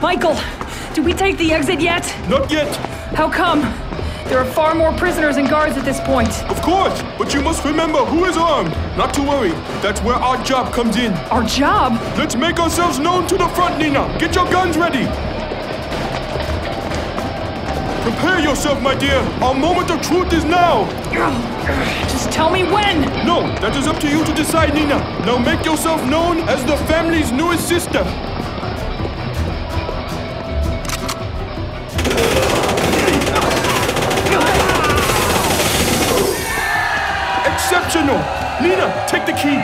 [0.01, 0.41] Michael, do
[0.95, 2.05] Did we take the exit yet?
[2.29, 2.75] Not yet.
[3.15, 3.84] How come?
[4.27, 6.43] There are far more prisoners and guards at this point.
[6.51, 8.71] Of course, but you must remember who is armed.
[8.97, 9.51] Not to worry.
[9.83, 11.13] That's where our job comes in.
[11.31, 11.93] Our job?
[12.17, 14.17] Let's make ourselves known to the front, Nina.
[14.19, 15.05] Get your guns ready.
[18.03, 19.19] Prepare yourself, my dear.
[19.43, 20.85] Our moment of truth is now.
[22.09, 23.03] Just tell me when.
[23.27, 24.99] No, that is up to you to decide, Nina.
[25.27, 28.03] Now make yourself known as the family's newest sister.
[38.05, 38.21] Exceptional!
[38.61, 39.57] Nina, take the key.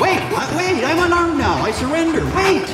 [0.00, 1.62] Wait, uh, wait, I'm unarmed now.
[1.62, 2.24] I surrender.
[2.34, 2.64] Wait!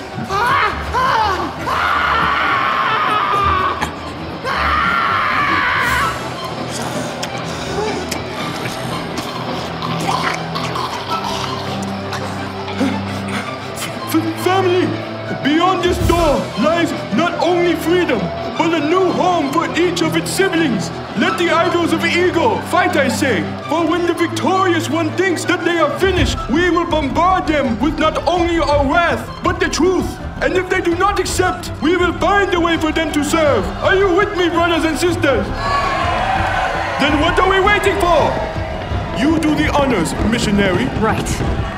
[14.12, 14.86] F- family!
[15.42, 18.20] Beyond this door lies not only freedom,
[18.60, 20.90] but a new home for each of its siblings.
[21.16, 23.40] Let the idols of ego fight, I say.
[23.70, 27.98] For when the victorious one thinks that they are finished, we will bombard them with
[27.98, 30.04] not only our wrath, but the truth.
[30.42, 33.64] And if they do not accept, we will find a way for them to serve.
[33.82, 35.46] Are you with me, brothers and sisters?
[37.00, 38.20] Then what are we waiting for?
[39.22, 40.84] You do the honors, missionary.
[41.00, 41.69] Right.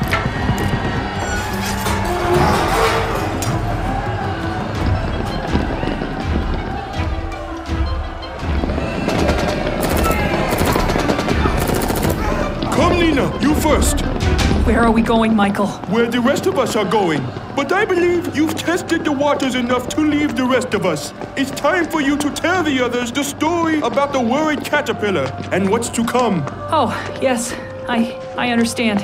[14.64, 15.66] Where are we going, Michael?
[15.90, 17.20] Where the rest of us are going.
[17.56, 21.12] But I believe you've tested the waters enough to leave the rest of us.
[21.36, 25.68] It's time for you to tell the others the story about the worried caterpillar and
[25.68, 26.44] what's to come.
[26.70, 27.52] Oh, yes.
[27.88, 29.00] I I understand.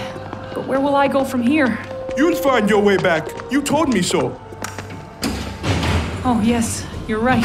[0.54, 1.76] But where will I go from here?
[2.16, 3.26] You'll find your way back.
[3.50, 4.40] You told me so.
[6.24, 6.86] Oh, yes.
[7.08, 7.44] You're right.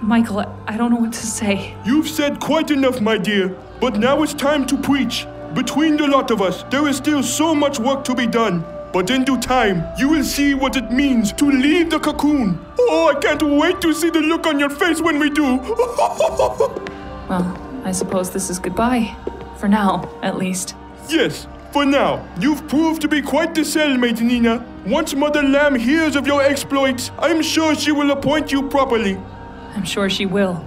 [0.00, 1.76] Michael, I, I don't know what to say.
[1.84, 3.54] You've said quite enough, my dear.
[3.80, 5.26] But now it's time to preach.
[5.54, 8.64] Between the lot of us, there is still so much work to be done.
[8.92, 12.58] But in due time, you will see what it means to leave the cocoon.
[12.78, 15.58] Oh, I can't wait to see the look on your face when we do.
[17.30, 17.46] Well,
[17.84, 19.14] I suppose this is goodbye.
[19.58, 20.74] For now, at least.
[21.08, 24.66] yes, for now, you've proved to be quite the cellmate, Nina.
[24.84, 29.16] Once Mother Lamb hears of your exploits, I'm sure she will appoint you properly.
[29.76, 30.64] I'm sure she will.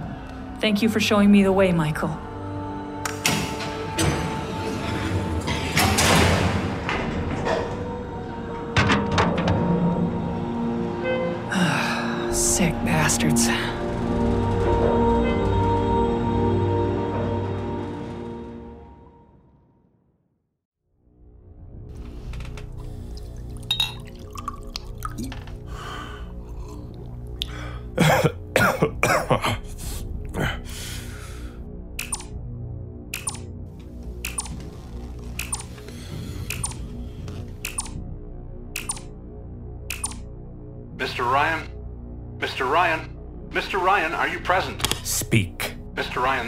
[0.60, 2.16] Thank you for showing me the way, Michael.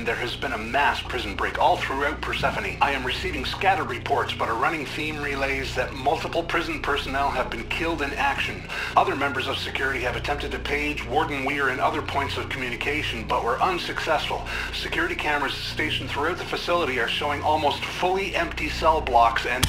[0.07, 2.77] There has been a mass prison break all throughout Persephone.
[2.81, 7.51] I am receiving scattered reports, but a running theme relays that multiple prison personnel have
[7.51, 8.63] been killed in action.
[8.97, 13.27] Other members of security have attempted to page Warden Weir and other points of communication,
[13.27, 14.47] but were unsuccessful.
[14.73, 19.67] Security cameras stationed throughout the facility are showing almost fully empty cell blocks and...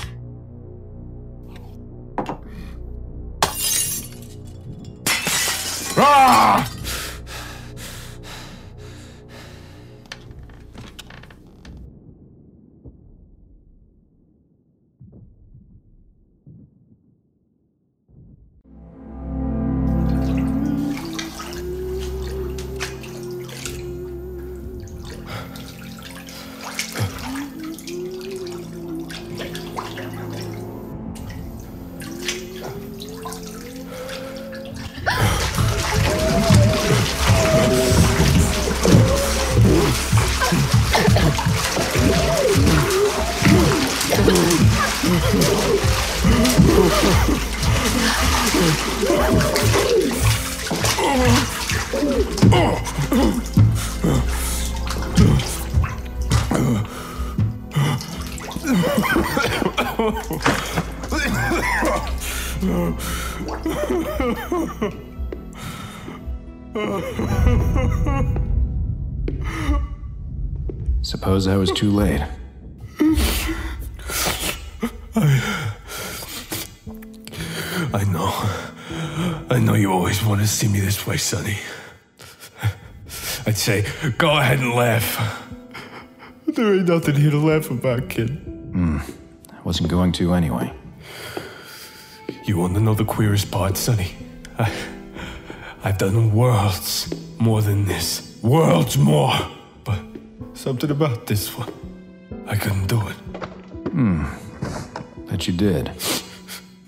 [5.99, 6.76] Ah!
[71.02, 72.22] Suppose I was too late.
[80.27, 81.57] Want to see me this way, Sonny.
[83.45, 83.85] I'd say,
[84.17, 85.43] go ahead and laugh.
[86.47, 88.29] There ain't nothing here to laugh about, kid.
[88.29, 88.97] Hmm.
[89.51, 90.73] I wasn't going to anyway.
[92.43, 94.11] You want to know the queerest part, Sonny?
[94.59, 94.71] I,
[95.83, 98.37] I've done worlds more than this.
[98.41, 99.33] Worlds more.
[99.83, 99.99] But
[100.53, 101.71] something about this one,
[102.47, 103.15] I couldn't do it.
[103.91, 104.25] Hmm.
[105.29, 105.91] Bet you did.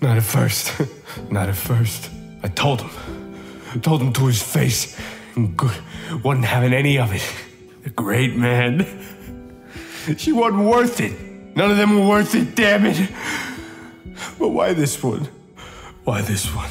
[0.00, 0.72] Not at first.
[1.30, 2.10] Not at first.
[2.42, 3.09] I told him.
[3.82, 4.98] Told him to his face.
[5.36, 5.76] And good.
[6.22, 7.22] Wasn't having any of it.
[7.86, 8.84] A great man.
[10.16, 11.12] She wasn't worth it.
[11.56, 13.10] None of them were worth it, damn it.
[14.38, 15.28] But why this one?
[16.04, 16.70] Why this one?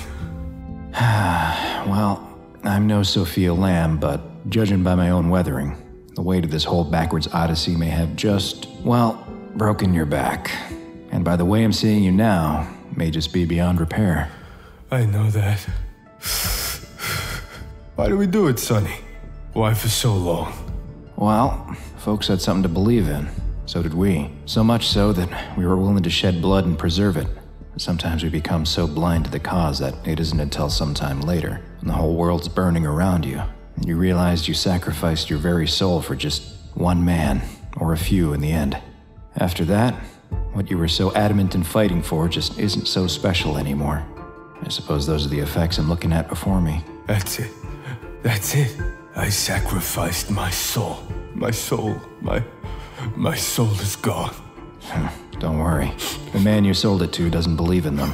[0.94, 2.28] well,
[2.64, 5.76] I'm no Sophia Lamb, but judging by my own weathering,
[6.16, 10.52] the weight of this whole backwards odyssey may have just, well, broken your back.
[11.12, 14.32] And by the way I'm seeing you now, may just be beyond repair.
[14.92, 15.68] I know that.
[18.00, 18.96] Why do we do it, Sonny?
[19.52, 20.54] Why for so long?
[21.18, 23.28] Well, folks had something to believe in.
[23.66, 24.32] So did we.
[24.46, 27.28] So much so that we were willing to shed blood and preserve it.
[27.76, 31.90] Sometimes we become so blind to the cause that it isn't until sometime later, when
[31.90, 33.42] the whole world's burning around you,
[33.76, 37.42] and you realize you sacrificed your very soul for just one man,
[37.76, 38.78] or a few in the end.
[39.36, 39.94] After that,
[40.54, 44.08] what you were so adamant in fighting for just isn't so special anymore.
[44.64, 46.82] I suppose those are the effects I'm looking at before me.
[47.06, 47.52] That's it.
[48.22, 48.76] That's it.
[49.16, 51.00] I sacrificed my soul.
[51.34, 52.02] My soul.
[52.22, 52.44] My.
[53.16, 54.36] My soul is gone.
[55.40, 55.92] Don't worry.
[56.34, 58.14] The man you sold it to doesn't believe in them.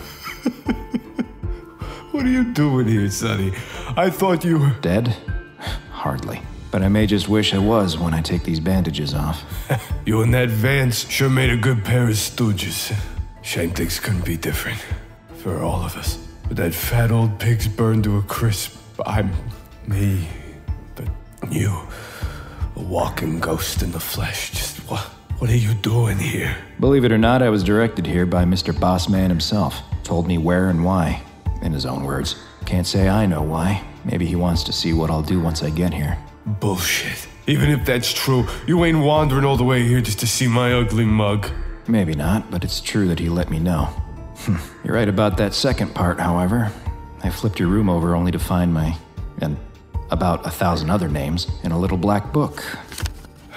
[2.11, 3.51] What are you doing here, Sonny?
[3.97, 4.75] I thought you were.
[4.81, 5.17] Dead?
[5.91, 6.41] Hardly.
[6.71, 9.43] But I may just wish I was when I take these bandages off.
[10.05, 12.95] You and that Vance sure made a good pair of stooges.
[13.41, 14.77] Shame things couldn't be different.
[15.37, 16.19] For all of us.
[16.47, 18.77] But that fat old pig's burned to a crisp.
[19.03, 19.31] I'm
[19.87, 20.27] me.
[20.95, 21.07] But
[21.51, 21.69] you.
[22.75, 24.51] A walking ghost in the flesh.
[24.51, 25.01] Just what?
[25.39, 26.57] What are you doing here?
[26.79, 28.73] Believe it or not, I was directed here by Mr.
[28.73, 29.81] Bossman himself.
[30.03, 31.21] Told me where and why.
[31.61, 32.35] In his own words.
[32.65, 33.83] Can't say I know why.
[34.05, 36.17] Maybe he wants to see what I'll do once I get here.
[36.45, 37.27] Bullshit.
[37.47, 40.73] Even if that's true, you ain't wandering all the way here just to see my
[40.73, 41.47] ugly mug.
[41.87, 43.85] Maybe not, but it's true that he let me know.
[44.39, 44.55] Hmm.
[44.83, 46.71] You're right about that second part, however.
[47.23, 48.95] I flipped your room over only to find my.
[49.41, 49.57] and
[50.11, 52.63] about a thousand other names in a little black book.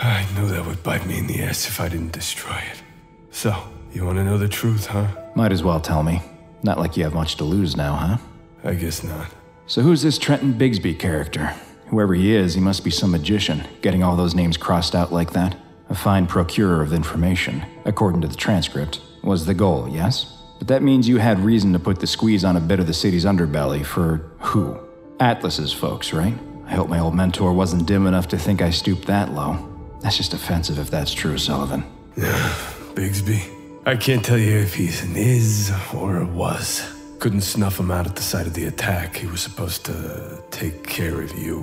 [0.00, 2.82] I knew that would bite me in the ass if I didn't destroy it.
[3.30, 3.54] So,
[3.92, 5.08] you want to know the truth, huh?
[5.34, 6.22] Might as well tell me.
[6.62, 8.16] Not like you have much to lose now, huh?
[8.64, 9.28] I guess not.
[9.66, 11.54] So, who's this Trenton Bigsby character?
[11.88, 15.32] Whoever he is, he must be some magician, getting all those names crossed out like
[15.32, 15.56] that.
[15.88, 20.34] A fine procurer of information, according to the transcript, was the goal, yes?
[20.58, 22.94] But that means you had reason to put the squeeze on a bit of the
[22.94, 24.78] city's underbelly for who?
[25.20, 26.34] Atlas's folks, right?
[26.66, 29.58] I hope my old mentor wasn't dim enough to think I stooped that low.
[30.00, 31.84] That's just offensive if that's true, Sullivan.
[32.16, 32.32] Yeah,
[32.94, 33.54] Bigsby.
[33.86, 36.94] I can't tell you if he's an is or a was.
[37.20, 39.16] Couldn't snuff him out at the site of the attack.
[39.16, 41.62] He was supposed to take care of you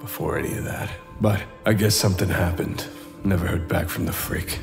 [0.00, 0.90] before any of that.
[1.20, 2.86] But I guess something happened.
[3.22, 4.58] Never heard back from the freak.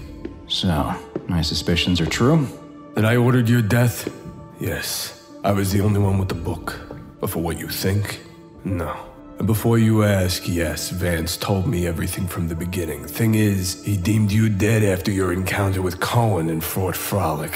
[0.47, 0.93] So,
[1.27, 2.47] my suspicions are true?
[2.95, 4.11] That I ordered your death?
[4.59, 5.29] Yes.
[5.43, 6.86] I was the only one with the book.
[7.19, 8.21] But for what you think?
[8.63, 8.95] No.
[9.37, 13.05] And before you ask, yes, Vance told me everything from the beginning.
[13.05, 17.55] Thing is, he deemed you dead after your encounter with Cohen in Fort Frolic.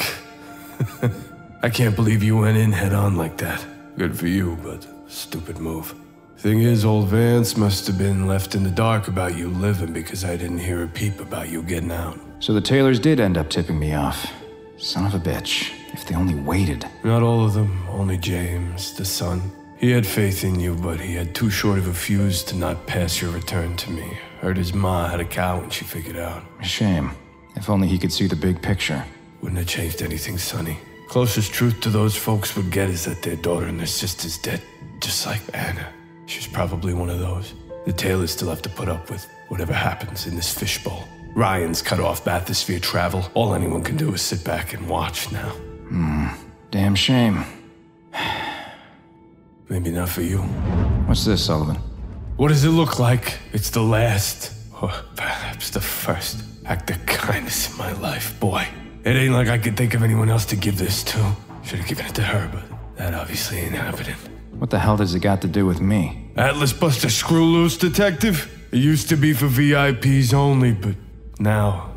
[1.64, 3.66] I can't believe you went in head on like that.
[3.98, 5.96] Good for you, but stupid move.
[6.38, 10.24] Thing is, old Vance must have been left in the dark about you living because
[10.24, 12.20] I didn't hear a peep about you getting out.
[12.40, 14.32] So the Taylors did end up tipping me off.
[14.78, 15.72] Son of a bitch.
[15.94, 16.88] If they only waited.
[17.04, 19.42] Not all of them, only James, the son.
[19.78, 22.86] He had faith in you, but he had too short of a fuse to not
[22.86, 24.18] pass your return to me.
[24.40, 26.44] Heard his ma had a cow when she figured out.
[26.60, 27.12] A shame.
[27.56, 29.04] If only he could see the big picture.
[29.42, 30.78] Wouldn't have changed anything, Sonny.
[31.08, 34.62] Closest truth to those folks would get is that their daughter and their sister's dead.
[35.00, 35.92] Just like Anna.
[36.28, 37.56] She's probably one of those.
[37.86, 41.08] The Taylors still have to put up with whatever happens in this fishbowl.
[41.34, 43.26] Ryan's cut off bathysphere travel.
[43.34, 45.54] All anyone can do is sit back and watch now.
[45.92, 46.28] Hmm.
[46.72, 47.44] Damn shame.
[49.68, 50.38] Maybe not for you.
[51.08, 51.76] What's this, Sullivan?
[52.38, 53.40] What does it look like?
[53.52, 58.66] It's the last, or perhaps the first act of kindness in my life, boy.
[59.04, 61.36] It ain't like I could think of anyone else to give this to.
[61.64, 62.64] Should have given it to her, but
[62.96, 64.16] that obviously ain't happening.
[64.60, 66.32] What the hell does it got to do with me?
[66.38, 68.50] Atlas Buster Screw Loose Detective?
[68.72, 70.96] It used to be for VIPs only, but
[71.38, 71.92] now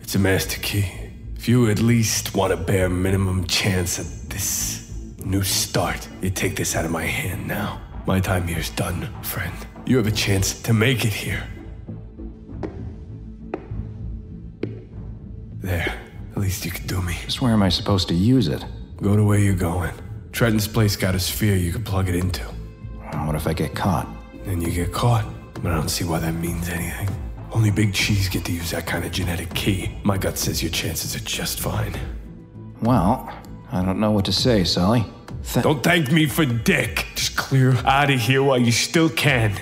[0.00, 0.99] it's a master key.
[1.40, 4.80] If you at least want a bare minimum chance at this
[5.24, 6.06] New start.
[6.20, 7.80] You take this out of my hand now.
[8.06, 9.54] My time here's done, friend.
[9.86, 11.42] You have a chance to make it here.
[15.60, 15.94] There.
[16.32, 17.16] At least you can do me.
[17.24, 18.62] Just where am I supposed to use it?
[19.00, 19.92] Go to where you're going.
[20.32, 22.42] Trenton's place got a sphere you can plug it into.
[23.24, 24.06] What if I get caught?
[24.44, 25.24] Then you get caught.
[25.54, 27.08] But I don't see why that means anything.
[27.52, 29.92] Only Big Cheese get to use that kind of genetic key.
[30.04, 31.94] My gut says your chances are just fine.
[32.80, 33.30] Well,
[33.72, 35.04] I don't know what to say, Sully.
[35.52, 37.06] Th- Don't thank me for dick.
[37.14, 39.52] Just clear out of here while you still can.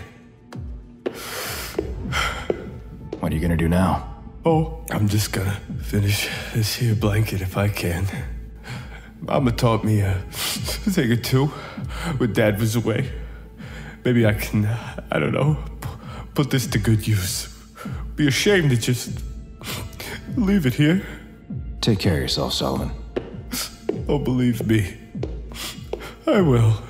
[3.20, 4.14] What are you gonna do now?
[4.44, 8.06] Oh, I'm just gonna finish this here blanket if I can.
[9.20, 11.46] Mama taught me a thing or two
[12.18, 13.10] when Dad was away.
[14.04, 15.56] Maybe I can, uh, I don't know,
[16.34, 17.48] put this to good use.
[18.18, 19.22] Be ashamed to just
[20.36, 21.06] leave it here.
[21.80, 22.90] Take care of yourself, Solomon.
[24.08, 24.96] Oh, believe me,
[26.26, 26.82] I will.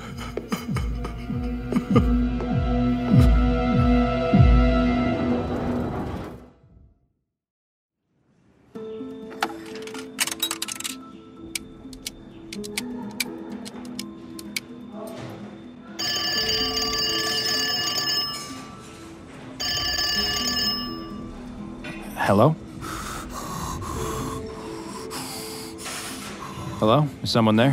[22.29, 22.55] Hello?
[26.77, 27.07] Hello?
[27.23, 27.71] Is someone there?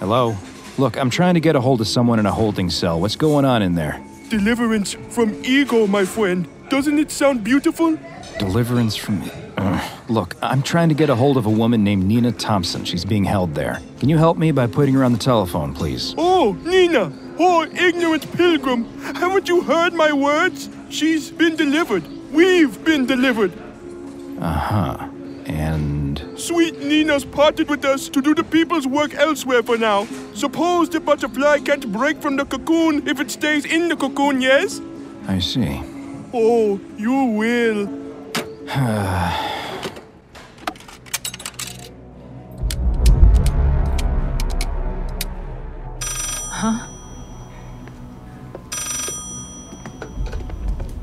[0.00, 0.36] Hello?
[0.78, 3.00] Look, I'm trying to get a hold of someone in a holding cell.
[3.00, 4.04] What's going on in there?
[4.30, 6.48] Deliverance from ego, my friend.
[6.70, 7.96] Doesn't it sound beautiful?
[8.40, 9.22] Deliverance from.
[9.56, 9.90] Ugh.
[10.08, 12.84] look, I'm trying to get a hold of a woman named Nina Thompson.
[12.84, 13.80] She's being held there.
[14.00, 16.16] Can you help me by putting her on the telephone, please?
[16.18, 17.12] Oh, Nina!
[17.38, 18.86] Oh, ignorant pilgrim!
[18.98, 20.68] Haven't you heard my words?
[20.90, 22.04] She's been delivered.
[22.32, 23.52] We've been delivered.
[24.40, 25.08] Uh huh.
[25.46, 26.22] And.
[26.36, 30.06] Sweet Nina's parted with us to do the people's work elsewhere for now.
[30.34, 34.80] Suppose the butterfly can't break from the cocoon if it stays in the cocoon, yes?
[35.26, 35.80] I see.
[36.34, 37.88] Oh, you will.
[46.58, 46.95] Huh?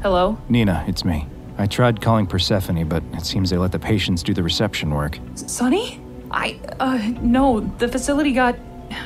[0.03, 0.37] Hello?
[0.49, 1.25] Nina, it's me.
[1.57, 5.17] I tried calling Persephone, but it seems they let the patients do the reception work.
[5.35, 6.01] Sonny?
[6.29, 8.57] I, uh, no, the facility got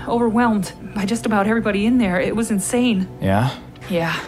[0.07, 2.19] overwhelmed by just about everybody in there.
[2.19, 3.07] It was insane.
[3.21, 3.55] Yeah?
[3.91, 4.19] Yeah,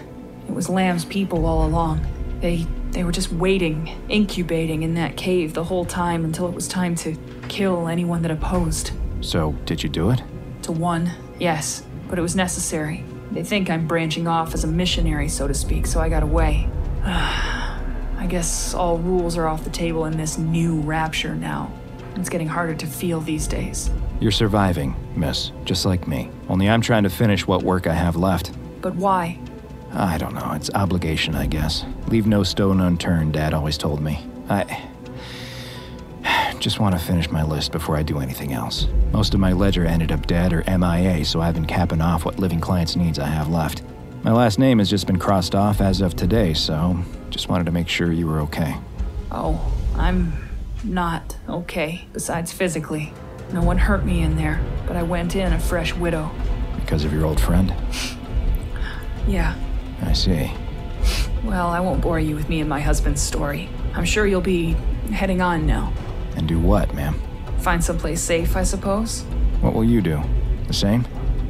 [0.48, 2.06] it was Lamb's people all along.
[2.40, 6.68] They, they were just waiting, incubating in that cave the whole time until it was
[6.68, 7.18] time to
[7.48, 8.91] kill anyone that opposed.
[9.22, 10.22] So, did you do it?
[10.62, 11.10] To one,
[11.40, 13.04] yes, but it was necessary.
[13.31, 16.68] They think I'm branching off as a missionary, so to speak, so I got away.
[17.03, 21.72] I guess all rules are off the table in this new rapture now.
[22.15, 23.89] It's getting harder to feel these days.
[24.19, 26.30] You're surviving, miss, just like me.
[26.49, 28.51] Only I'm trying to finish what work I have left.
[28.81, 29.39] But why?
[29.93, 31.85] I don't know, it's obligation, I guess.
[32.07, 34.27] Leave no stone unturned, Dad always told me.
[34.49, 34.89] I.
[36.60, 38.88] just want to finish my list before I do anything else.
[39.11, 42.38] Most of my ledger ended up dead or MIA, so I've been capping off what
[42.38, 43.81] living clients' needs I have left.
[44.23, 47.72] My last name has just been crossed off as of today, so just wanted to
[47.72, 48.76] make sure you were okay.
[49.31, 50.34] Oh, I'm
[50.84, 53.14] not okay, besides physically.
[53.53, 56.30] No one hurt me in there, but I went in a fresh widow.
[56.76, 57.73] Because of your old friend?
[59.27, 59.53] Yeah,
[60.02, 60.52] I see.
[61.44, 63.69] well, I won't bore you with me and my husband's story.
[63.94, 64.72] I'm sure you'll be
[65.11, 65.94] heading on now.
[66.40, 67.20] And do what, ma'am?
[67.60, 69.24] Find someplace safe, I suppose.
[69.60, 70.22] What will you do?
[70.68, 71.06] The same?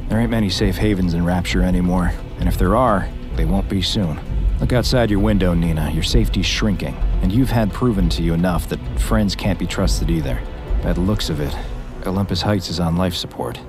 [0.08, 3.82] There ain't many safe havens in Rapture anymore, and if there are, they won't be
[3.82, 4.18] soon.
[4.58, 5.92] Look outside your window, Nina.
[5.92, 10.10] Your safety's shrinking, and you've had proven to you enough that friends can't be trusted
[10.10, 10.42] either.
[10.82, 11.56] By the looks of it,
[12.04, 13.60] Olympus Heights is on life support.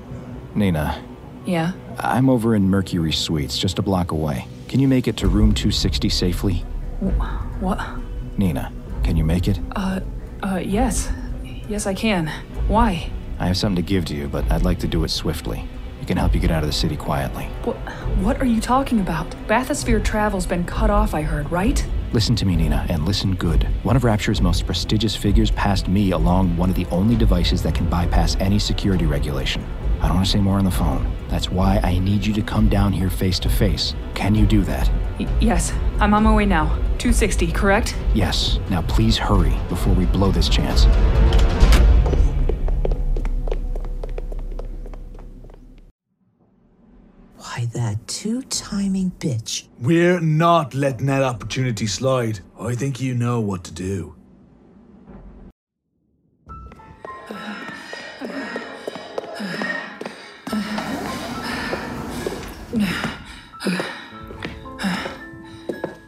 [0.56, 1.00] Nina,
[1.46, 1.72] Yeah?
[2.00, 4.48] I'm over in Mercury Suites, just a block away.
[4.66, 6.54] Can you make it to room 260 safely?
[7.60, 7.78] What?
[8.36, 8.72] Nina,
[9.04, 9.60] can you make it?
[9.76, 10.00] Uh,
[10.42, 11.10] uh, yes.
[11.68, 12.28] Yes, I can.
[12.68, 13.10] Why?
[13.38, 15.64] I have something to give to you, but I'd like to do it swiftly.
[16.00, 17.44] It can help you get out of the city quietly.
[17.64, 17.76] What,
[18.18, 19.30] what are you talking about?
[19.46, 21.86] Bathysphere travel's been cut off, I heard, right?
[22.12, 23.68] Listen to me, Nina, and listen good.
[23.84, 27.74] One of Rapture's most prestigious figures passed me along one of the only devices that
[27.74, 29.64] can bypass any security regulation.
[30.00, 31.10] I don't want to say more on the phone.
[31.32, 33.94] That's why I need you to come down here face to face.
[34.14, 34.90] Can you do that?
[35.18, 36.66] Y- yes, I'm on my way now.
[36.98, 37.96] 260, correct?
[38.12, 38.58] Yes.
[38.68, 40.84] Now please hurry before we blow this chance.
[47.38, 49.68] Why, that two timing bitch.
[49.80, 52.40] We're not letting that opportunity slide.
[52.60, 54.14] I think you know what to do.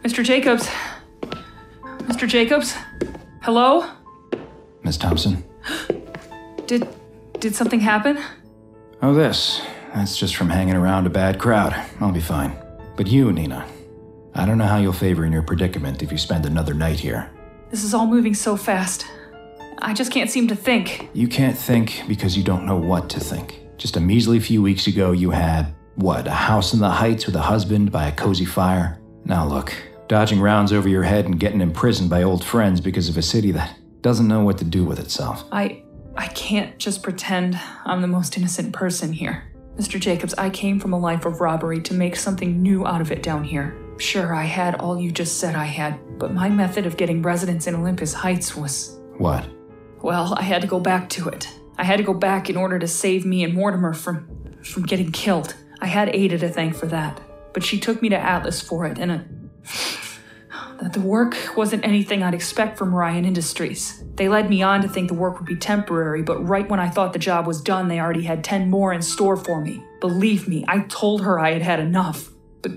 [0.05, 0.23] Mr.
[0.23, 0.69] Jacobs?
[2.03, 2.29] Mr.
[2.29, 2.75] Jacobs?
[3.41, 3.87] Hello?
[4.83, 5.43] Miss Thompson?
[6.67, 6.87] Did
[7.41, 8.19] did something happen?
[9.01, 9.63] Oh, this.
[9.95, 11.75] That's just from hanging around a bad crowd.
[12.01, 12.55] I'll be fine.
[12.97, 13.67] But you, Nina,
[14.35, 17.31] I don't know how you'll favor in your predicament if you spend another night here.
[17.71, 19.07] This is all moving so fast.
[19.79, 21.09] I just can't seem to think.
[21.15, 23.61] You can't think because you don't know what to think.
[23.79, 27.37] Just a measly few weeks ago, you had, what, a house in the Heights with
[27.37, 29.01] a husband by a cozy fire?
[29.25, 29.75] Now look,
[30.09, 33.53] dodging rounds over your head and getting imprisoned by old friends because of a city
[33.53, 35.45] that doesn't know what to do with itself.
[35.51, 35.83] I
[36.17, 39.45] I can't just pretend I'm the most innocent person here.
[39.77, 39.99] Mr.
[39.99, 43.23] Jacobs, I came from a life of robbery to make something new out of it
[43.23, 43.77] down here.
[43.99, 47.67] Sure, I had all you just said I had, but my method of getting residence
[47.67, 49.49] in Olympus Heights was What?
[50.03, 51.49] Well, I had to go back to it.
[51.77, 54.29] I had to go back in order to save me and Mortimer from
[54.63, 55.55] from getting killed.
[55.81, 57.21] I had Ada to thank for that,
[57.53, 59.21] but she took me to Atlas for it, and it,
[60.81, 64.03] that the work wasn't anything I'd expect from Ryan Industries.
[64.17, 66.89] They led me on to think the work would be temporary, but right when I
[66.89, 69.83] thought the job was done, they already had 10 more in store for me.
[70.01, 72.31] Believe me, I told her I had had enough,
[72.63, 72.73] but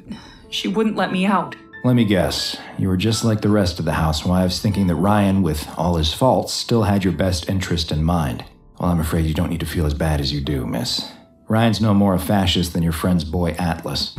[0.50, 1.56] she wouldn't let me out.
[1.84, 2.58] Let me guess.
[2.78, 6.14] You were just like the rest of the housewives, thinking that Ryan, with all his
[6.14, 8.44] faults, still had your best interest in mind.
[8.80, 11.10] Well, I'm afraid you don't need to feel as bad as you do, miss.
[11.48, 14.18] Ryan's no more a fascist than your friend's boy Atlas.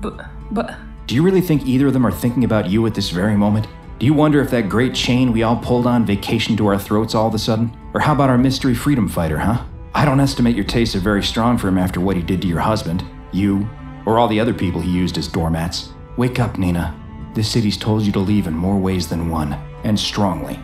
[0.00, 0.74] But, but,
[1.08, 3.66] Do you really think either of them are thinking about you at this very moment?
[3.98, 7.14] Do you wonder if that great chain we all pulled on vacationed to our throats
[7.14, 7.74] all of a sudden?
[7.94, 9.64] Or how about our mystery freedom fighter, huh?
[9.94, 12.46] I don't estimate your tastes are very strong for him after what he did to
[12.46, 13.02] your husband,
[13.32, 13.66] you,
[14.04, 15.94] or all the other people he used as doormats.
[16.18, 16.94] Wake up, Nina.
[17.32, 19.54] This city's told you to leave in more ways than one,
[19.84, 20.60] and strongly.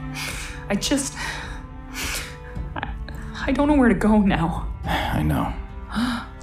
[0.68, 1.16] I just.
[2.76, 2.92] I,
[3.46, 4.70] I don't know where to go now.
[4.84, 5.54] I know.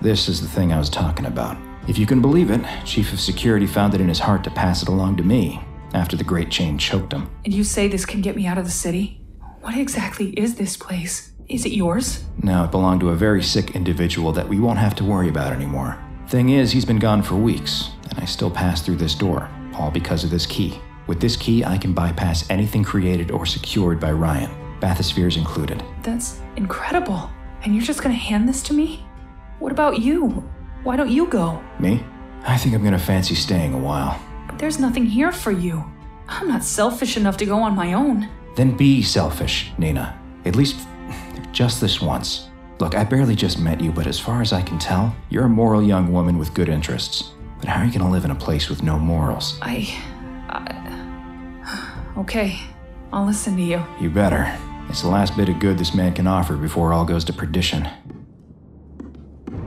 [0.01, 1.55] This is the thing I was talking about.
[1.87, 4.83] If you can believe it, Chief of Security found it in his heart to pass
[4.83, 5.59] it along to me
[5.93, 7.29] after the Great Chain choked him.
[7.43, 9.21] And you say this can get me out of the city?
[9.61, 11.31] What exactly is this place?
[11.47, 12.23] Is it yours?
[12.41, 15.53] No, it belonged to a very sick individual that we won't have to worry about
[15.53, 16.01] anymore.
[16.27, 19.91] Thing is, he's been gone for weeks, and I still pass through this door, all
[19.91, 20.79] because of this key.
[21.07, 25.83] With this key, I can bypass anything created or secured by Ryan, bathyspheres included.
[26.03, 27.29] That's incredible.
[27.63, 29.05] And you're just gonna hand this to me?
[29.59, 30.49] What about you?
[30.83, 31.61] Why don't you go?
[31.79, 32.03] Me?
[32.43, 34.19] I think I'm gonna fancy staying a while.
[34.47, 35.83] But there's nothing here for you.
[36.27, 38.27] I'm not selfish enough to go on my own.
[38.55, 40.19] Then be selfish, Nina.
[40.45, 40.87] At least
[41.51, 42.49] just this once.
[42.79, 45.49] Look, I barely just met you, but as far as I can tell, you're a
[45.49, 47.31] moral young woman with good interests.
[47.59, 49.59] But how are you gonna live in a place with no morals?
[49.61, 49.87] I.
[50.49, 52.59] I okay,
[53.13, 53.85] I'll listen to you.
[53.99, 54.51] You better.
[54.89, 57.87] It's the last bit of good this man can offer before all goes to perdition.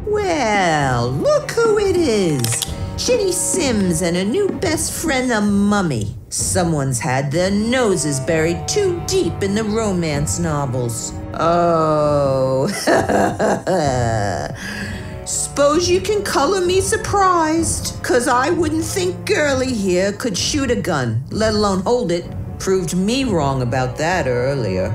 [0.06, 2.62] Well, look who it is.
[2.96, 6.14] Ginny Sims and a new best friend, the mummy.
[6.28, 11.12] Someone's had their noses buried too deep in the romance novels.
[11.34, 12.68] Oh.
[15.24, 20.76] Suppose you can color me surprised, cause I wouldn't think Girly here could shoot a
[20.76, 22.30] gun, let alone hold it.
[22.58, 24.90] Proved me wrong about that earlier.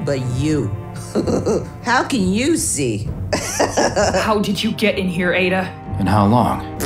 [0.06, 0.68] but you.
[1.82, 3.08] How can you see?
[3.34, 5.62] How did you get in here, Ada?
[5.98, 6.78] And how long?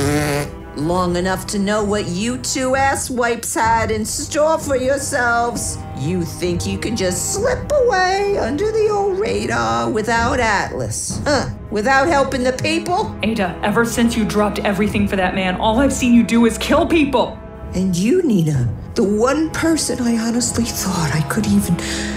[0.75, 5.77] Long enough to know what you two ass wipes had in store for yourselves.
[5.97, 11.19] You think you can just slip away under the old radar without Atlas?
[11.23, 11.49] Huh?
[11.71, 13.17] Without helping the people?
[13.23, 16.57] Ada, ever since you dropped everything for that man, all I've seen you do is
[16.59, 17.39] kill people.
[17.73, 22.16] And you, Nina, the one person I honestly thought I could even trust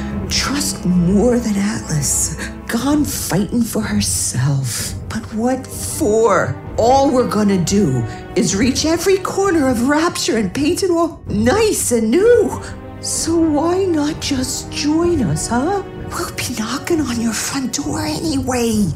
[0.85, 2.37] more than Atlas,
[2.67, 4.95] gone fighting for herself.
[5.09, 6.57] But what for?
[6.77, 8.05] All we're gonna do
[8.37, 12.63] is reach every corner of Rapture and paint it all nice and new.
[13.01, 15.83] So why not just join us, huh?
[16.11, 18.87] We'll be knocking on your front door anyway.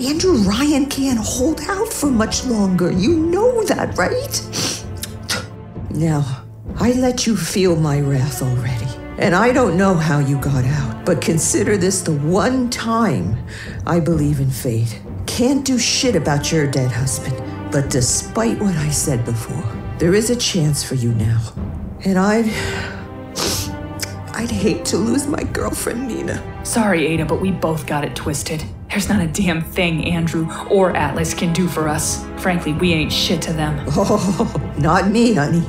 [0.00, 2.90] Andrew Ryan can't hold out for much longer.
[2.90, 4.42] You know that, right?
[5.90, 6.44] Now,
[6.80, 8.87] I let you feel my wrath already.
[9.18, 13.36] And I don't know how you got out, but consider this the one time
[13.84, 15.00] I believe in fate.
[15.26, 17.36] Can't do shit about your dead husband,
[17.72, 19.64] but despite what I said before,
[19.98, 21.40] there is a chance for you now.
[22.04, 22.46] And I'd.
[24.34, 26.40] I'd hate to lose my girlfriend, Nina.
[26.64, 28.62] Sorry, Ada, but we both got it twisted.
[28.88, 32.24] There's not a damn thing Andrew or Atlas can do for us.
[32.36, 33.84] Frankly, we ain't shit to them.
[33.96, 35.66] Oh, not me, honey.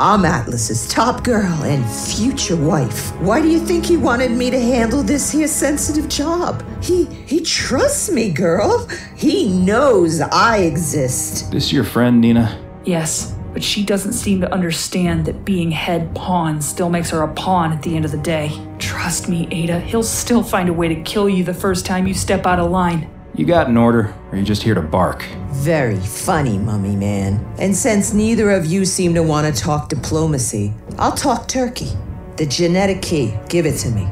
[0.00, 3.14] I'm Atlas's top girl and future wife.
[3.20, 6.64] Why do you think he wanted me to handle this here sensitive job?
[6.82, 8.88] He he trusts me, girl.
[9.16, 11.52] He knows I exist.
[11.52, 12.60] This your friend, Nina?
[12.84, 17.32] Yes, but she doesn't seem to understand that being head pawn still makes her a
[17.32, 18.50] pawn at the end of the day.
[18.80, 22.14] Trust me, Ada, he'll still find a way to kill you the first time you
[22.14, 23.08] step out of line.
[23.36, 25.24] You got an order, or are you just here to bark?
[25.50, 27.44] Very funny, mummy man.
[27.58, 31.88] And since neither of you seem to want to talk diplomacy, I'll talk turkey.
[32.36, 34.08] The genetic key, give it to me.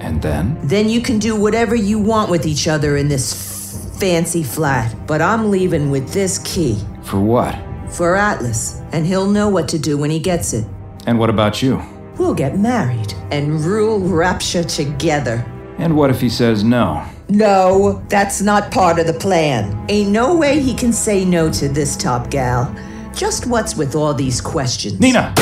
[0.00, 0.58] And then?
[0.66, 4.94] Then you can do whatever you want with each other in this f- fancy flat.
[5.06, 7.56] But I'm leaving with this key For what?
[7.90, 10.66] for Atlas, and he'll know what to do when he gets it.
[11.06, 11.80] And what about you?
[12.18, 15.44] We'll get married and rule Rapture together.
[15.78, 17.04] And what if he says no?
[17.28, 19.86] No, that's not part of the plan.
[19.88, 22.74] Ain't no way he can say no to this top gal.
[23.14, 25.00] Just what's with all these questions?
[25.00, 25.32] Nina!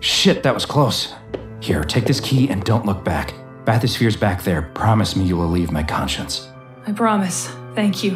[0.00, 1.12] Shit, that was close.
[1.60, 3.34] Here, take this key and don't look back.
[3.64, 4.62] Bathysphere's back there.
[4.74, 6.48] Promise me you'll relieve my conscience.
[6.86, 7.48] I promise.
[7.74, 8.12] Thank you.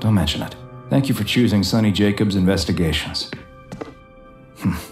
[0.00, 0.54] Don't mention it.
[0.90, 3.30] Thank you for choosing Sonny Jacobs Investigations.
[4.62, 4.91] Hello?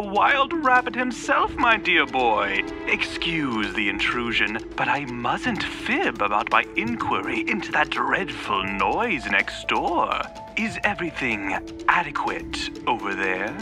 [0.00, 2.62] The wild rabbit himself, my dear boy.
[2.86, 9.66] Excuse the intrusion, but I mustn't fib about my inquiry into that dreadful noise next
[9.66, 10.22] door.
[10.56, 11.58] Is everything
[11.88, 13.52] adequate over there?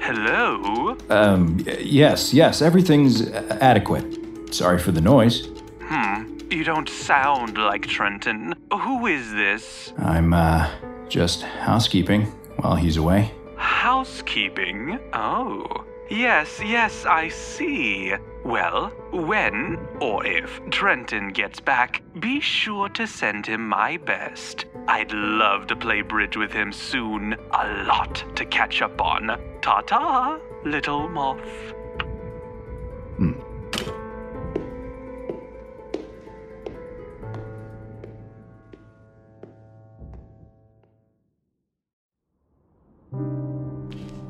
[0.00, 0.96] Hello?
[1.08, 3.32] Um, yes, yes, everything's
[3.72, 4.54] adequate.
[4.54, 5.48] Sorry for the noise.
[5.80, 8.54] Hmm, you don't sound like Trenton.
[8.72, 9.92] Who is this?
[9.98, 10.70] I'm, uh,
[11.08, 12.26] just housekeeping
[12.58, 13.32] while he's away.
[13.60, 14.98] Housekeeping?
[15.12, 15.66] Oh.
[16.08, 18.14] Yes, yes, I see.
[18.42, 24.64] Well, when or if Trenton gets back, be sure to send him my best.
[24.88, 27.34] I'd love to play bridge with him soon.
[27.34, 29.38] A lot to catch up on.
[29.60, 31.74] Ta ta, little moth.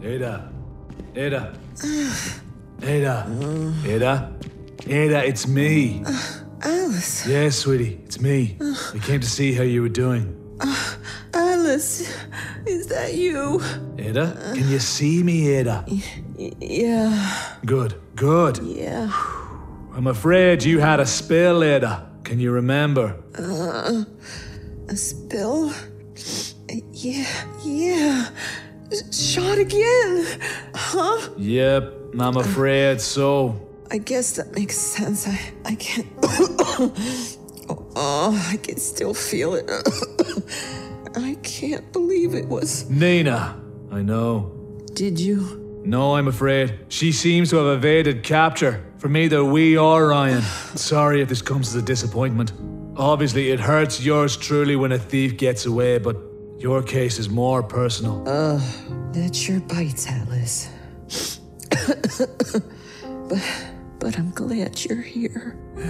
[0.02, 0.48] Ada.
[1.14, 1.52] Ada.
[2.82, 3.26] Ada.
[3.84, 4.32] Ada.
[4.88, 6.02] Ada, it's me.
[6.62, 7.26] Alice.
[7.26, 8.56] Yes, sweetie, it's me.
[8.60, 10.36] I came to see how you were doing.
[11.34, 12.08] Alice,
[12.66, 13.60] is that you?
[13.98, 15.84] Ada, can you see me, Ada?
[16.36, 17.58] Yeah.
[17.66, 18.58] Good, good.
[18.64, 19.12] Yeah.
[19.94, 22.08] I'm afraid you had a spill, Ada.
[22.24, 23.16] Can you remember?
[23.36, 24.04] Uh,
[24.88, 25.72] a spill?
[26.92, 27.26] Yeah,
[27.64, 28.28] yeah.
[29.12, 30.26] Shot again.
[30.74, 31.30] Huh?
[31.36, 33.68] Yep, I'm afraid so.
[33.90, 35.28] I guess that makes sense.
[35.28, 36.06] I, I can't.
[37.96, 39.70] oh, I can still feel it.
[41.16, 42.88] I can't believe it was.
[42.90, 43.60] Nina,
[43.92, 44.52] I know.
[44.94, 45.82] Did you?
[45.84, 46.78] No, I'm afraid.
[46.88, 48.84] She seems to have evaded capture.
[48.98, 50.42] From either we or Ryan.
[50.76, 52.52] Sorry if this comes as a disappointment.
[52.96, 56.29] Obviously, it hurts yours truly when a thief gets away, but
[56.60, 58.22] your case is more personal.
[58.28, 58.60] Ugh,
[59.14, 60.68] that sure bites, Atlas.
[63.28, 63.42] but,
[63.98, 65.56] but I'm glad you're here.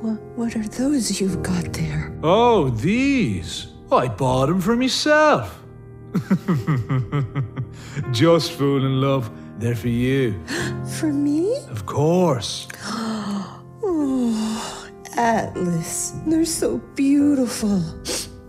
[0.00, 2.18] what, what are those you've got there?
[2.22, 3.66] Oh, these?
[3.92, 5.60] I bought them for myself.
[8.12, 9.30] just fool in love.
[9.58, 10.42] They're for you.
[10.98, 11.58] For me?
[11.68, 12.66] Of course.
[13.86, 16.14] Oh, Atlas.
[16.26, 17.82] They're so beautiful.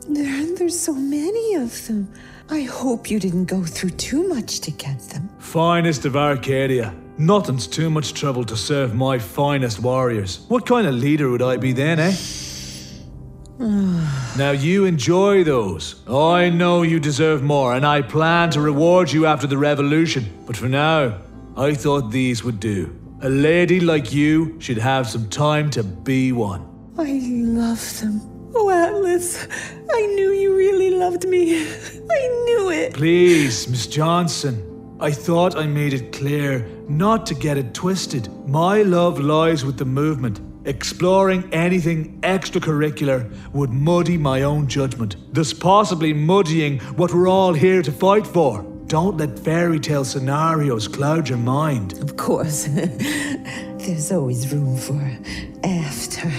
[0.07, 2.11] There, there's so many of them.
[2.49, 5.29] I hope you didn't go through too much to get them.
[5.39, 6.93] Finest of Arcadia.
[7.17, 10.45] Nothing's too much trouble to serve my finest warriors.
[10.47, 12.13] What kind of leader would I be then, eh?
[14.37, 16.07] now you enjoy those.
[16.07, 20.25] I know you deserve more, and I plan to reward you after the revolution.
[20.45, 21.19] But for now,
[21.57, 22.95] I thought these would do.
[23.21, 26.61] A lady like you should have some time to be one.
[26.97, 28.34] I love them.
[28.57, 29.47] Oh, Atlas,
[29.91, 31.67] I knew you really loved me.
[31.67, 32.93] I knew it.
[32.93, 34.97] Please, Miss Johnson.
[34.99, 38.29] I thought I made it clear not to get it twisted.
[38.47, 40.39] My love lies with the movement.
[40.65, 47.81] Exploring anything extracurricular would muddy my own judgment, thus possibly muddying what we're all here
[47.81, 48.63] to fight for.
[48.87, 51.99] Don't let fairy tale scenarios cloud your mind.
[52.01, 52.69] Of course.
[53.85, 54.99] There's always room for
[55.63, 56.31] after.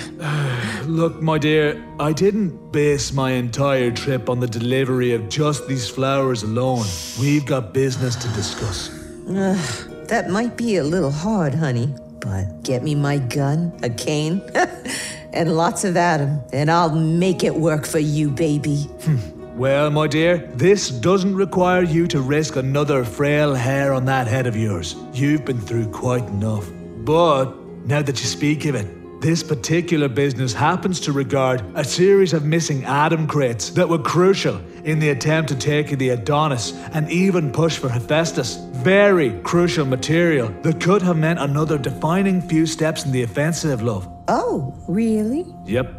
[0.84, 5.88] Look, my dear, I didn't base my entire trip on the delivery of just these
[5.88, 6.86] flowers alone.
[7.20, 8.90] We've got business to discuss.
[9.28, 14.42] Ugh, that might be a little hard, honey, but get me my gun, a cane,
[15.32, 18.88] and lots of Adam, and I'll make it work for you, baby.
[19.04, 19.56] Hmm.
[19.56, 24.48] Well, my dear, this doesn't require you to risk another frail hair on that head
[24.48, 24.96] of yours.
[25.12, 26.68] You've been through quite enough.
[27.06, 27.56] But
[27.86, 32.44] now that you speak of it, this particular business happens to regard a series of
[32.44, 37.52] missing Adam crates that were crucial in the attempt to take the Adonis and even
[37.52, 38.56] push for Hephaestus.
[38.82, 44.08] Very crucial material that could have meant another defining few steps in the offensive, love.
[44.26, 45.46] Oh, really?
[45.64, 45.94] Yep.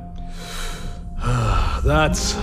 [1.85, 2.34] that's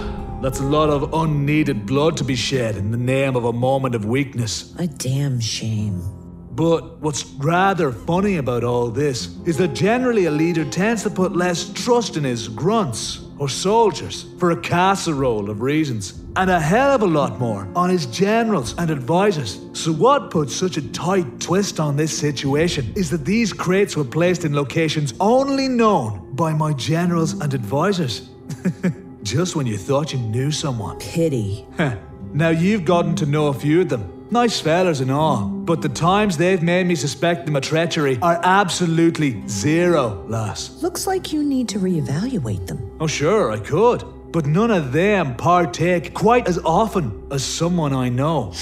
[0.41, 3.95] that's a lot of unneeded blood to be shed in the name of a moment
[3.95, 4.75] of weakness.
[4.79, 6.24] A damn shame.
[6.55, 11.35] But what's rather funny about all this is that generally a leader tends to put
[11.35, 16.95] less trust in his grunts or soldiers for a casserole of reasons, and a hell
[16.95, 19.61] of a lot more on his generals and advisors.
[19.73, 24.05] So, what puts such a tight twist on this situation is that these crates were
[24.05, 28.31] placed in locations only known by my generals and advisors.
[29.25, 30.99] Just when you thought you knew someone.
[31.01, 31.67] Pity.
[32.33, 34.24] now you've gotten to know a few of them.
[34.35, 38.41] Nice fellas and all, but the times they've made me suspect them of treachery are
[38.43, 40.83] absolutely zero, lass.
[40.83, 42.97] Looks like you need to reevaluate them.
[42.99, 44.03] Oh, sure, I could,
[44.33, 48.53] but none of them partake quite as often as someone I know.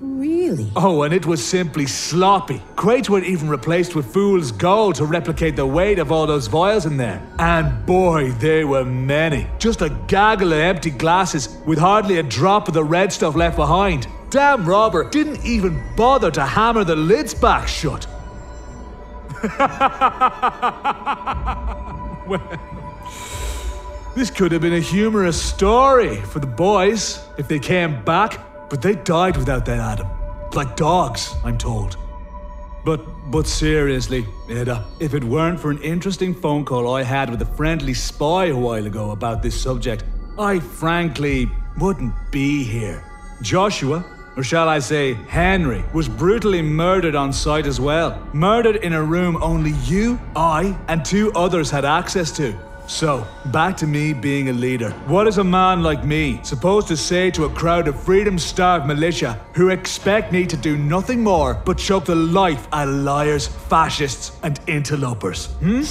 [0.00, 0.72] Really?
[0.74, 2.62] Oh, and it was simply sloppy.
[2.74, 6.86] Crates weren't even replaced with fool's gold to replicate the weight of all those vials
[6.86, 7.20] in there.
[7.38, 9.48] And boy, they were many.
[9.58, 13.56] Just a gaggle of empty glasses with hardly a drop of the red stuff left
[13.56, 14.06] behind.
[14.34, 18.04] Damn robber didn't even bother to hammer the lids back shut.
[22.26, 22.42] well,
[24.16, 28.82] this could have been a humorous story for the boys if they came back, but
[28.82, 30.08] they died without that Adam.
[30.52, 31.96] Like dogs, I'm told.
[32.84, 37.40] But but seriously, Ada, if it weren't for an interesting phone call I had with
[37.42, 40.02] a friendly spy a while ago about this subject,
[40.40, 41.48] I frankly
[41.78, 43.04] wouldn't be here.
[43.40, 44.04] Joshua,
[44.36, 48.20] or shall I say Henry, was brutally murdered on site as well.
[48.32, 52.54] Murdered in a room only you, I, and two others had access to.
[52.86, 54.90] So, back to me being a leader.
[55.06, 58.86] What is a man like me supposed to say to a crowd of freedom starved
[58.86, 63.46] militia who expect me to do nothing more but choke the life out of liars,
[63.46, 65.46] fascists, and interlopers?
[65.60, 65.82] Hmm?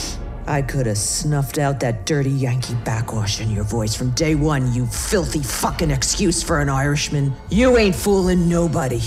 [0.48, 4.74] I could have snuffed out that dirty Yankee backwash in your voice from day one,
[4.74, 7.34] you filthy fucking excuse for an Irishman.
[7.50, 9.02] You ain't fooling nobody.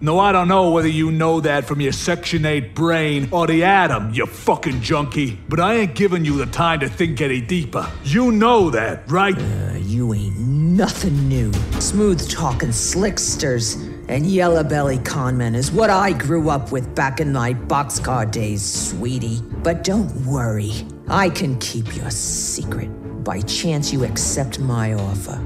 [0.00, 3.64] No, I don't know whether you know that from your Section 8 brain or the
[3.64, 7.90] Adam, you fucking junkie, but I ain't giving you the time to think any deeper.
[8.04, 9.36] You know that, right?
[9.36, 11.52] Uh, you ain't nothing new.
[11.80, 17.32] Smooth talking slicksters and yellow belly conmen is what I grew up with back in
[17.32, 19.40] my boxcar days, sweetie.
[19.62, 20.72] But don't worry,
[21.08, 22.88] I can keep your secret
[23.24, 25.36] by chance you accept my offer.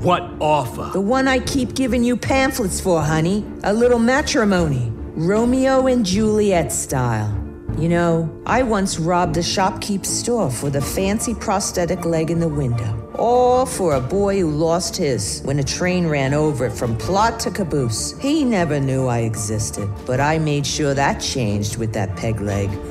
[0.00, 0.90] What offer?
[0.92, 3.44] The one I keep giving you pamphlets for, honey.
[3.62, 4.92] A little matrimony.
[5.14, 7.38] Romeo and Juliet style.
[7.78, 12.48] You know, I once robbed a shopkeep's store for the fancy prosthetic leg in the
[12.48, 13.01] window.
[13.14, 17.38] All for a boy who lost his when a train ran over it from plot
[17.40, 18.18] to caboose.
[18.18, 22.70] He never knew I existed, but I made sure that changed with that peg leg.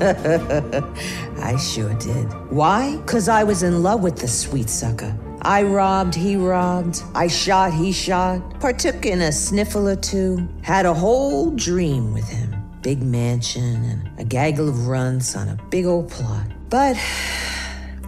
[1.38, 2.26] I sure did.
[2.50, 2.96] Why?
[2.98, 5.16] Because I was in love with the sweet sucker.
[5.42, 7.02] I robbed, he robbed.
[7.16, 8.60] I shot, he shot.
[8.60, 10.48] Partook in a sniffle or two.
[10.62, 12.54] Had a whole dream with him.
[12.80, 16.46] Big mansion and a gaggle of runts on a big old plot.
[16.68, 16.96] But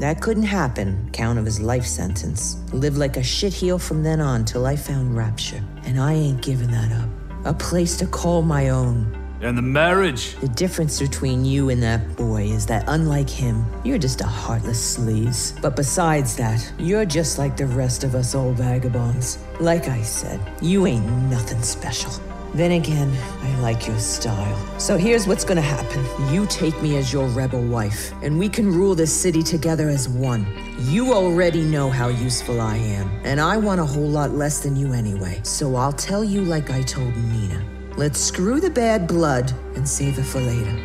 [0.01, 2.57] that couldn't happen, count of his life sentence.
[2.73, 5.62] Lived like a shitheel from then on till I found Rapture.
[5.85, 7.09] And I ain't giving that up.
[7.45, 9.16] A place to call my own.
[9.41, 10.37] And the marriage?
[10.37, 14.97] The difference between you and that boy is that unlike him, you're just a heartless
[14.97, 15.61] sleaze.
[15.61, 19.39] But besides that, you're just like the rest of us old vagabonds.
[19.61, 22.12] Like I said, you ain't nothing special.
[22.55, 23.12] Then again,
[23.43, 24.78] I like your style.
[24.78, 26.05] So here's what's gonna happen.
[26.32, 30.09] You take me as your rebel wife, and we can rule this city together as
[30.09, 30.47] one.
[30.78, 34.76] You already know how useful I am, and I want a whole lot less than
[34.76, 35.40] you anyway.
[35.43, 37.64] So I'll tell you like I told Nina.
[37.97, 40.78] Let's screw the bad blood and save it for later.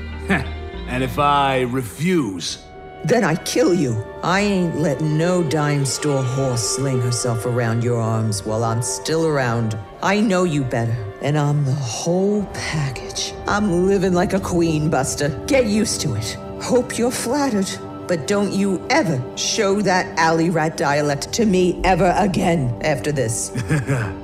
[0.87, 2.63] and if I refuse?
[3.05, 4.03] Then I kill you.
[4.23, 9.25] I ain't letting no dime store horse sling herself around your arms while I'm still
[9.25, 9.77] around.
[10.03, 13.33] I know you better, and I'm the whole package.
[13.47, 15.29] I'm living like a queen, Buster.
[15.47, 16.37] Get used to it.
[16.61, 17.69] Hope you're flattered.
[18.07, 23.51] But don't you ever show that alley rat dialect to me ever again after this.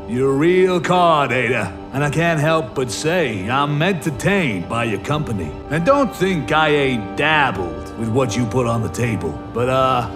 [0.09, 1.71] You're a real card, Ada.
[1.93, 5.51] And I can't help but say I'm entertained by your company.
[5.69, 9.39] And don't think I ain't dabbled with what you put on the table.
[9.53, 10.09] But, uh,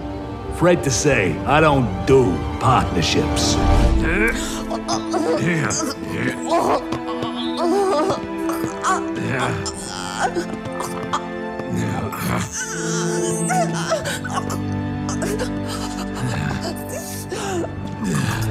[0.60, 3.54] afraid to say I don't do partnerships.
[3.96, 4.36] Yeah.
[5.40, 5.70] Yeah.
[18.04, 18.49] Yeah.